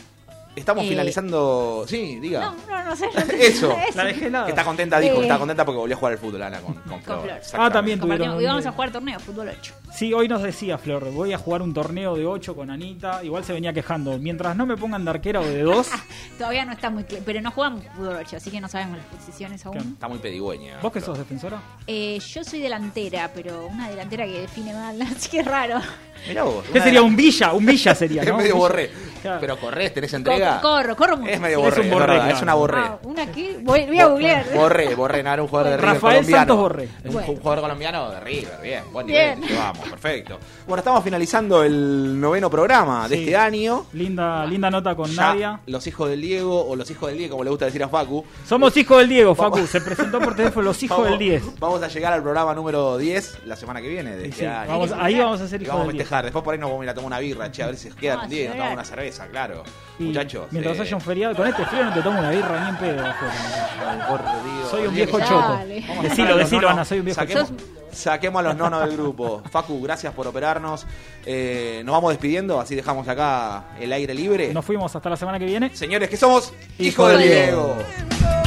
[0.56, 1.84] Estamos Eh, finalizando.
[1.86, 2.40] Sí, diga.
[2.40, 3.06] No, no, no sé.
[3.14, 3.76] no Eso.
[3.94, 4.46] La dejé helada.
[4.46, 5.22] Que está contenta, dijo, Eh.
[5.22, 7.20] está contenta porque volvió a jugar al fútbol, Ana, con, con Flor.
[7.22, 7.36] Flor.
[7.36, 7.56] Exactamente.
[7.58, 8.40] Ah, también tuvieron.
[8.40, 9.74] Y vamos a jugar torneo, fútbol 8.
[9.92, 13.22] Sí, hoy nos decía Flor, voy a jugar un torneo de 8 con Anita.
[13.24, 14.16] Igual se venía quejando.
[14.18, 15.90] Mientras no me pongan de arquera o de 2,
[16.38, 17.22] Todavía no está muy claro.
[17.26, 19.76] Pero no jugamos fútbol 8, así que no sabemos las posiciones aún.
[19.78, 20.78] Está muy pedigüeña.
[20.80, 21.60] ¿vos que sos defensora?
[21.86, 25.80] Eh, yo soy delantera, pero una delantera que define mal, así que es raro.
[26.28, 26.64] Mirá vos.
[26.72, 27.52] ¿Qué sería un Villa?
[27.52, 28.36] Un Villa sería, Es ¿no?
[28.38, 28.68] medio Un Villa.
[28.68, 28.90] borré.
[29.20, 29.38] Claro.
[29.38, 30.62] Pero corres, tenés entrega.
[30.62, 31.30] Co- corro, corro mucho.
[31.30, 32.34] Es medio Es borré, un es borré, claro.
[32.36, 32.80] es una borré.
[32.80, 33.58] Ah, ¿Una qué?
[33.60, 34.46] Voy, voy a googlear.
[34.54, 36.38] Borré, Borré, no era un jugador de River Rafael colombiano.
[36.40, 36.88] Santos Borré.
[37.04, 37.26] Un Bueno.
[37.42, 39.38] jugador colombiano de River, bien, buen Bien.
[39.40, 39.56] nivel.
[39.58, 40.38] Vamos, perfecto.
[40.66, 43.22] Bueno, estamos finalizando el noveno programa de Sí.
[43.22, 43.86] este año.
[43.92, 45.60] Linda, linda nota con Ya Nadia.
[45.66, 48.24] Los hijos del Diego, o los hijos del Diego, como le gusta decir a Facu.
[48.46, 49.58] Somos hijos del Diego, Vamos.
[49.58, 49.66] Facu.
[49.66, 51.42] Se presentó por teléfono los hijos Vamos- del 10.
[51.60, 54.46] Vamos a llegar al programa número 10 la semana que viene de Sí, este sí.
[54.46, 54.68] año.
[54.70, 56.02] Vamos- ahí vamos a ser Y hijos vamos a del 10.
[56.04, 56.24] festejar.
[56.24, 57.88] Después por ahí nos vamos a ir a tomar una birra, che, a ver si
[57.90, 59.62] queda Ah, un día, nos tomamos una cerveza, claro.
[59.98, 60.46] Y Muchachos.
[60.50, 62.76] Mientras eh, haya un feriado, con este frío no te tomo una birra ni en
[62.76, 63.06] pedo.
[63.06, 64.06] afuera.
[64.08, 64.70] por Dios.
[64.70, 65.48] Soy un Día viejo que- choto.
[65.52, 65.80] Dale.
[65.86, 66.72] Vamos a Decilo, a los decilo, nonos.
[66.74, 67.62] Ana, soy un viejo Saquemos, choto.
[67.92, 69.42] Saquemos a los nonos del grupo.
[69.50, 70.86] Facu, gracias por operarnos.
[71.24, 74.52] Eh, nos vamos despidiendo, así dejamos acá el aire libre.
[74.52, 75.74] Nos fuimos hasta la semana que viene.
[75.74, 77.76] Señores, que somos Hijo Hijo Diego.
[77.76, 78.39] Diego.